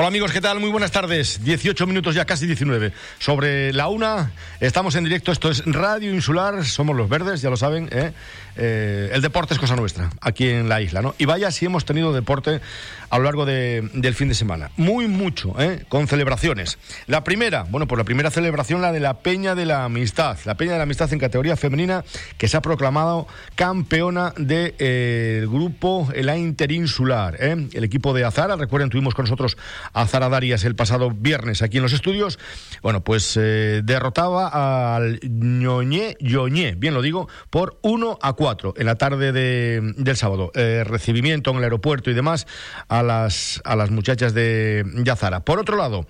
Hola 0.00 0.08
amigos, 0.08 0.32
¿qué 0.32 0.40
tal? 0.40 0.60
Muy 0.60 0.70
buenas 0.70 0.92
tardes. 0.92 1.44
18 1.44 1.86
minutos 1.86 2.14
ya, 2.14 2.24
casi 2.24 2.46
19. 2.46 2.90
Sobre 3.18 3.70
la 3.74 3.88
una, 3.88 4.32
estamos 4.58 4.94
en 4.94 5.04
directo. 5.04 5.30
Esto 5.30 5.50
es 5.50 5.62
Radio 5.66 6.10
Insular. 6.10 6.64
Somos 6.64 6.96
los 6.96 7.06
verdes, 7.06 7.42
ya 7.42 7.50
lo 7.50 7.58
saben. 7.58 7.86
¿eh? 7.92 8.14
Eh, 8.56 9.10
el 9.12 9.20
deporte 9.20 9.52
es 9.52 9.60
cosa 9.60 9.76
nuestra, 9.76 10.08
aquí 10.22 10.48
en 10.48 10.70
la 10.70 10.80
isla, 10.80 11.02
¿no? 11.02 11.14
Y 11.18 11.26
vaya 11.26 11.50
si 11.50 11.66
hemos 11.66 11.84
tenido 11.84 12.14
deporte 12.14 12.62
a 13.10 13.18
lo 13.18 13.24
largo 13.24 13.44
del 13.44 14.14
fin 14.14 14.28
de 14.28 14.34
semana. 14.34 14.70
Muy 14.78 15.06
mucho, 15.06 15.54
¿eh? 15.60 15.84
Con 15.90 16.08
celebraciones. 16.08 16.78
La 17.06 17.22
primera, 17.22 17.64
bueno, 17.64 17.86
pues 17.86 17.98
la 17.98 18.04
primera 18.04 18.30
celebración, 18.30 18.80
la 18.80 18.92
de 18.92 19.00
la 19.00 19.18
Peña 19.18 19.54
de 19.54 19.66
la 19.66 19.84
Amistad. 19.84 20.38
La 20.46 20.56
Peña 20.56 20.72
de 20.72 20.78
la 20.78 20.84
Amistad 20.84 21.12
en 21.12 21.18
categoría 21.18 21.56
femenina, 21.56 22.04
que 22.38 22.48
se 22.48 22.56
ha 22.56 22.62
proclamado 22.62 23.26
campeona 23.54 24.32
del 24.38 24.74
de, 24.78 25.46
grupo 25.46 26.08
la 26.14 26.38
Interinsular. 26.38 27.36
El 27.38 27.84
equipo 27.84 28.14
de 28.14 28.24
Azara, 28.24 28.56
recuerden, 28.56 28.88
tuvimos 28.88 29.14
con 29.14 29.24
nosotros 29.24 29.58
a 29.92 30.06
Zara 30.06 30.28
Darias 30.28 30.64
el 30.64 30.74
pasado 30.74 31.10
viernes 31.10 31.62
aquí 31.62 31.78
en 31.78 31.82
los 31.82 31.92
estudios. 31.92 32.38
Bueno, 32.82 33.02
pues 33.02 33.36
eh, 33.36 33.82
derrotaba 33.84 34.96
al 34.96 35.20
Ñoñé, 35.22 36.16
Ñoñé, 36.20 36.74
bien 36.76 36.94
lo 36.94 37.02
digo, 37.02 37.28
por 37.50 37.78
1 37.82 38.18
a 38.20 38.32
4 38.32 38.74
en 38.76 38.86
la 38.86 38.96
tarde 38.96 39.32
de, 39.32 39.80
del 39.96 40.16
sábado. 40.16 40.50
Eh, 40.54 40.84
recibimiento 40.84 41.50
en 41.50 41.58
el 41.58 41.64
aeropuerto 41.64 42.10
y 42.10 42.14
demás 42.14 42.46
a 42.88 43.02
las, 43.02 43.60
a 43.64 43.76
las 43.76 43.90
muchachas 43.90 44.34
de, 44.34 44.84
Azara. 45.10 45.40
Por 45.40 45.58
otro 45.58 45.76
lado, 45.76 46.06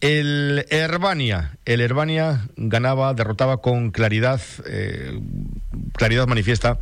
el 0.00 0.64
Herbania, 0.70 1.58
el 1.64 1.80
Herbania 1.80 2.48
ganaba, 2.56 3.12
derrotaba 3.12 3.56
con 3.56 3.90
claridad, 3.90 4.40
eh, 4.64 5.18
claridad 5.94 6.28
manifiesta 6.28 6.78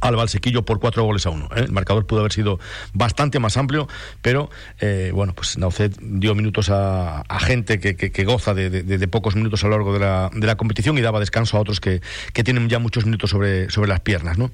al 0.00 0.16
Valsequillo 0.16 0.64
por 0.64 0.80
cuatro 0.80 1.04
goles 1.04 1.26
a 1.26 1.30
uno. 1.30 1.46
¿eh? 1.56 1.64
El 1.64 1.72
marcador 1.72 2.06
pudo 2.06 2.20
haber 2.20 2.32
sido 2.32 2.58
bastante 2.92 3.38
más 3.38 3.56
amplio, 3.56 3.88
pero 4.22 4.50
eh, 4.80 5.10
bueno, 5.14 5.34
pues 5.34 5.58
Naucet 5.58 5.96
dio 6.00 6.34
minutos 6.34 6.70
a, 6.70 7.24
gente 7.40 7.80
que, 7.80 8.24
goza 8.24 8.54
de, 8.54 9.08
pocos 9.08 9.34
minutos 9.34 9.64
a 9.64 9.68
lo 9.68 9.76
largo 9.76 9.92
de 9.92 10.00
la, 10.00 10.30
de 10.32 10.56
competición 10.56 10.98
y 10.98 11.00
daba 11.00 11.20
descanso 11.20 11.56
a 11.56 11.60
otros 11.60 11.80
que, 11.80 12.00
tienen 12.40 12.70
ya 12.70 12.78
muchos 12.78 13.04
minutos 13.04 13.30
sobre, 13.30 13.70
sobre 13.70 13.88
las 13.88 14.00
piernas. 14.00 14.38
¿no? 14.38 14.50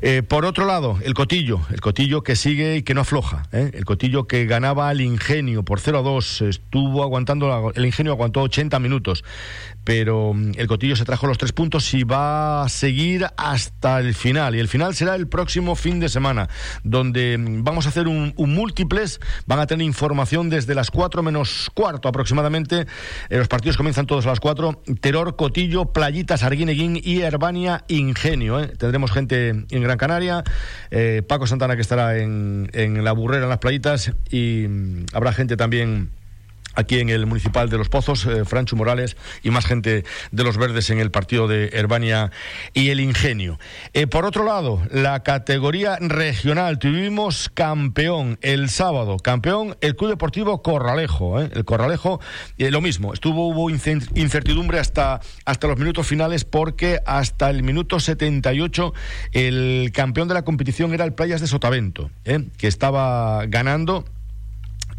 Eh, 0.00 0.22
por 0.22 0.46
otro 0.46 0.64
lado, 0.64 0.98
el 1.02 1.12
Cotillo, 1.14 1.60
el 1.70 1.80
Cotillo 1.80 2.22
que 2.22 2.36
sigue 2.36 2.76
y 2.76 2.82
que 2.82 2.94
no 2.94 3.02
afloja. 3.02 3.42
El 3.52 3.84
Cotillo 3.84 4.26
que 4.26 4.46
ganaba 4.46 4.88
al 4.88 5.00
Ingenio 5.00 5.62
por 5.62 5.80
0 5.80 5.98
a 5.98 6.02
2, 6.02 6.42
estuvo 6.42 7.02
aguantando, 7.02 7.72
el 7.74 7.84
Ingenio 7.84 8.12
aguantó 8.12 8.42
80 8.42 8.78
minutos, 8.78 9.24
pero 9.84 10.34
mm, 10.34 10.52
el 10.56 10.66
Cotillo 10.66 10.96
se 10.96 11.04
trajo 11.04 11.26
los 11.26 11.38
tres 11.38 11.52
puntos 11.52 11.92
y 11.94 12.04
va 12.04 12.62
a 12.62 12.68
seguir 12.68 13.26
hasta 13.36 14.00
el 14.00 14.14
final. 14.14 14.54
Y 14.54 14.60
el 14.60 14.68
final 14.68 14.77
final 14.78 14.94
será 14.94 15.16
el 15.16 15.26
próximo 15.26 15.74
fin 15.74 15.98
de 15.98 16.08
semana, 16.08 16.48
donde 16.84 17.36
mm, 17.36 17.64
vamos 17.64 17.86
a 17.86 17.88
hacer 17.88 18.06
un, 18.06 18.32
múltiples, 18.36 19.18
van 19.46 19.58
a 19.58 19.66
tener 19.66 19.84
información 19.84 20.50
desde 20.50 20.72
las 20.76 20.92
4 20.92 21.20
menos 21.24 21.68
cuarto 21.74 22.08
aproximadamente. 22.08 22.86
Eh, 23.28 23.38
los 23.38 23.48
partidos 23.48 23.76
comienzan 23.76 24.06
todos 24.06 24.24
a 24.26 24.28
las 24.28 24.38
4. 24.38 24.82
Teror, 25.00 25.34
Cotillo, 25.34 25.86
Playitas, 25.86 26.44
Arguineguín 26.44 27.00
y 27.02 27.22
Herbania 27.22 27.84
Ingenio. 27.88 28.60
¿eh? 28.60 28.68
Tendremos 28.68 29.10
gente 29.10 29.48
en 29.48 29.82
Gran 29.82 29.98
Canaria, 29.98 30.44
eh, 30.92 31.22
Paco 31.26 31.48
Santana 31.48 31.74
que 31.74 31.82
estará 31.82 32.16
en, 32.18 32.70
en 32.72 33.02
la 33.02 33.10
burrera, 33.10 33.44
en 33.44 33.48
las 33.48 33.58
playitas, 33.58 34.12
y 34.30 34.66
mm, 34.68 35.06
habrá 35.12 35.32
gente 35.32 35.56
también 35.56 36.10
aquí 36.78 37.00
en 37.00 37.08
el 37.08 37.26
Municipal 37.26 37.68
de 37.68 37.76
Los 37.76 37.88
Pozos, 37.88 38.24
eh, 38.24 38.44
Francho 38.44 38.76
Morales 38.76 39.16
y 39.42 39.50
más 39.50 39.66
gente 39.66 40.04
de 40.30 40.44
los 40.44 40.56
Verdes 40.56 40.90
en 40.90 41.00
el 41.00 41.10
partido 41.10 41.48
de 41.48 41.70
Herbania 41.72 42.30
y 42.72 42.90
el 42.90 43.00
Ingenio. 43.00 43.58
Eh, 43.94 44.06
por 44.06 44.24
otro 44.24 44.44
lado, 44.44 44.80
la 44.92 45.24
categoría 45.24 45.96
regional, 46.00 46.78
tuvimos 46.78 47.50
campeón 47.52 48.38
el 48.42 48.70
sábado, 48.70 49.16
campeón 49.16 49.76
el 49.80 49.96
Club 49.96 50.10
Deportivo 50.10 50.62
Corralejo. 50.62 51.42
Eh, 51.42 51.50
el 51.52 51.64
Corralejo, 51.64 52.20
lo 52.56 52.80
mismo, 52.80 53.12
estuvo, 53.12 53.48
hubo 53.48 53.70
incertidumbre 53.70 54.78
hasta, 54.78 55.20
hasta 55.44 55.66
los 55.66 55.78
minutos 55.78 56.06
finales 56.06 56.44
porque 56.44 57.00
hasta 57.04 57.50
el 57.50 57.64
minuto 57.64 57.98
78 57.98 58.94
el 59.32 59.90
campeón 59.92 60.28
de 60.28 60.34
la 60.34 60.42
competición 60.42 60.94
era 60.94 61.04
el 61.04 61.12
Playas 61.12 61.40
de 61.40 61.48
Sotavento, 61.48 62.10
que 62.56 62.68
estaba 62.68 63.46
ganando 63.46 64.04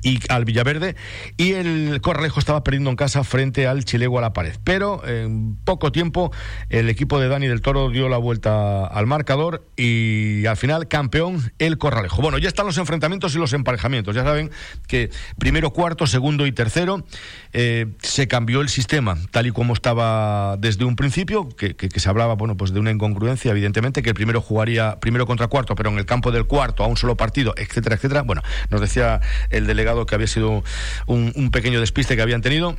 y 0.02 0.20
al 0.30 0.46
Villaverde 0.46 0.96
y 1.38 1.54
el 1.54 2.00
Corralejo 2.02 2.40
estaba 2.40 2.64
perdiendo 2.64 2.90
en 2.90 2.96
casa 2.96 3.24
frente 3.24 3.68
al 3.68 3.86
Chilego 3.86 4.18
a 4.18 4.22
la 4.22 4.34
pared. 4.34 4.56
Pero 4.64 5.06
en 5.08 5.56
poco 5.64 5.92
tiempo 5.92 6.32
el 6.70 6.90
equipo 6.90 7.20
de 7.20 7.28
Dani 7.28 7.48
del 7.48 7.62
Toro 7.62 7.90
dio 7.90 8.10
la 8.10 8.18
vuelta 8.18 8.86
al 8.86 9.08
marcador 9.08 9.68
y 9.76 10.46
al 10.46 10.58
final 10.58 10.88
campeón 10.88 11.52
el 11.60 11.78
Corralejo. 11.78 12.22
Bueno, 12.22 12.38
ya 12.38 12.48
están 12.48 12.66
los 12.66 12.78
enfrentamientos 12.78 13.36
y 13.36 13.38
los 13.38 13.54
emparejamientos. 13.54 14.16
Ya 14.16 14.24
saben 14.24 14.52
que 14.88 15.10
primero, 15.38 15.72
cuarto, 15.72 16.08
segundo 16.08 16.46
y 16.46 16.52
tercero 16.52 17.06
eh, 17.54 17.88
se 18.02 18.28
cambió 18.28 18.62
el 18.62 18.70
sistema 18.70 19.18
tal 19.32 19.48
y 19.48 19.52
como 19.52 19.74
estaba 19.74 20.58
desde 20.58 20.86
un 20.86 20.96
principio, 20.96 21.50
que, 21.50 21.76
se 21.96 22.10
hablaba 22.10 22.36
bueno 22.36 22.56
pues 22.56 22.74
de 22.74 22.80
una 22.80 22.92
incongruencia, 22.92 23.52
evidentemente, 23.52 24.02
que 24.02 24.10
el 24.10 24.16
primero 24.16 24.42
jugaría 24.42 25.00
primero 25.00 25.26
contra 25.26 25.48
cuarto, 25.48 25.76
pero 25.76 25.90
en 25.90 25.98
el 25.98 26.06
campo 26.06 26.32
del 26.32 26.46
cuarto 26.46 26.84
a 26.84 26.88
un 26.88 26.98
solo 26.98 27.18
partido, 27.18 27.54
etcétera, 27.58 27.96
etcétera. 27.96 28.22
Bueno, 28.22 28.42
nos 28.70 28.82
decía 28.82 29.22
el 29.50 29.68
delegado 29.68 29.89
que 30.06 30.16
había 30.16 30.28
sido 30.28 30.64
un, 31.08 31.52
pequeño 31.52 31.80
despiste 31.80 32.16
que 32.16 32.22
habían 32.22 32.42
tenido. 32.42 32.78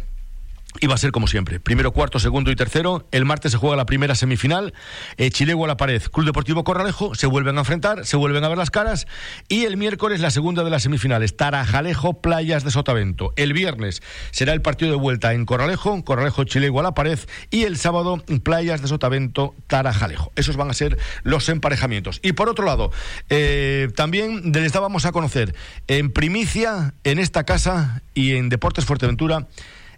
Y 0.79 0.87
va 0.87 0.95
a 0.95 0.99
ser 0.99 1.11
como 1.11 1.27
siempre. 1.27 1.59
Primero, 1.59 1.93
cuarto, 1.93 2.21
segundo 2.21 2.51
y 2.51 2.57
tercero. 2.57 3.09
El 3.11 3.25
martes 3.25 3.53
se 3.53 3.59
juega 3.59 3.77
la 3.77 3.87
primera 3.87 4.15
semifinal. 4.15 4.73
Eh, 5.17 5.31
Chilego 5.31 5.65
a 5.65 5.69
la 5.69 5.77
pared. 5.77 6.01
Club 6.03 6.27
Deportivo 6.27 6.63
Corralejo. 6.63 7.15
Se 7.15 7.27
vuelven 7.27 7.57
a 7.57 7.61
enfrentar, 7.61 8.07
se 8.07 8.17
vuelven 8.17 8.45
a 8.45 8.49
ver 8.49 8.57
las 8.57 8.71
caras. 8.71 9.07
Y 9.49 9.65
el 9.65 9.77
miércoles 9.77 10.21
la 10.21 10.31
segunda 10.31 10.63
de 10.63 10.71
las 10.71 10.85
semifinales. 10.85 11.37
Tarajalejo, 11.37 12.21
Playas 12.21 12.63
de 12.63 12.71
Sotavento. 12.71 13.33
El 13.37 13.53
viernes 13.53 14.01
será 14.31 14.53
el 14.53 14.63
partido 14.63 14.93
de 14.93 14.97
vuelta 14.97 15.35
en 15.35 15.45
Corralejo. 15.45 16.05
Corralejo, 16.05 16.45
Chilego 16.45 16.81
a 16.81 16.85
la 16.85 16.95
pared. 16.95 17.19
Y 17.51 17.65
el 17.65 17.77
sábado, 17.77 18.23
Playas 18.45 18.81
de 18.81 18.89
Sotavento, 18.89 19.55
Tarajalejo. 19.67 20.33
Esos 20.37 20.57
van 20.57 20.71
a 20.71 20.75
ser 20.75 20.99
los 21.25 21.49
emparejamientos. 21.49 22.21
Y 22.23 22.33
por 22.33 22.49
otro 22.49 22.65
lado, 22.65 22.93
eh, 23.29 23.89
también 23.97 24.53
les 24.53 24.73
dábamos 24.73 25.05
a 25.05 25.13
conocer 25.13 25.55
en 25.89 26.13
primicia 26.13 26.95
en 27.03 27.19
esta 27.19 27.45
casa 27.45 28.03
y 28.15 28.37
en 28.37 28.49
Deportes 28.49 28.85
Fuerteventura 28.85 29.49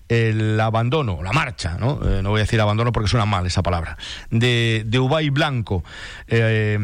el 0.09 0.61
abandono, 0.61 1.23
la 1.23 1.33
marcha, 1.33 1.77
¿no? 1.79 2.01
Eh, 2.05 2.23
no 2.23 2.31
voy 2.31 2.41
a 2.41 2.45
decir 2.45 2.61
abandono 2.61 2.93
porque 2.93 3.09
suena 3.09 3.27
mal 3.27 3.47
esa 3.47 3.63
palabra, 3.63 3.97
de, 4.31 4.85
de 4.87 4.99
Ubay 4.99 5.31
Blanco. 5.31 5.85
Eh, 6.29 6.79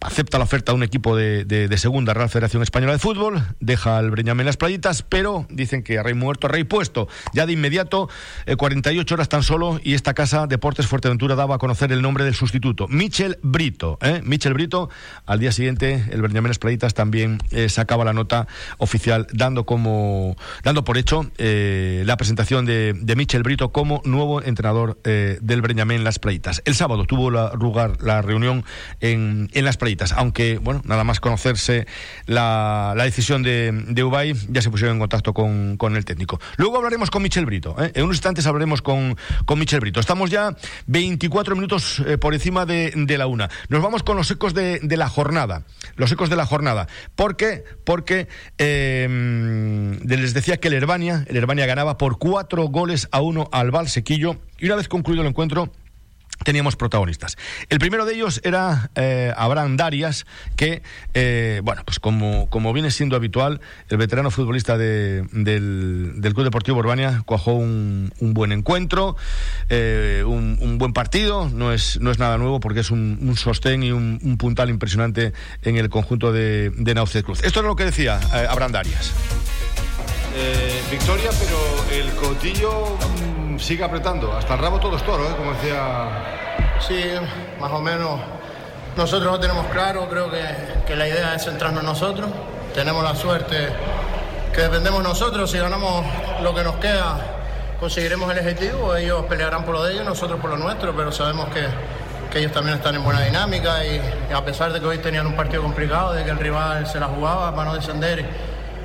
acepta 0.00 0.38
la 0.38 0.44
oferta 0.44 0.72
de 0.72 0.76
un 0.76 0.82
equipo 0.82 1.16
de, 1.16 1.76
segunda 1.76 2.14
Real 2.14 2.30
Federación 2.30 2.62
Española 2.62 2.92
de 2.92 2.98
Fútbol, 2.98 3.42
deja 3.60 3.98
al 3.98 4.10
Breñamén 4.10 4.46
las 4.46 4.56
playitas, 4.56 5.02
pero 5.02 5.46
dicen 5.50 5.82
que 5.82 5.98
a 5.98 6.02
rey 6.02 6.14
muerto, 6.14 6.48
rey 6.48 6.64
puesto. 6.64 7.08
Ya 7.32 7.44
de 7.44 7.52
inmediato, 7.52 8.08
48 8.56 8.96
eh, 8.96 9.14
horas 9.14 9.28
tan 9.28 9.42
solo, 9.42 9.80
y 9.82 9.94
esta 9.94 10.14
casa, 10.14 10.46
Deportes 10.46 10.86
Fuerteventura, 10.86 11.34
daba 11.34 11.56
a 11.56 11.58
conocer 11.58 11.92
el 11.92 12.02
nombre 12.02 12.24
del 12.24 12.34
sustituto, 12.34 12.88
Michel 12.88 13.38
Brito. 13.42 13.98
Michel 14.22 14.54
Brito, 14.54 14.88
al 15.26 15.40
día 15.40 15.52
siguiente, 15.52 16.04
el 16.10 16.22
Breñamén 16.22 16.50
las 16.50 16.58
playitas 16.58 16.94
también 16.94 17.38
sacaba 17.68 18.04
la 18.04 18.12
nota 18.12 18.46
oficial, 18.78 19.26
dando, 19.32 19.66
como, 19.66 20.36
dando 20.62 20.84
por 20.84 20.98
hecho 20.98 21.30
la 22.04 22.16
presentación 22.16 22.66
de, 22.66 23.14
Michel 23.16 23.42
Brito 23.42 23.72
como 23.72 24.02
nuevo 24.04 24.42
entrenador 24.42 25.00
del 25.02 25.62
Breñamén 25.62 26.04
las 26.04 26.18
playitas. 26.18 26.62
El 26.64 26.74
sábado 26.74 27.04
tuvo 27.04 27.30
lugar 27.30 28.02
la 28.02 28.20
reunión 28.20 28.64
en, 29.00 29.48
en 29.52 29.64
las 29.64 29.76
playitas 29.76 29.96
aunque, 30.16 30.58
bueno, 30.58 30.82
nada 30.84 31.04
más 31.04 31.20
conocerse 31.20 31.86
la, 32.26 32.94
decisión 32.96 33.42
de, 33.42 33.72
de 33.72 34.04
Ubay, 34.04 34.34
ya 34.48 34.62
se 34.62 34.70
pusieron 34.70 34.96
en 34.96 35.00
contacto 35.00 35.32
con, 35.32 35.96
el 35.96 36.04
técnico. 36.04 36.40
Luego 36.56 36.76
hablaremos 36.76 37.10
con 37.10 37.22
Michel 37.22 37.46
Brito, 37.46 37.76
¿eh? 37.82 37.92
en 37.94 38.04
unos 38.04 38.16
instantes 38.16 38.46
hablaremos 38.46 38.82
con, 38.82 39.16
con 39.44 39.58
Michel 39.58 39.80
Brito. 39.80 40.00
Estamos 40.00 40.30
ya 40.30 40.56
24 40.86 41.54
minutos 41.54 42.02
eh, 42.06 42.18
por 42.18 42.34
encima 42.34 42.66
de, 42.66 42.92
la 43.16 43.26
una. 43.26 43.48
Nos 43.68 43.82
vamos 43.82 44.02
con 44.02 44.16
los 44.16 44.30
ecos 44.30 44.54
de, 44.54 44.80
la 44.82 45.08
jornada, 45.08 45.64
los 45.94 46.10
ecos 46.12 46.28
de 46.28 46.36
la 46.36 46.46
jornada. 46.46 46.88
¿Por 47.14 47.36
qué? 47.36 47.64
Porque 47.84 48.28
eh, 48.58 49.98
les 50.04 50.34
decía 50.34 50.58
que 50.58 50.68
el 50.68 50.74
Herbania, 50.74 51.24
el 51.28 51.36
Herbania 51.36 51.66
ganaba 51.76 51.98
por 51.98 52.16
cuatro 52.16 52.64
goles 52.68 53.06
a 53.12 53.20
uno 53.20 53.50
al 53.52 53.70
Valsequillo 53.70 54.38
y 54.58 54.64
una 54.64 54.76
vez 54.76 54.88
concluido 54.88 55.20
el 55.20 55.28
encuentro 55.28 55.70
teníamos 56.42 56.74
protagonistas. 56.74 57.36
El 57.68 57.78
primero 57.78 58.06
de 58.06 58.14
ellos 58.14 58.40
era 58.44 58.90
eh, 58.94 59.30
Abraham 59.36 59.76
Darias, 59.76 60.24
que, 60.56 60.82
eh, 61.12 61.60
bueno, 61.64 61.82
pues 61.84 62.00
como, 62.00 62.48
como 62.48 62.72
viene 62.72 62.90
siendo 62.90 63.14
habitual, 63.14 63.60
el 63.90 63.98
veterano 63.98 64.30
futbolista 64.30 64.78
del, 64.78 65.28
Club 66.22 66.44
Deportivo 66.44 66.78
Urbania 66.78 67.22
cuajó 67.26 67.52
un, 67.52 68.10
buen 68.20 68.52
encuentro, 68.52 69.16
eh, 69.68 70.24
un, 70.26 70.78
buen 70.78 70.94
partido, 70.94 71.50
no 71.50 71.74
es, 71.74 72.00
no 72.00 72.10
es 72.10 72.18
nada 72.18 72.38
nuevo 72.38 72.58
porque 72.58 72.80
es 72.80 72.90
un, 72.90 73.34
sostén 73.36 73.82
y 73.82 73.92
un, 73.92 74.38
puntal 74.38 74.70
impresionante 74.70 75.34
en 75.60 75.76
el 75.76 75.90
conjunto 75.90 76.32
de, 76.32 76.70
de 76.70 76.94
Naucet 76.94 77.22
Cruz. 77.22 77.44
Esto 77.44 77.60
es 77.60 77.66
lo 77.66 77.76
que 77.76 77.84
decía 77.84 78.18
Abraham 78.48 78.72
Darias. 78.72 79.12
Victoria, 80.90 81.30
pero 81.38 81.58
el 81.92 82.14
cotillo 82.14 82.96
sigue 83.58 83.84
apretando. 83.84 84.32
Hasta 84.36 84.54
el 84.54 84.60
rabo 84.60 84.78
todo 84.78 84.96
es 84.96 85.02
toro, 85.02 85.24
¿eh? 85.24 85.34
como 85.36 85.52
decía. 85.52 86.34
Sí, 86.86 87.02
más 87.60 87.72
o 87.72 87.80
menos. 87.80 88.20
Nosotros 88.96 89.30
lo 89.30 89.40
tenemos 89.40 89.66
claro, 89.66 90.08
creo 90.08 90.30
que, 90.30 90.42
que 90.86 90.96
la 90.96 91.08
idea 91.08 91.34
es 91.34 91.44
centrarnos 91.44 91.82
nosotros. 91.82 92.28
Tenemos 92.74 93.02
la 93.02 93.14
suerte 93.14 93.68
que 94.54 94.62
dependemos 94.62 95.02
nosotros. 95.02 95.50
Si 95.50 95.58
ganamos 95.58 96.04
lo 96.42 96.54
que 96.54 96.62
nos 96.62 96.76
queda, 96.76 97.18
conseguiremos 97.78 98.30
el 98.32 98.38
objetivo. 98.38 98.96
Ellos 98.96 99.24
pelearán 99.26 99.64
por 99.64 99.74
lo 99.74 99.84
de 99.84 99.94
ellos, 99.94 100.04
nosotros 100.04 100.40
por 100.40 100.50
lo 100.50 100.56
nuestro, 100.56 100.94
pero 100.96 101.12
sabemos 101.12 101.48
que, 101.50 101.66
que 102.30 102.38
ellos 102.38 102.52
también 102.52 102.76
están 102.76 102.94
en 102.94 103.04
buena 103.04 103.22
dinámica 103.22 103.84
y, 103.84 104.00
y, 104.30 104.32
a 104.32 104.44
pesar 104.44 104.72
de 104.72 104.80
que 104.80 104.86
hoy 104.86 104.98
tenían 104.98 105.26
un 105.26 105.36
partido 105.36 105.62
complicado, 105.62 106.12
de 106.12 106.24
que 106.24 106.30
el 106.30 106.38
rival 106.38 106.86
se 106.86 106.98
la 106.98 107.06
jugaba 107.06 107.54
para 107.54 107.70
no 107.70 107.76
descender 107.76 108.24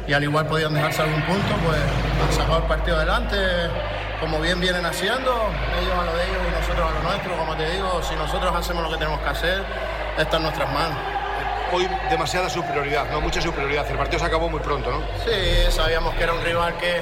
y, 0.08 0.14
al 0.14 0.24
igual 0.24 0.48
podían 0.48 0.74
dejarse 0.74 1.02
algún 1.02 1.22
punto, 1.24 1.56
pues 1.66 1.80
han 2.24 2.34
sacado 2.34 2.58
el 2.58 2.64
partido 2.64 2.98
adelante 2.98 3.38
como 4.22 4.40
bien 4.40 4.60
vienen 4.62 4.86
haciendo, 4.86 5.50
ellos 5.82 5.94
a 6.00 6.06
lo 6.06 6.16
de 6.16 6.24
ellos 6.24 6.38
y 6.48 6.52
nosotros 6.52 6.88
a 6.88 6.94
lo 6.94 7.02
nuestro, 7.02 7.36
como 7.36 7.56
te 7.58 7.72
digo, 7.72 8.02
si 8.04 8.14
nosotros 8.14 8.56
hacemos 8.56 8.84
lo 8.84 8.92
que 8.92 8.98
tenemos 8.98 9.20
que 9.20 9.30
hacer, 9.30 9.64
está 10.16 10.38
en 10.38 10.44
nuestras 10.44 10.72
manos. 10.72 10.98
Hoy 11.74 11.90
demasiada 12.10 12.48
superioridad, 12.48 13.10
¿no? 13.10 13.20
Mucha 13.20 13.42
superioridad. 13.42 13.90
El 13.90 13.98
partido 13.98 14.20
se 14.20 14.26
acabó 14.26 14.48
muy 14.48 14.60
pronto, 14.60 14.92
¿no? 14.92 15.00
Sí, 15.26 15.72
sabíamos 15.72 16.14
que 16.14 16.24
era 16.24 16.34
un 16.34 16.44
rival 16.44 16.78
que, 16.78 17.02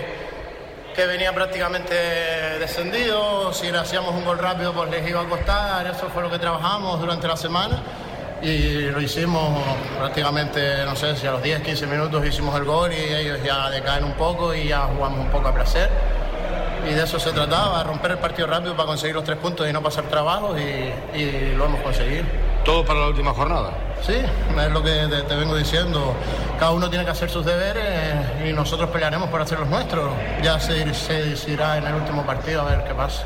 que 0.95 1.05
venía 1.07 1.33
prácticamente 1.33 1.93
descendido. 2.59 3.51
Si 3.51 3.69
le 3.69 3.79
hacíamos 3.79 4.15
un 4.15 4.23
gol 4.23 4.37
rápido, 4.37 4.71
pues 4.71 4.89
les 4.89 5.09
iba 5.09 5.21
a 5.21 5.25
costar. 5.25 5.87
Eso 5.87 6.07
fue 6.13 6.21
lo 6.23 6.29
que 6.29 6.39
trabajamos 6.39 7.01
durante 7.01 7.27
la 7.27 7.35
semana. 7.35 7.81
Y 8.41 8.89
lo 8.89 9.01
hicimos 9.01 9.61
prácticamente, 9.97 10.85
no 10.85 10.95
sé 10.95 11.15
si 11.15 11.27
a 11.27 11.31
los 11.31 11.43
10, 11.43 11.61
15 11.61 11.87
minutos 11.87 12.25
hicimos 12.25 12.55
el 12.55 12.63
gol 12.63 12.91
y 12.93 13.13
ellos 13.13 13.39
ya 13.43 13.69
decaen 13.69 14.03
un 14.03 14.13
poco 14.13 14.53
y 14.53 14.69
ya 14.69 14.81
jugamos 14.95 15.19
un 15.19 15.29
poco 15.29 15.49
a 15.49 15.53
placer 15.53 15.89
y 16.87 16.93
de 16.93 17.03
eso 17.03 17.19
se 17.19 17.31
trataba, 17.31 17.83
romper 17.83 18.11
el 18.11 18.17
partido 18.17 18.47
rápido 18.47 18.75
para 18.75 18.87
conseguir 18.87 19.15
los 19.15 19.23
tres 19.23 19.37
puntos 19.37 19.67
y 19.69 19.73
no 19.73 19.81
pasar 19.81 20.05
trabajos 20.05 20.57
y, 20.59 21.17
y 21.17 21.53
lo 21.55 21.65
hemos 21.65 21.81
conseguido. 21.81 22.25
¿Todo 22.63 22.85
para 22.85 22.99
la 23.01 23.07
última 23.07 23.33
jornada? 23.33 23.71
Sí, 24.01 24.13
es 24.13 24.71
lo 24.71 24.81
que 24.81 25.07
te, 25.09 25.21
te, 25.23 25.35
vengo 25.35 25.55
diciendo. 25.55 26.13
Cada 26.59 26.71
uno 26.71 26.89
tiene 26.89 27.05
que 27.05 27.11
hacer 27.11 27.29
sus 27.29 27.45
deberes 27.45 28.25
y 28.47 28.53
nosotros 28.53 28.89
pelearemos 28.89 29.29
por 29.29 29.41
hacer 29.41 29.59
los 29.59 29.69
nuestros. 29.69 30.11
Ya 30.41 30.59
se, 30.59 30.93
se 30.93 31.25
decidirá 31.25 31.77
en 31.77 31.87
el 31.87 31.95
último 31.95 32.25
partido 32.25 32.61
a 32.61 32.65
ver 32.65 32.83
qué 32.85 32.93
pasa. 32.93 33.25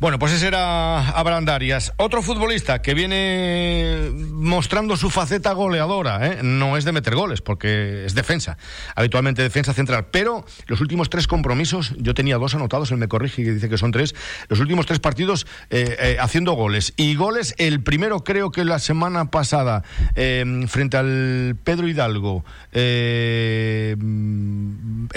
Bueno, 0.00 0.20
pues 0.20 0.32
ese 0.32 0.46
era 0.46 1.08
Abraham 1.08 1.44
Darias. 1.44 1.92
Otro 1.96 2.22
futbolista 2.22 2.80
que 2.82 2.94
viene 2.94 4.12
mostrando 4.30 4.96
su 4.96 5.10
faceta 5.10 5.52
goleadora, 5.54 6.24
¿eh? 6.24 6.38
no 6.44 6.76
es 6.76 6.84
de 6.84 6.92
meter 6.92 7.16
goles, 7.16 7.42
porque 7.42 8.04
es 8.06 8.14
defensa, 8.14 8.58
habitualmente 8.94 9.42
defensa 9.42 9.72
central. 9.72 10.06
Pero 10.12 10.44
los 10.68 10.80
últimos 10.80 11.10
tres 11.10 11.26
compromisos, 11.26 11.94
yo 11.98 12.14
tenía 12.14 12.38
dos 12.38 12.54
anotados, 12.54 12.92
él 12.92 12.98
me 12.98 13.08
corrige 13.08 13.42
y 13.42 13.46
dice 13.46 13.68
que 13.68 13.76
son 13.76 13.90
tres, 13.90 14.14
los 14.46 14.60
últimos 14.60 14.86
tres 14.86 15.00
partidos 15.00 15.48
eh, 15.70 15.96
eh, 15.98 16.16
haciendo 16.20 16.52
goles. 16.52 16.92
Y 16.96 17.16
goles, 17.16 17.56
el 17.58 17.82
primero 17.82 18.22
creo 18.22 18.52
que 18.52 18.64
la 18.64 18.78
semana 18.78 19.32
pasada, 19.32 19.82
eh, 20.14 20.64
frente 20.68 20.96
al 20.96 21.56
Pedro 21.64 21.88
Hidalgo, 21.88 22.44
el 22.70 23.96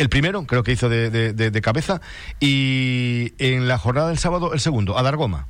primero 0.09 0.47
creo 0.47 0.63
que 0.63 0.71
hizo 0.71 0.89
de, 0.89 1.11
de, 1.11 1.33
de, 1.33 1.51
de 1.51 1.61
cabeza, 1.61 2.01
y 2.39 3.33
en 3.37 3.67
la 3.67 3.77
jornada 3.77 4.07
del 4.07 4.17
sábado 4.17 4.53
el 4.53 4.59
segundo 4.59 4.70
segundo, 4.71 4.97
a 4.97 5.03
Dargoma. 5.03 5.47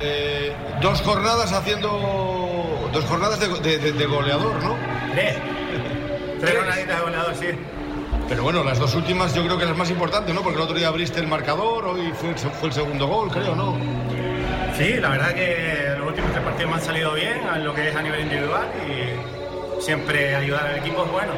Eh, 0.00 0.52
dos 0.82 1.00
jornadas 1.02 1.52
haciendo. 1.52 1.88
Dos 2.92 3.04
jornadas 3.04 3.38
de, 3.38 3.78
de, 3.78 3.92
de 3.92 4.06
goleador, 4.06 4.60
¿no? 4.60 4.76
Tres. 5.12 5.36
Tres 6.40 6.56
jornaditas 6.56 6.96
de 6.96 7.02
goleador, 7.04 7.34
sí. 7.36 7.46
Pero 8.28 8.42
bueno, 8.42 8.64
las 8.64 8.80
dos 8.80 8.92
últimas 8.96 9.32
yo 9.36 9.44
creo 9.44 9.56
que 9.56 9.66
las 9.66 9.76
más 9.76 9.88
importantes, 9.88 10.34
¿no? 10.34 10.42
Porque 10.42 10.56
el 10.56 10.64
otro 10.64 10.76
día 10.76 10.88
abriste 10.88 11.20
el 11.20 11.28
marcador, 11.28 11.84
hoy 11.86 12.12
fue, 12.12 12.34
fue 12.34 12.68
el 12.68 12.74
segundo 12.74 13.06
gol, 13.06 13.30
creo, 13.30 13.54
¿no? 13.54 13.76
Sí, 14.76 14.94
la 14.94 15.10
verdad 15.10 15.32
que 15.32 15.94
los 15.96 16.08
últimos 16.08 16.32
tres 16.32 16.42
partidos 16.42 16.70
me 16.72 16.76
han 16.78 16.84
salido 16.84 17.14
bien, 17.14 17.40
en 17.54 17.64
lo 17.64 17.72
que 17.72 17.88
es 17.88 17.94
a 17.94 18.02
nivel 18.02 18.22
individual, 18.22 18.66
y 18.84 19.80
siempre 19.80 20.34
ayudar 20.34 20.66
al 20.66 20.78
equipo 20.78 21.04
es 21.04 21.12
bueno. 21.12 21.32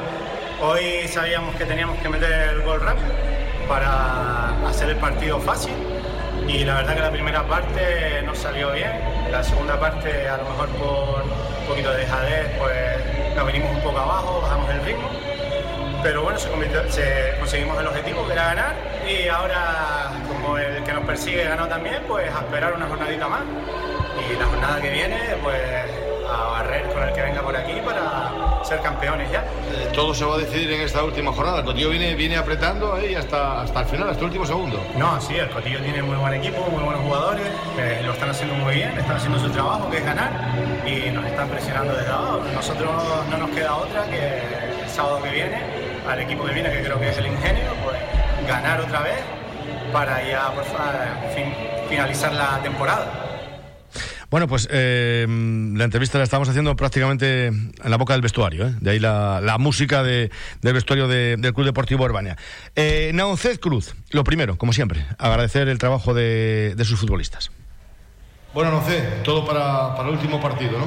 Hoy 0.63 1.07
sabíamos 1.09 1.55
que 1.57 1.67
teníamos 1.67 1.99
que 1.99 2.09
meter 2.09 2.33
el 2.55 2.63
gol 2.63 2.81
rápido 2.81 3.13
para 3.69 4.67
hacer 4.67 4.89
el 4.89 4.97
partido 4.97 5.39
fácil 5.41 5.75
y 6.49 6.65
la 6.65 6.77
verdad 6.77 6.95
que 6.95 7.03
la 7.03 7.11
primera 7.11 7.47
parte 7.47 8.23
no 8.25 8.35
salió 8.35 8.73
bien, 8.73 8.91
la 9.31 9.43
segunda 9.45 9.79
parte 9.79 10.29
a 10.29 10.39
lo 10.39 10.45
mejor 10.45 10.69
por 10.71 11.23
un 11.23 11.67
poquito 11.69 11.91
de 11.93 11.99
dejadez 11.99 12.59
pues 12.59 13.37
nos 13.37 13.47
venimos 13.47 13.71
un 13.77 13.83
poco 13.83 13.99
abajo, 13.99 14.41
bajamos 14.41 14.71
el 14.71 14.85
ritmo, 14.85 15.09
pero 16.03 16.23
bueno, 16.23 16.39
se, 16.39 16.49
se 16.91 17.39
conseguimos 17.39 17.79
el 17.81 17.87
objetivo 17.87 18.27
que 18.27 18.33
era 18.33 18.45
ganar. 18.47 18.75
Y 19.07 19.29
ahora 19.29 20.11
como 20.29 20.59
el 20.59 20.83
que 20.85 20.93
nos 20.93 21.05
persigue 21.05 21.45
ganó 21.45 21.67
también, 21.69 22.03
pues 22.07 22.33
a 22.33 22.41
esperar 22.41 22.73
una 22.73 22.87
jornadita 22.87 23.29
más. 23.29 23.43
Y 24.19 24.37
la 24.37 24.47
jornada 24.47 24.81
que 24.81 24.91
viene 24.91 25.19
pues 25.43 25.61
a 26.31 26.45
barrer 26.45 26.89
con 26.93 27.03
el 27.03 27.13
que 27.13 27.23
venga 27.23 27.43
por 27.43 27.57
aquí 27.57 27.81
para 27.85 28.31
ser 28.69 28.81
campeones 28.81 29.31
ya. 29.33 29.41
Eh, 29.41 29.91
todo 29.95 30.15
se 30.15 30.25
va 30.25 30.35
a 30.35 30.39
decidir 30.39 30.71
en 30.73 30.83
esta 30.83 31.03
última 31.03 31.33
jornada. 31.33 31.61
El 31.61 31.65
Cotillo 31.65 31.89
viene, 31.89 32.15
viene 32.15 32.37
apretando 32.37 32.95
ahí 32.95 33.15
hasta, 33.15 33.63
hasta 33.63 33.81
el 33.81 33.87
final, 33.87 34.11
hasta 34.11 34.21
el 34.21 34.27
último 34.27 34.45
segundo. 34.45 34.79
No, 34.97 35.19
sí, 35.21 35.37
el 35.37 35.49
Cotillo 35.49 35.81
tiene 35.81 36.03
muy 36.03 36.17
buen 36.17 36.35
equipo, 36.35 36.61
muy 36.71 36.85
buenos 36.85 37.03
jugadores, 37.03 37.47
eh, 37.79 38.03
lo 38.05 38.13
están 38.13 38.29
haciendo 38.31 38.55
muy 38.57 38.75
bien, 38.75 38.91
están 38.99 39.17
haciendo 39.17 39.39
su 39.39 39.49
trabajo, 39.51 39.89
que 39.91 39.97
es 39.99 40.05
ganar, 40.05 40.31
y 40.87 41.11
nos 41.11 41.25
están 41.25 41.49
presionando 41.49 41.95
desde 41.95 42.13
abajo. 42.13 42.43
Nosotros 42.55 42.91
no 43.31 43.39
nos 43.39 43.51
queda 43.51 43.75
otra 43.75 44.05
que 44.05 44.83
el 44.83 44.91
sábado 44.91 45.23
que 45.23 45.31
viene, 45.31 45.63
al 46.07 46.21
equipo 46.21 46.45
que 46.45 46.53
viene, 46.53 46.71
que 46.71 46.83
creo 46.83 47.01
que 47.01 47.09
es 47.09 47.19
el 47.19 47.27
Ingenio, 47.27 47.71
pues 47.83 47.97
ganar 48.47 48.81
otra 48.81 49.01
vez 49.01 49.21
para 49.93 50.23
ya 50.29 50.53
por 50.53 50.65
fin, 50.65 51.55
finalizar 51.89 52.35
la 52.35 52.59
temporada. 52.63 53.28
Bueno, 54.31 54.47
pues 54.47 54.69
eh, 54.71 55.27
la 55.27 55.85
entrevista 55.85 56.19
la 56.19 56.25
estamos 56.25 56.51
haciendo 56.51 56.77
prácticamente 56.77 57.47
en 57.47 57.73
la 57.83 57.97
boca 57.97 58.13
del 58.13 58.21
vestuario, 58.21 58.67
¿eh? 58.67 58.75
de 58.79 58.91
ahí 58.91 58.99
la, 58.99 59.41
la 59.41 59.57
música 59.57 60.03
de, 60.03 60.31
del 60.61 60.75
vestuario 60.75 61.09
de, 61.09 61.37
del 61.39 61.55
Club 61.55 61.65
Deportivo 61.65 62.05
Urbania. 62.05 62.37
Eh, 62.77 63.17
Cruz, 63.59 63.95
lo 64.11 64.25
primero, 64.25 64.59
como 64.59 64.75
siempre, 64.75 65.07
agradecer 65.17 65.69
el 65.69 65.79
trabajo 65.79 66.13
de, 66.13 66.75
de 66.77 66.85
sus 66.85 67.01
futbolistas. 67.01 67.51
Bueno, 68.53 68.71
Naunced, 68.73 69.23
todo 69.23 69.47
para, 69.47 69.95
para, 69.95 70.09
el 70.09 70.15
último 70.17 70.41
partido, 70.41 70.79
¿no? 70.79 70.87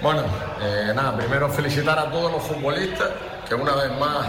Bueno, 0.00 0.22
eh, 0.62 0.92
nada, 0.94 1.16
primero 1.16 1.48
felicitar 1.48 1.98
a 1.98 2.08
todos 2.10 2.30
los 2.30 2.42
futbolistas 2.44 3.08
que 3.48 3.54
una 3.56 3.74
vez 3.74 3.90
más 3.98 4.28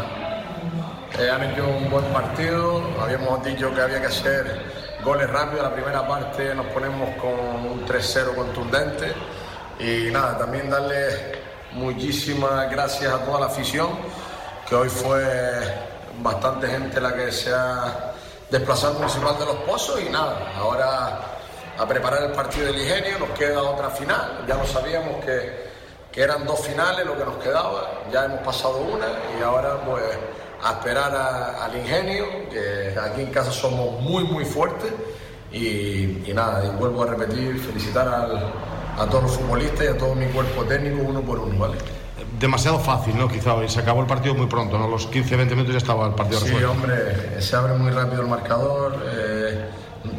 eh, 1.19 1.29
han 1.29 1.43
hecho 1.43 1.67
un 1.67 1.87
buen 1.91 2.05
partido. 2.05 2.81
Habíamos 2.99 3.43
dicho 3.45 3.73
que 3.75 3.81
había 3.81 4.01
que 4.01 4.07
hacer 4.07 4.78
goles 5.03 5.29
rápidos. 5.29 5.63
La 5.63 5.73
primera 5.73 6.07
parte 6.07 6.53
nos 6.55 6.67
ponemos 6.67 7.15
con 7.15 7.31
un 7.31 7.85
3-0 7.85 8.35
contundente. 8.35 9.13
Y 9.79 10.11
nada, 10.11 10.37
también 10.37 10.69
darle 10.69 11.39
muchísimas 11.71 12.69
gracias 12.69 13.13
a 13.13 13.23
toda 13.23 13.39
la 13.41 13.45
afición, 13.45 13.89
que 14.67 14.75
hoy 14.75 14.89
fue 14.89 15.23
bastante 16.21 16.67
gente 16.67 16.99
la 16.99 17.13
que 17.15 17.31
se 17.31 17.53
ha 17.53 18.13
desplazado 18.49 18.93
al 18.93 18.99
Municipal 18.99 19.39
de 19.39 19.45
los 19.45 19.55
Pozos. 19.57 20.01
Y 20.01 20.09
nada, 20.09 20.51
ahora 20.57 21.21
a 21.77 21.87
preparar 21.87 22.23
el 22.23 22.31
partido 22.31 22.67
del 22.67 22.81
Ingenio, 22.81 23.19
nos 23.19 23.29
queda 23.29 23.61
otra 23.61 23.89
final. 23.89 24.43
Ya 24.45 24.55
lo 24.55 24.65
sabíamos 24.65 25.23
que, 25.23 25.69
que 26.11 26.21
eran 26.21 26.45
dos 26.45 26.59
finales 26.59 27.05
lo 27.05 27.17
que 27.17 27.23
nos 27.23 27.37
quedaba, 27.37 28.01
ya 28.11 28.25
hemos 28.25 28.41
pasado 28.41 28.79
una 28.79 29.07
y 29.39 29.43
ahora 29.43 29.77
pues 29.85 30.03
a 30.63 30.71
esperar 30.73 31.15
a, 31.15 31.65
al 31.65 31.77
ingenio, 31.77 32.25
que 32.51 32.95
aquí 32.99 33.21
en 33.21 33.31
casa 33.31 33.51
somos 33.51 34.01
muy, 34.01 34.23
muy 34.23 34.45
fuertes. 34.45 34.91
Y, 35.51 36.23
y 36.29 36.31
nada, 36.33 36.63
y 36.65 36.69
vuelvo 36.77 37.03
a 37.03 37.07
repetir, 37.07 37.59
felicitar 37.59 38.07
al, 38.07 38.37
a 38.99 39.05
todos 39.09 39.23
los 39.23 39.31
futbolistas 39.37 39.83
y 39.85 39.87
a 39.87 39.97
todo 39.97 40.13
mi 40.13 40.27
cuerpo 40.27 40.63
técnico 40.65 41.01
uno 41.03 41.21
por 41.21 41.39
uno, 41.39 41.57
¿vale? 41.57 41.77
Demasiado 42.39 42.77
fácil, 42.79 43.17
¿no? 43.17 43.27
Quizá, 43.27 43.55
y 43.63 43.67
se 43.69 43.79
acabó 43.79 44.01
el 44.01 44.07
partido 44.07 44.35
muy 44.35 44.45
pronto, 44.45 44.77
¿no? 44.77 44.87
Los 44.87 45.09
15-20 45.11 45.49
minutos 45.51 45.71
ya 45.71 45.77
estaba 45.79 46.05
el 46.05 46.13
partido 46.13 46.39
Sí, 46.39 46.45
resuelto. 46.47 46.71
hombre, 46.71 47.41
se 47.41 47.55
abre 47.55 47.73
muy 47.73 47.89
rápido 47.91 48.21
el 48.21 48.27
marcador, 48.27 48.95
eh, 49.11 49.65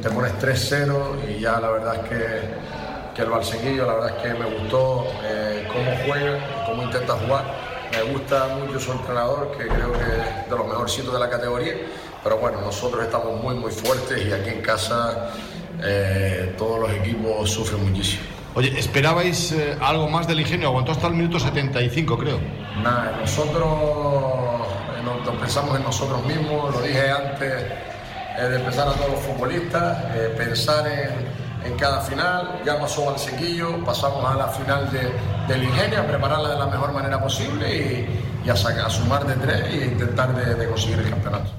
te 0.03 0.11
pones 0.11 0.33
3-0 0.41 1.31
y 1.37 1.41
ya 1.41 1.61
la 1.61 1.71
verdad 1.71 1.95
es 2.03 2.09
que, 2.11 3.15
que 3.15 3.23
el 3.23 3.31
Balsequillo, 3.31 3.87
la 3.87 3.95
verdad 3.95 4.17
es 4.17 4.23
que 4.23 4.35
me 4.39 4.47
gustó 4.59 5.07
eh, 5.23 5.69
cómo 5.73 5.93
juega, 6.07 6.65
cómo 6.67 6.83
intenta 6.83 7.15
jugar 7.15 7.70
me 7.93 8.13
gusta 8.13 8.57
mucho 8.59 8.81
su 8.81 8.93
entrenador, 8.93 9.53
que 9.57 9.67
creo 9.67 9.93
que 9.93 9.99
es 9.99 10.51
de 10.51 10.57
los 10.57 10.67
mejorcitos 10.67 11.13
de 11.13 11.19
la 11.21 11.29
categoría. 11.29 11.75
Pero 12.23 12.39
bueno, 12.39 12.61
nosotros 12.61 13.05
estamos 13.05 13.43
muy, 13.43 13.55
muy 13.55 13.73
fuertes 13.73 14.27
y 14.27 14.33
aquí 14.33 14.51
en 14.51 14.63
casa 14.63 15.31
eh, 15.83 16.55
todos 16.59 16.81
los 16.81 16.91
equipos 16.93 17.51
sufren 17.51 17.89
muchísimo. 17.89 18.23
Oye, 18.55 18.79
¿esperabais 18.79 19.53
eh, 19.53 19.77
algo 19.81 20.09
más 20.09 20.27
del 20.27 20.41
ingenio? 20.41 20.69
Aguantó 20.69 20.93
hasta 20.93 21.07
el 21.07 21.15
minuto 21.15 21.39
75, 21.39 22.19
creo. 22.19 22.39
Nada, 22.83 23.17
nosotros 23.21 23.67
eh, 25.27 25.31
pensamos 25.41 25.77
en 25.77 25.85
nosotros 25.85 26.25
mismos, 26.27 26.75
lo 26.75 26.83
dije 26.83 27.11
antes 27.11 27.65
eh, 28.39 28.43
de 28.43 28.57
empezar 28.57 28.89
a 28.89 28.93
todos 28.93 29.11
los 29.11 29.21
futbolistas, 29.21 29.99
eh, 30.15 30.35
pensar 30.37 30.87
en 30.87 31.11
en 31.65 31.77
cada 31.77 32.01
final, 32.01 32.61
ya 32.65 32.79
pasó 32.79 33.11
al 33.11 33.19
sequillo, 33.19 33.85
pasamos 33.85 34.25
a 34.25 34.35
la 34.37 34.49
final 34.49 34.91
de, 34.91 35.13
del 35.53 35.65
ingenio, 35.65 36.01
a 36.01 36.07
prepararla 36.07 36.51
de 36.51 36.59
la 36.59 36.67
mejor 36.67 36.93
manera 36.93 37.21
posible 37.23 37.75
y, 37.75 38.47
y 38.47 38.51
a, 38.51 38.57
sacar, 38.57 38.87
a, 38.87 38.91
sumar 38.91 39.27
de 39.27 39.35
tres 39.35 39.63
e 39.73 39.87
intentar 39.87 40.35
de, 40.35 40.67
conseguir 40.67 40.99
el 40.99 41.11
campeonato. 41.11 41.53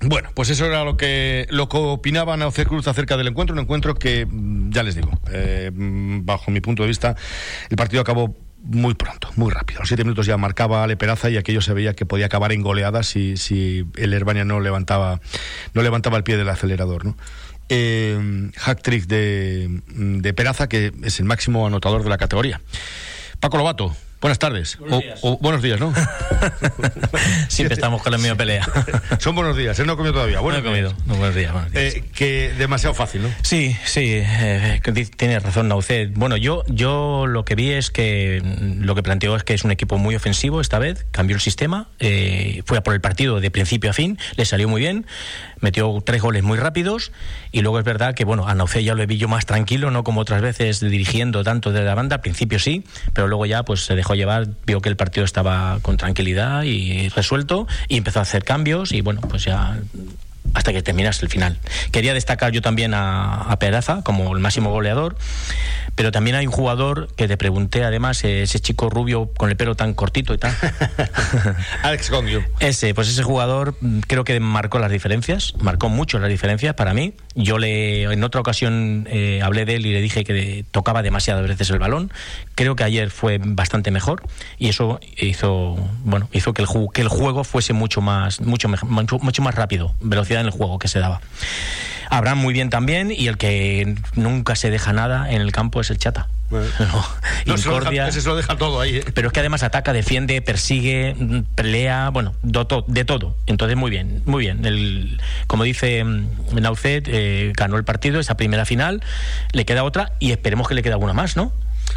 Bueno, 0.00 0.30
pues 0.34 0.50
eso 0.50 0.66
era 0.66 0.84
lo 0.84 0.96
que 0.96 1.46
lo 1.50 1.68
que 1.68 1.78
opinaba 1.78 2.36
Nauce 2.36 2.66
Cruz 2.66 2.86
acerca 2.88 3.16
del 3.16 3.28
encuentro, 3.28 3.54
un 3.54 3.60
encuentro 3.60 3.94
que, 3.94 4.26
ya 4.68 4.82
les 4.82 4.96
digo, 4.96 5.10
eh, 5.30 5.70
bajo 5.72 6.50
mi 6.50 6.60
punto 6.60 6.82
de 6.82 6.88
vista, 6.88 7.16
el 7.70 7.76
partido 7.76 8.02
acabó 8.02 8.36
muy 8.64 8.94
pronto, 8.94 9.28
muy 9.36 9.50
rápido. 9.50 9.80
A 9.80 9.82
los 9.82 9.88
siete 9.88 10.04
minutos 10.04 10.26
ya 10.26 10.36
marcaba 10.38 10.82
Ale 10.82 10.96
Peraza 10.96 11.28
y 11.28 11.36
aquello 11.36 11.60
se 11.60 11.74
veía 11.74 11.94
que 11.94 12.06
podía 12.06 12.26
acabar 12.26 12.52
en 12.52 12.62
goleadas 12.62 13.06
si, 13.06 13.36
si 13.36 13.86
el 13.96 14.14
Herbania 14.14 14.44
no 14.44 14.58
levantaba, 14.60 15.20
no 15.74 15.82
levantaba 15.82 16.16
el 16.16 16.24
pie 16.24 16.36
del 16.36 16.48
acelerador. 16.48 17.04
¿no? 17.04 17.16
Eh, 17.68 18.50
de, 19.06 19.80
de 19.86 20.34
Peraza, 20.34 20.68
que 20.68 20.92
es 21.02 21.18
el 21.20 21.26
máximo 21.26 21.66
anotador 21.66 22.02
de 22.02 22.10
la 22.10 22.18
categoría. 22.18 22.60
Paco 23.40 23.56
Lobato, 23.56 23.96
Buenas 24.24 24.38
tardes. 24.38 24.78
Buenos 24.78 25.00
días. 25.00 25.18
O, 25.20 25.32
o, 25.32 25.38
buenos 25.38 25.60
días, 25.60 25.78
¿no? 25.78 25.92
Siempre 27.48 27.74
estamos 27.74 28.02
con 28.02 28.10
la 28.10 28.16
misma 28.16 28.36
pelea. 28.36 28.66
Son 29.18 29.34
buenos 29.34 29.54
días, 29.54 29.78
él 29.78 29.86
no 29.86 29.92
ha 29.92 29.96
comido 29.96 30.14
todavía. 30.14 30.40
Bueno, 30.40 30.62
no 30.62 30.64
he 30.64 30.66
comido. 30.66 30.94
No, 31.04 31.16
buenos 31.16 31.34
días, 31.34 31.52
buenos 31.52 31.70
días. 31.70 31.96
Eh, 31.96 32.04
que 32.14 32.54
demasiado 32.56 32.94
fácil, 32.94 33.24
¿no? 33.24 33.28
Sí, 33.42 33.76
sí, 33.84 34.12
eh, 34.14 34.80
tienes 35.18 35.42
razón, 35.42 35.68
Naucet. 35.68 36.14
Bueno, 36.14 36.38
yo, 36.38 36.64
yo 36.68 37.26
lo 37.26 37.44
que 37.44 37.54
vi 37.54 37.72
es 37.72 37.90
que 37.90 38.40
lo 38.80 38.94
que 38.94 39.02
planteó 39.02 39.36
es 39.36 39.44
que 39.44 39.52
es 39.52 39.62
un 39.62 39.72
equipo 39.72 39.98
muy 39.98 40.16
ofensivo 40.16 40.62
esta 40.62 40.78
vez, 40.78 41.04
cambió 41.10 41.36
el 41.36 41.42
sistema, 41.42 41.88
eh, 41.98 42.62
fue 42.64 42.78
a 42.78 42.82
por 42.82 42.94
el 42.94 43.02
partido 43.02 43.40
de 43.40 43.50
principio 43.50 43.90
a 43.90 43.92
fin, 43.92 44.18
le 44.36 44.46
salió 44.46 44.70
muy 44.70 44.80
bien, 44.80 45.04
metió 45.60 46.02
tres 46.02 46.22
goles 46.22 46.42
muy 46.42 46.56
rápidos 46.56 47.12
y 47.52 47.60
luego 47.60 47.78
es 47.78 47.84
verdad 47.84 48.14
que, 48.14 48.24
bueno, 48.24 48.48
a 48.48 48.54
Naucet 48.54 48.84
ya 48.84 48.94
lo 48.94 49.06
vi 49.06 49.18
yo 49.18 49.28
más 49.28 49.44
tranquilo, 49.44 49.90
no 49.90 50.02
como 50.02 50.22
otras 50.22 50.40
veces 50.40 50.80
dirigiendo 50.80 51.44
tanto 51.44 51.72
desde 51.72 51.84
la 51.84 51.94
banda, 51.94 52.16
al 52.16 52.22
principio 52.22 52.58
sí, 52.58 52.84
pero 53.12 53.28
luego 53.28 53.44
ya 53.44 53.64
pues 53.64 53.84
se 53.84 53.94
dejó 53.94 54.13
llevar, 54.14 54.48
vio 54.66 54.80
que 54.80 54.88
el 54.88 54.96
partido 54.96 55.24
estaba 55.24 55.78
con 55.82 55.96
tranquilidad 55.96 56.62
y 56.62 57.08
resuelto 57.08 57.66
y 57.88 57.96
empezó 57.96 58.18
a 58.18 58.22
hacer 58.22 58.44
cambios 58.44 58.92
y 58.92 59.00
bueno, 59.00 59.20
pues 59.22 59.44
ya 59.44 59.78
hasta 60.54 60.72
que 60.72 60.82
terminase 60.82 61.24
el 61.24 61.30
final. 61.30 61.58
Quería 61.90 62.14
destacar 62.14 62.52
yo 62.52 62.62
también 62.62 62.94
a, 62.94 63.42
a, 63.42 63.58
Peraza 63.58 64.02
como 64.02 64.34
el 64.34 64.40
máximo 64.40 64.70
goleador, 64.70 65.16
pero 65.94 66.12
también 66.12 66.36
hay 66.36 66.46
un 66.46 66.52
jugador 66.52 67.08
que 67.16 67.28
te 67.28 67.36
pregunté, 67.36 67.84
además, 67.84 68.24
ese 68.24 68.60
chico 68.60 68.88
rubio 68.88 69.30
con 69.36 69.50
el 69.50 69.56
pelo 69.56 69.74
tan 69.74 69.94
cortito 69.94 70.34
y 70.34 70.38
tal. 70.38 70.54
Alex 71.82 72.10
Gongio. 72.10 72.44
Ese, 72.60 72.94
pues 72.94 73.08
ese 73.08 73.22
jugador 73.22 73.76
creo 74.06 74.24
que 74.24 74.38
marcó 74.40 74.78
las 74.78 74.90
diferencias, 74.90 75.54
marcó 75.60 75.88
mucho 75.88 76.18
las 76.18 76.30
diferencias 76.30 76.74
para 76.74 76.94
mí. 76.94 77.14
Yo 77.34 77.58
le 77.58 78.04
en 78.04 78.22
otra 78.22 78.40
ocasión 78.40 79.08
eh, 79.10 79.40
hablé 79.42 79.64
de 79.64 79.76
él 79.76 79.86
y 79.86 79.92
le 79.92 80.00
dije 80.00 80.24
que 80.24 80.64
tocaba 80.70 81.02
demasiadas 81.02 81.46
veces 81.46 81.70
el 81.70 81.78
balón. 81.78 82.12
Creo 82.54 82.76
que 82.76 82.84
ayer 82.84 83.10
fue 83.10 83.38
bastante 83.42 83.90
mejor 83.90 84.22
y 84.58 84.68
eso 84.68 85.00
hizo, 85.16 85.76
bueno, 86.04 86.28
hizo 86.32 86.52
que 86.54 86.62
el, 86.62 86.68
que 86.92 87.00
el 87.02 87.08
juego 87.08 87.44
fuese 87.44 87.72
mucho 87.72 88.00
más, 88.00 88.40
mucho, 88.40 88.68
mucho, 88.68 89.18
mucho 89.18 89.42
más 89.42 89.54
rápido, 89.54 89.94
velocidad 90.00 90.43
en 90.44 90.52
el 90.52 90.58
juego 90.58 90.78
que 90.78 90.88
se 90.88 91.00
daba. 91.00 91.20
Abraham 92.10 92.38
muy 92.38 92.52
bien 92.54 92.70
también 92.70 93.10
y 93.10 93.26
el 93.26 93.36
que 93.36 93.96
nunca 94.14 94.56
se 94.56 94.70
deja 94.70 94.92
nada 94.92 95.30
en 95.30 95.40
el 95.40 95.52
campo 95.52 95.80
es 95.80 95.90
el 95.90 95.98
Chata. 95.98 96.28
Bueno. 96.50 96.68
No, 97.46 97.58
se, 97.58 97.68
lo 97.68 97.78
deja, 97.78 98.10
se 98.10 98.26
lo 98.26 98.36
deja 98.36 98.56
todo 98.56 98.80
ahí. 98.80 98.96
¿eh? 98.96 99.04
Pero 99.12 99.28
es 99.28 99.32
que 99.34 99.40
además 99.40 99.62
ataca, 99.62 99.92
defiende, 99.92 100.40
persigue, 100.40 101.14
pelea, 101.54 102.08
bueno, 102.08 102.34
de, 102.42 102.64
to, 102.64 102.86
de 102.88 103.04
todo. 103.04 103.36
Entonces, 103.46 103.76
muy 103.76 103.90
bien, 103.90 104.22
muy 104.24 104.44
bien. 104.44 104.64
El, 104.64 105.20
como 105.46 105.64
dice 105.64 106.02
Naucet, 106.52 107.06
eh, 107.06 107.52
ganó 107.54 107.76
el 107.76 107.84
partido, 107.84 108.18
esa 108.18 108.38
primera 108.38 108.64
final, 108.64 109.02
le 109.52 109.66
queda 109.66 109.84
otra 109.84 110.12
y 110.20 110.32
esperemos 110.32 110.66
que 110.68 110.74
le 110.74 110.82
quede 110.82 110.94
alguna 110.94 111.12
más, 111.12 111.36
¿no? 111.36 111.52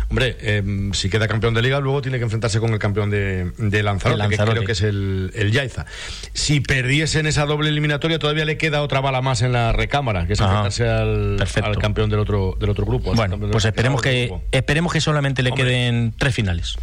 Hombre, 0.10 0.38
eh, 0.40 0.90
si 0.94 1.10
queda 1.10 1.28
campeón 1.28 1.54
de 1.54 1.62
liga, 1.62 1.80
luego 1.80 2.02
tiene 2.02 2.18
que 2.18 2.24
enfrentarse 2.24 2.60
con 2.60 2.72
el 2.72 2.80
campeón 2.80 3.10
de, 3.10 3.52
de 3.58 3.84
Lanzarote, 3.84 4.18
Lanzarote, 4.18 4.46
que 4.46 4.56
creo 4.56 4.66
que 4.66 4.72
es 4.72 4.82
el, 4.82 5.32
el 5.36 5.52
Yaiza. 5.52 5.86
Si 6.34 6.62
perdiese 6.62 7.20
en 7.20 7.28
esa 7.28 7.46
doble 7.46 7.70
eliminatoria, 7.70 8.20
todavía 8.20 8.46
le 8.46 8.58
queda 8.58 8.82
otra 8.82 9.02
bala 9.02 9.22
más 9.22 9.42
en 9.42 9.52
la 9.52 9.74
recámara, 9.74 10.26
que 10.28 10.34
es 10.34 10.42
Ajá. 10.42 10.68
enfrentarse 10.68 10.88
al, 10.88 11.38
al, 11.64 11.78
campeón 11.78 12.10
del 12.10 12.20
otro, 12.20 12.56
del 12.60 12.70
otro 12.70 12.86
grupo. 12.86 13.14
Bueno, 13.14 13.38
pues 13.38 13.66
esperemos 13.66 14.02
que, 14.02 14.34
esperemos 14.52 14.94
que 14.94 15.02
solamente 15.02 15.44
le 15.44 15.52
Hombre. 15.52 15.66
queden 15.66 16.14
tres 16.18 16.34
finales. 16.34 16.78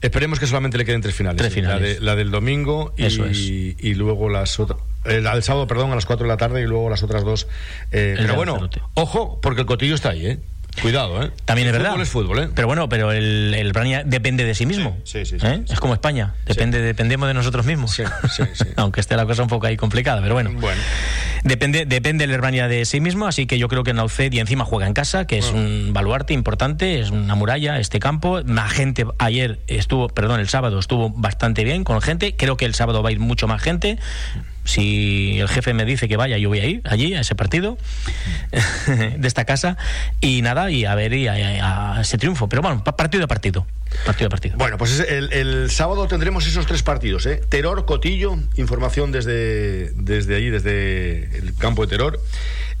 Esperemos 0.00 0.40
que 0.40 0.46
solamente 0.46 0.78
le 0.78 0.84
queden 0.84 1.00
tres 1.00 1.14
finales. 1.14 1.38
Tres 1.38 1.52
finales. 1.52 1.80
La, 1.80 1.94
de, 1.94 2.00
la 2.00 2.16
del 2.16 2.30
domingo 2.30 2.92
y, 2.96 3.04
Eso 3.04 3.24
es. 3.26 3.38
y 3.38 3.94
luego 3.94 4.28
las 4.28 4.58
otras. 4.58 4.80
Eh, 5.04 5.20
la 5.20 5.34
del 5.34 5.42
sábado, 5.42 5.66
perdón, 5.66 5.90
a 5.90 5.94
las 5.96 6.06
4 6.06 6.24
de 6.24 6.28
la 6.28 6.36
tarde 6.36 6.62
y 6.62 6.66
luego 6.66 6.88
las 6.88 7.02
otras 7.02 7.24
dos. 7.24 7.48
Eh, 7.90 8.14
pero 8.16 8.34
bueno, 8.36 8.70
ojo, 8.94 9.40
porque 9.40 9.62
el 9.62 9.66
cotillo 9.66 9.94
está 9.94 10.10
ahí, 10.10 10.26
¿eh? 10.26 10.38
Cuidado, 10.80 11.22
¿eh? 11.22 11.30
También 11.44 11.68
el 11.68 11.74
es 11.74 11.80
verdad. 11.80 11.90
Fútbol 11.90 12.02
es 12.02 12.08
fútbol, 12.08 12.38
¿eh? 12.40 12.48
Pero 12.54 12.66
bueno, 12.66 12.88
pero 12.88 13.12
el, 13.12 13.54
el 13.54 13.72
Brania 13.72 14.02
depende 14.04 14.44
de 14.44 14.54
sí 14.54 14.64
mismo. 14.66 14.96
Sí, 15.04 15.24
sí, 15.26 15.38
sí, 15.38 15.46
¿eh? 15.46 15.62
sí 15.66 15.74
Es 15.74 15.80
como 15.80 15.92
España. 15.92 16.34
Depende, 16.46 16.80
dependemos 16.80 17.28
de 17.28 17.34
nosotros 17.34 17.66
mismos. 17.66 17.92
Sí, 17.92 18.04
sí, 18.30 18.42
sí. 18.54 18.64
Aunque 18.76 19.00
esté 19.00 19.16
la 19.16 19.26
cosa 19.26 19.42
un 19.42 19.48
poco 19.48 19.66
ahí 19.66 19.76
complicada, 19.76 20.22
pero 20.22 20.34
bueno. 20.34 20.50
Bueno. 20.54 20.80
Depende, 21.44 21.86
depende 21.86 22.24
el 22.24 22.30
Herbania 22.30 22.68
de 22.68 22.84
sí 22.84 23.00
mismo, 23.00 23.26
así 23.26 23.46
que 23.46 23.58
yo 23.58 23.68
creo 23.68 23.82
que 23.82 23.92
Naucet 23.92 24.32
y 24.32 24.38
encima 24.38 24.64
juega 24.64 24.86
en 24.86 24.94
casa, 24.94 25.26
que 25.26 25.38
es 25.38 25.50
Bueno. 25.50 25.66
un 25.68 25.92
baluarte 25.92 26.32
importante, 26.34 27.00
es 27.00 27.10
una 27.10 27.34
muralla 27.34 27.78
este 27.80 27.98
campo. 27.98 28.40
La 28.42 28.68
gente 28.68 29.06
ayer 29.18 29.58
estuvo, 29.66 30.08
perdón, 30.08 30.38
el 30.40 30.48
sábado 30.48 30.78
estuvo 30.78 31.10
bastante 31.10 31.64
bien 31.64 31.82
con 31.84 32.00
gente. 32.00 32.36
Creo 32.36 32.56
que 32.56 32.64
el 32.64 32.74
sábado 32.74 33.02
va 33.02 33.08
a 33.08 33.12
ir 33.12 33.18
mucho 33.20 33.48
más 33.48 33.60
gente. 33.60 33.98
Si 34.64 35.40
el 35.40 35.48
jefe 35.48 35.74
me 35.74 35.84
dice 35.84 36.06
que 36.06 36.16
vaya, 36.16 36.38
yo 36.38 36.48
voy 36.48 36.60
a 36.60 36.66
ir 36.66 36.82
allí, 36.84 37.14
a 37.14 37.20
ese 37.22 37.34
partido 37.34 37.76
de 39.16 39.26
esta 39.26 39.44
casa. 39.44 39.76
Y 40.20 40.42
nada, 40.42 40.70
y 40.70 40.84
a 40.84 40.94
ver 40.94 41.12
y 41.14 41.26
a, 41.26 42.00
ese 42.00 42.16
triunfo. 42.18 42.48
Pero 42.48 42.62
bueno, 42.62 42.84
pa- 42.84 42.96
partido 42.96 43.24
a 43.24 43.26
partido. 43.26 43.66
Partido 44.06 44.28
a 44.28 44.30
partido. 44.30 44.56
Bueno, 44.56 44.78
pues 44.78 44.92
es- 44.92 45.08
el, 45.10 45.32
el 45.32 45.70
sábado 45.70 46.06
tendremos 46.06 46.46
esos 46.46 46.64
tres 46.66 46.84
partidos, 46.84 47.26
¿eh? 47.26 47.40
Teror, 47.48 47.84
Cotillo, 47.86 48.38
información 48.54 49.10
desde, 49.10 49.90
desde 49.94 50.36
allí, 50.36 50.50
desde 50.50 51.31
el 51.34 51.54
campo 51.54 51.82
de 51.82 51.88
Teror. 51.88 52.20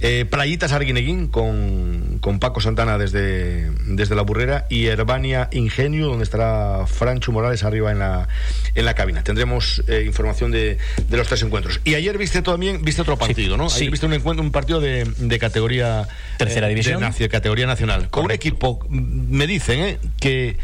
Eh, 0.00 0.24
Playitas 0.28 0.72
Arguineguín 0.72 1.28
con, 1.28 2.18
con 2.20 2.40
Paco 2.40 2.60
Santana 2.60 2.98
desde, 2.98 3.70
desde 3.86 4.16
la 4.16 4.22
burrera 4.22 4.66
y 4.68 4.86
Herbania 4.86 5.48
Ingenio, 5.52 6.06
donde 6.08 6.24
estará 6.24 6.86
Francho 6.88 7.30
Morales 7.30 7.62
arriba 7.62 7.92
en 7.92 8.00
la, 8.00 8.28
en 8.74 8.84
la 8.84 8.94
cabina. 8.94 9.22
Tendremos 9.22 9.84
eh, 9.86 10.02
información 10.04 10.50
de, 10.50 10.78
de 11.08 11.16
los 11.16 11.28
tres 11.28 11.42
encuentros. 11.42 11.80
Y 11.84 11.94
ayer 11.94 12.18
viste 12.18 12.42
también 12.42 12.82
viste 12.82 13.02
otro 13.02 13.16
partido, 13.16 13.56
¿no? 13.56 13.66
Ayer 13.66 13.78
sí. 13.78 13.88
viste 13.90 14.06
un 14.06 14.14
encuentro, 14.14 14.44
un 14.44 14.50
partido 14.50 14.80
de, 14.80 15.04
de 15.04 15.38
categoría 15.38 16.08
Tercera 16.36 16.66
eh, 16.66 16.70
división. 16.70 17.00
de 17.16 17.28
categoría 17.28 17.66
nacional. 17.66 18.10
Con 18.10 18.24
un 18.24 18.32
equipo, 18.32 18.84
mm, 18.88 19.36
me 19.36 19.46
dicen, 19.46 19.80
¿eh? 19.80 19.98
que 20.18 20.56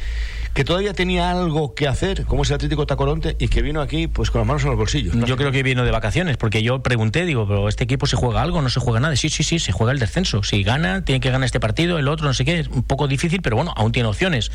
que 0.58 0.64
todavía 0.64 0.92
tenía 0.92 1.30
algo 1.30 1.76
que 1.76 1.86
hacer, 1.86 2.24
como 2.24 2.42
es 2.42 2.50
el 2.50 2.56
Atlético 2.56 2.84
Tacoronte, 2.84 3.36
y 3.38 3.46
que 3.46 3.62
vino 3.62 3.80
aquí 3.80 4.08
pues 4.08 4.32
con 4.32 4.40
las 4.40 4.48
manos 4.48 4.64
en 4.64 4.70
los 4.70 4.76
bolsillos. 4.76 5.14
Yo 5.24 5.36
creo 5.36 5.52
que 5.52 5.62
vino 5.62 5.84
de 5.84 5.92
vacaciones, 5.92 6.36
porque 6.36 6.64
yo 6.64 6.82
pregunté, 6.82 7.24
digo, 7.26 7.46
pero 7.46 7.68
este 7.68 7.84
equipo 7.84 8.06
se 8.06 8.16
juega 8.16 8.42
algo, 8.42 8.60
no 8.60 8.68
se 8.68 8.80
juega 8.80 8.98
nada. 8.98 9.14
Sí, 9.14 9.28
sí, 9.28 9.44
sí, 9.44 9.60
se 9.60 9.70
juega 9.70 9.92
el 9.92 10.00
descenso. 10.00 10.42
Si 10.42 10.64
gana, 10.64 11.04
tiene 11.04 11.20
que 11.20 11.30
ganar 11.30 11.46
este 11.46 11.60
partido, 11.60 12.00
el 12.00 12.08
otro, 12.08 12.26
no 12.26 12.34
sé 12.34 12.44
qué. 12.44 12.58
Es 12.58 12.66
un 12.66 12.82
poco 12.82 13.06
difícil, 13.06 13.40
pero 13.40 13.54
bueno, 13.54 13.72
aún 13.76 13.92
tiene 13.92 14.08
opciones. 14.08 14.50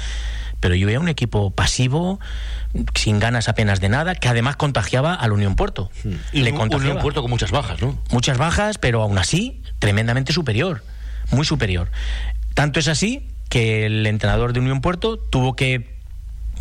Pero 0.60 0.76
yo 0.76 0.88
veía 0.88 1.00
un 1.00 1.08
equipo 1.08 1.52
pasivo, 1.52 2.20
sin 2.96 3.20
ganas 3.20 3.48
apenas 3.48 3.80
de 3.80 3.88
nada, 3.88 4.14
que 4.16 4.28
además 4.28 4.58
contagiaba 4.58 5.14
al 5.14 5.32
Unión 5.32 5.56
Puerto. 5.56 5.90
Y 6.34 6.42
Le 6.42 6.52
un, 6.52 6.58
contagiaba. 6.58 6.96
un 6.96 7.02
puerto 7.02 7.22
con 7.22 7.32
muchas 7.32 7.52
bajas, 7.52 7.82
¿no? 7.82 7.98
Muchas 8.12 8.38
bajas, 8.38 8.78
pero 8.78 9.02
aún 9.04 9.18
así, 9.18 9.62
tremendamente 9.80 10.34
superior. 10.34 10.84
Muy 11.32 11.46
superior. 11.46 11.90
Tanto 12.56 12.82
es 12.82 12.90
así 12.90 13.30
que 13.48 13.86
el 13.86 14.06
entrenador 14.06 14.52
de 14.52 14.60
Unión 14.60 14.82
Puerto 14.82 15.18
tuvo 15.18 15.56
que 15.56 15.93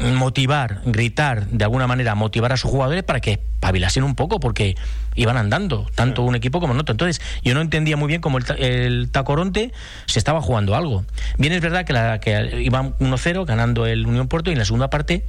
motivar, 0.00 0.80
gritar, 0.84 1.46
de 1.48 1.64
alguna 1.64 1.86
manera, 1.86 2.14
motivar 2.14 2.52
a 2.52 2.56
sus 2.56 2.70
jugadores 2.70 3.02
para 3.02 3.20
que 3.20 3.32
espabilasen 3.32 4.02
un 4.02 4.14
poco, 4.14 4.40
porque 4.40 4.76
iban 5.14 5.36
andando, 5.36 5.86
tanto 5.94 6.22
un 6.22 6.34
equipo 6.34 6.60
como 6.60 6.72
el 6.72 6.80
otro. 6.80 6.92
Entonces, 6.92 7.20
yo 7.44 7.54
no 7.54 7.60
entendía 7.60 7.96
muy 7.96 8.08
bien 8.08 8.20
cómo 8.20 8.38
el, 8.38 8.44
el 8.58 9.10
Tacoronte 9.10 9.72
se 10.06 10.18
estaba 10.18 10.40
jugando 10.40 10.74
algo. 10.74 11.04
Bien, 11.38 11.52
es 11.52 11.60
verdad 11.60 11.84
que, 11.84 11.92
la, 11.92 12.20
que 12.20 12.62
iban 12.62 12.96
1-0 12.98 13.44
ganando 13.44 13.86
el 13.86 14.06
Unión 14.06 14.28
Puerto 14.28 14.50
y 14.50 14.54
en 14.54 14.58
la 14.58 14.64
segunda 14.64 14.90
parte 14.90 15.24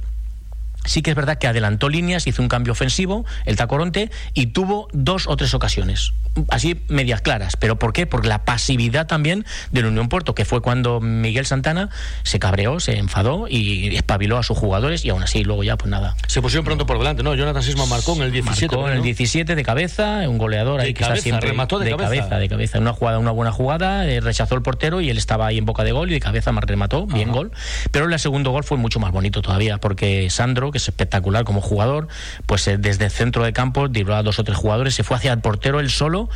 Sí 0.84 1.02
que 1.02 1.10
es 1.10 1.16
verdad 1.16 1.38
que 1.38 1.46
adelantó 1.46 1.88
líneas, 1.88 2.26
hizo 2.26 2.42
un 2.42 2.48
cambio 2.48 2.72
ofensivo, 2.72 3.24
el 3.44 3.56
Tacoronte, 3.56 4.10
y 4.32 4.46
tuvo 4.46 4.88
dos 4.92 5.26
o 5.26 5.36
tres 5.36 5.54
ocasiones, 5.54 6.12
así 6.48 6.80
medias 6.88 7.20
claras. 7.20 7.56
¿Pero 7.56 7.78
por 7.78 7.92
qué? 7.92 8.06
Por 8.06 8.26
la 8.26 8.44
pasividad 8.44 9.06
también 9.06 9.44
del 9.70 9.86
Unión 9.86 10.08
Puerto, 10.08 10.34
que 10.34 10.44
fue 10.44 10.60
cuando 10.60 11.00
Miguel 11.00 11.46
Santana 11.46 11.90
se 12.22 12.38
cabreó, 12.38 12.80
se 12.80 12.98
enfadó 12.98 13.46
y 13.48 13.96
espabiló 13.96 14.38
a 14.38 14.42
sus 14.42 14.58
jugadores, 14.58 15.04
y 15.04 15.10
aún 15.10 15.22
así 15.22 15.44
luego 15.44 15.64
ya, 15.64 15.76
pues 15.76 15.90
nada. 15.90 16.16
Se 16.26 16.42
pusieron 16.42 16.64
pronto 16.64 16.86
por 16.86 16.98
delante, 16.98 17.22
¿no? 17.22 17.34
Jonathan 17.34 17.62
Sisma 17.62 17.86
marcó 17.86 18.14
en 18.16 18.22
el 18.22 18.32
17. 18.32 18.76
Marcó 18.76 18.88
en 18.88 18.94
el 18.94 18.98
¿no? 18.98 19.04
17 19.04 19.54
de 19.54 19.62
cabeza, 19.62 20.28
un 20.28 20.38
goleador 20.38 20.80
De 20.80 20.86
ahí 20.86 20.94
que 20.94 21.00
cabeza, 21.00 21.14
está 21.14 21.22
siempre 21.22 21.50
remató 21.50 21.78
de 21.78 21.96
cabeza. 21.96 22.38
de 22.38 22.48
cabeza, 22.48 22.78
una 22.78 22.92
jugada, 22.92 23.18
una 23.18 23.30
buena 23.30 23.52
jugada, 23.52 24.06
eh, 24.06 24.20
rechazó 24.20 24.54
el 24.54 24.62
portero 24.62 25.00
y 25.00 25.10
él 25.10 25.18
estaba 25.18 25.46
ahí 25.46 25.58
en 25.58 25.64
boca 25.64 25.84
de 25.84 25.92
gol 25.92 26.10
y 26.10 26.14
de 26.14 26.20
cabeza 26.20 26.52
más 26.52 26.64
remató, 26.64 27.06
bien 27.06 27.30
gol. 27.30 27.52
Pero 27.90 28.06
el 28.06 28.18
segundo 28.18 28.50
gol 28.50 28.64
fue 28.64 28.78
mucho 28.78 29.00
más 29.00 29.12
bonito 29.12 29.42
todavía, 29.42 29.78
porque 29.78 30.30
Sandro, 30.30 30.70
que 30.74 30.78
es 30.78 30.88
espectacular 30.88 31.44
como 31.44 31.60
jugador, 31.60 32.08
pues 32.46 32.66
eh, 32.66 32.78
desde 32.78 33.04
el 33.04 33.10
centro 33.12 33.44
de 33.44 33.52
campo 33.52 33.86
dribló 33.86 34.16
a 34.16 34.24
dos 34.24 34.40
o 34.40 34.44
tres 34.44 34.58
jugadores, 34.58 34.92
se 34.92 35.04
fue 35.04 35.16
hacia 35.16 35.32
el 35.32 35.38
portero 35.38 35.78
él 35.78 35.88
solo, 35.88 36.28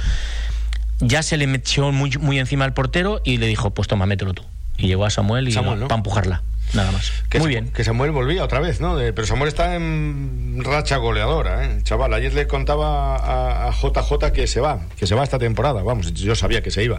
ya 1.01 1.25
se 1.25 1.37
le 1.37 1.49
metió 1.49 1.91
muy, 1.91 2.13
muy 2.21 2.39
encima 2.39 2.65
al 2.65 2.73
portero 2.73 3.21
y 3.25 3.39
le 3.39 3.49
dijo, 3.49 3.71
pues 3.71 3.89
toma, 3.89 4.07
mételo 4.07 4.35
tú. 4.35 4.45
Y 4.77 4.87
llegó 4.87 5.05
a 5.05 5.11
Samuel 5.11 5.49
y 5.49 5.53
Samuel, 5.53 5.81
¿no? 5.81 5.89
para 5.89 5.99
empujarla. 5.99 6.43
Nada 6.75 6.93
más. 6.93 7.13
Que 7.29 7.39
Muy 7.39 7.49
bien. 7.49 7.69
Que 7.69 7.85
Samuel 7.85 8.11
volvía 8.11 8.45
otra 8.45 8.61
vez, 8.61 8.81
¿no? 8.81 8.97
De- 8.97 9.13
pero 9.13 9.27
Samuel 9.27 9.49
está 9.49 9.75
en 9.77 10.63
racha 10.65 10.97
goleadora, 10.97 11.65
¿eh? 11.65 11.79
Chaval, 11.83 12.13
ayer 12.15 12.35
le 12.35 12.47
contaba 12.47 13.17
a, 13.17 13.69
a 13.69 13.73
JJ 13.73 14.33
que 14.33 14.47
se 14.47 14.61
va, 14.61 14.81
que 14.99 15.07
se 15.07 15.15
va 15.15 15.23
esta 15.25 15.39
temporada. 15.39 15.83
Vamos, 15.83 16.13
yo 16.15 16.35
sabía 16.35 16.63
que 16.63 16.71
se 16.71 16.83
iba. 16.85 16.99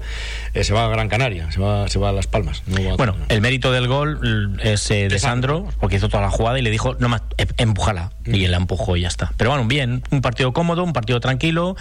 Eh, 0.53 0.63
se 0.63 0.73
va 0.73 0.85
a 0.85 0.89
Gran 0.89 1.09
Canaria, 1.09 1.51
se 1.51 1.59
va, 1.59 1.87
se 1.87 1.99
va 1.99 2.09
a 2.09 2.11
Las 2.13 2.27
Palmas. 2.27 2.63
no 2.67 2.83
va 2.83 2.93
a- 2.93 2.97
Bueno, 2.97 3.15
el 3.29 3.41
mérito 3.41 3.71
del 3.71 3.87
gol 3.87 4.19
mm, 4.21 4.59
es 4.67 4.89
eh, 4.91 5.07
de 5.09 5.19
Sandro, 5.19 5.67
porque 5.79 5.97
hizo 5.97 6.09
toda 6.09 6.21
la 6.23 6.29
jugada 6.31 6.57
y 6.59 6.61
le 6.61 6.69
dijo, 6.69 6.95
no 6.99 7.09
más, 7.09 7.21
em- 7.37 7.47
empújala. 7.57 8.11
Y 8.25 8.45
él 8.45 8.51
la 8.51 8.57
empujó 8.57 8.95
y 8.95 9.01
ya 9.01 9.07
está. 9.07 9.31
Pero 9.37 9.49
bueno, 9.49 9.65
bien, 9.67 10.03
un 10.11 10.21
partido 10.21 10.53
cómodo, 10.53 10.83
un 10.83 10.93
partido 10.93 11.19
tranquilo. 11.19 11.75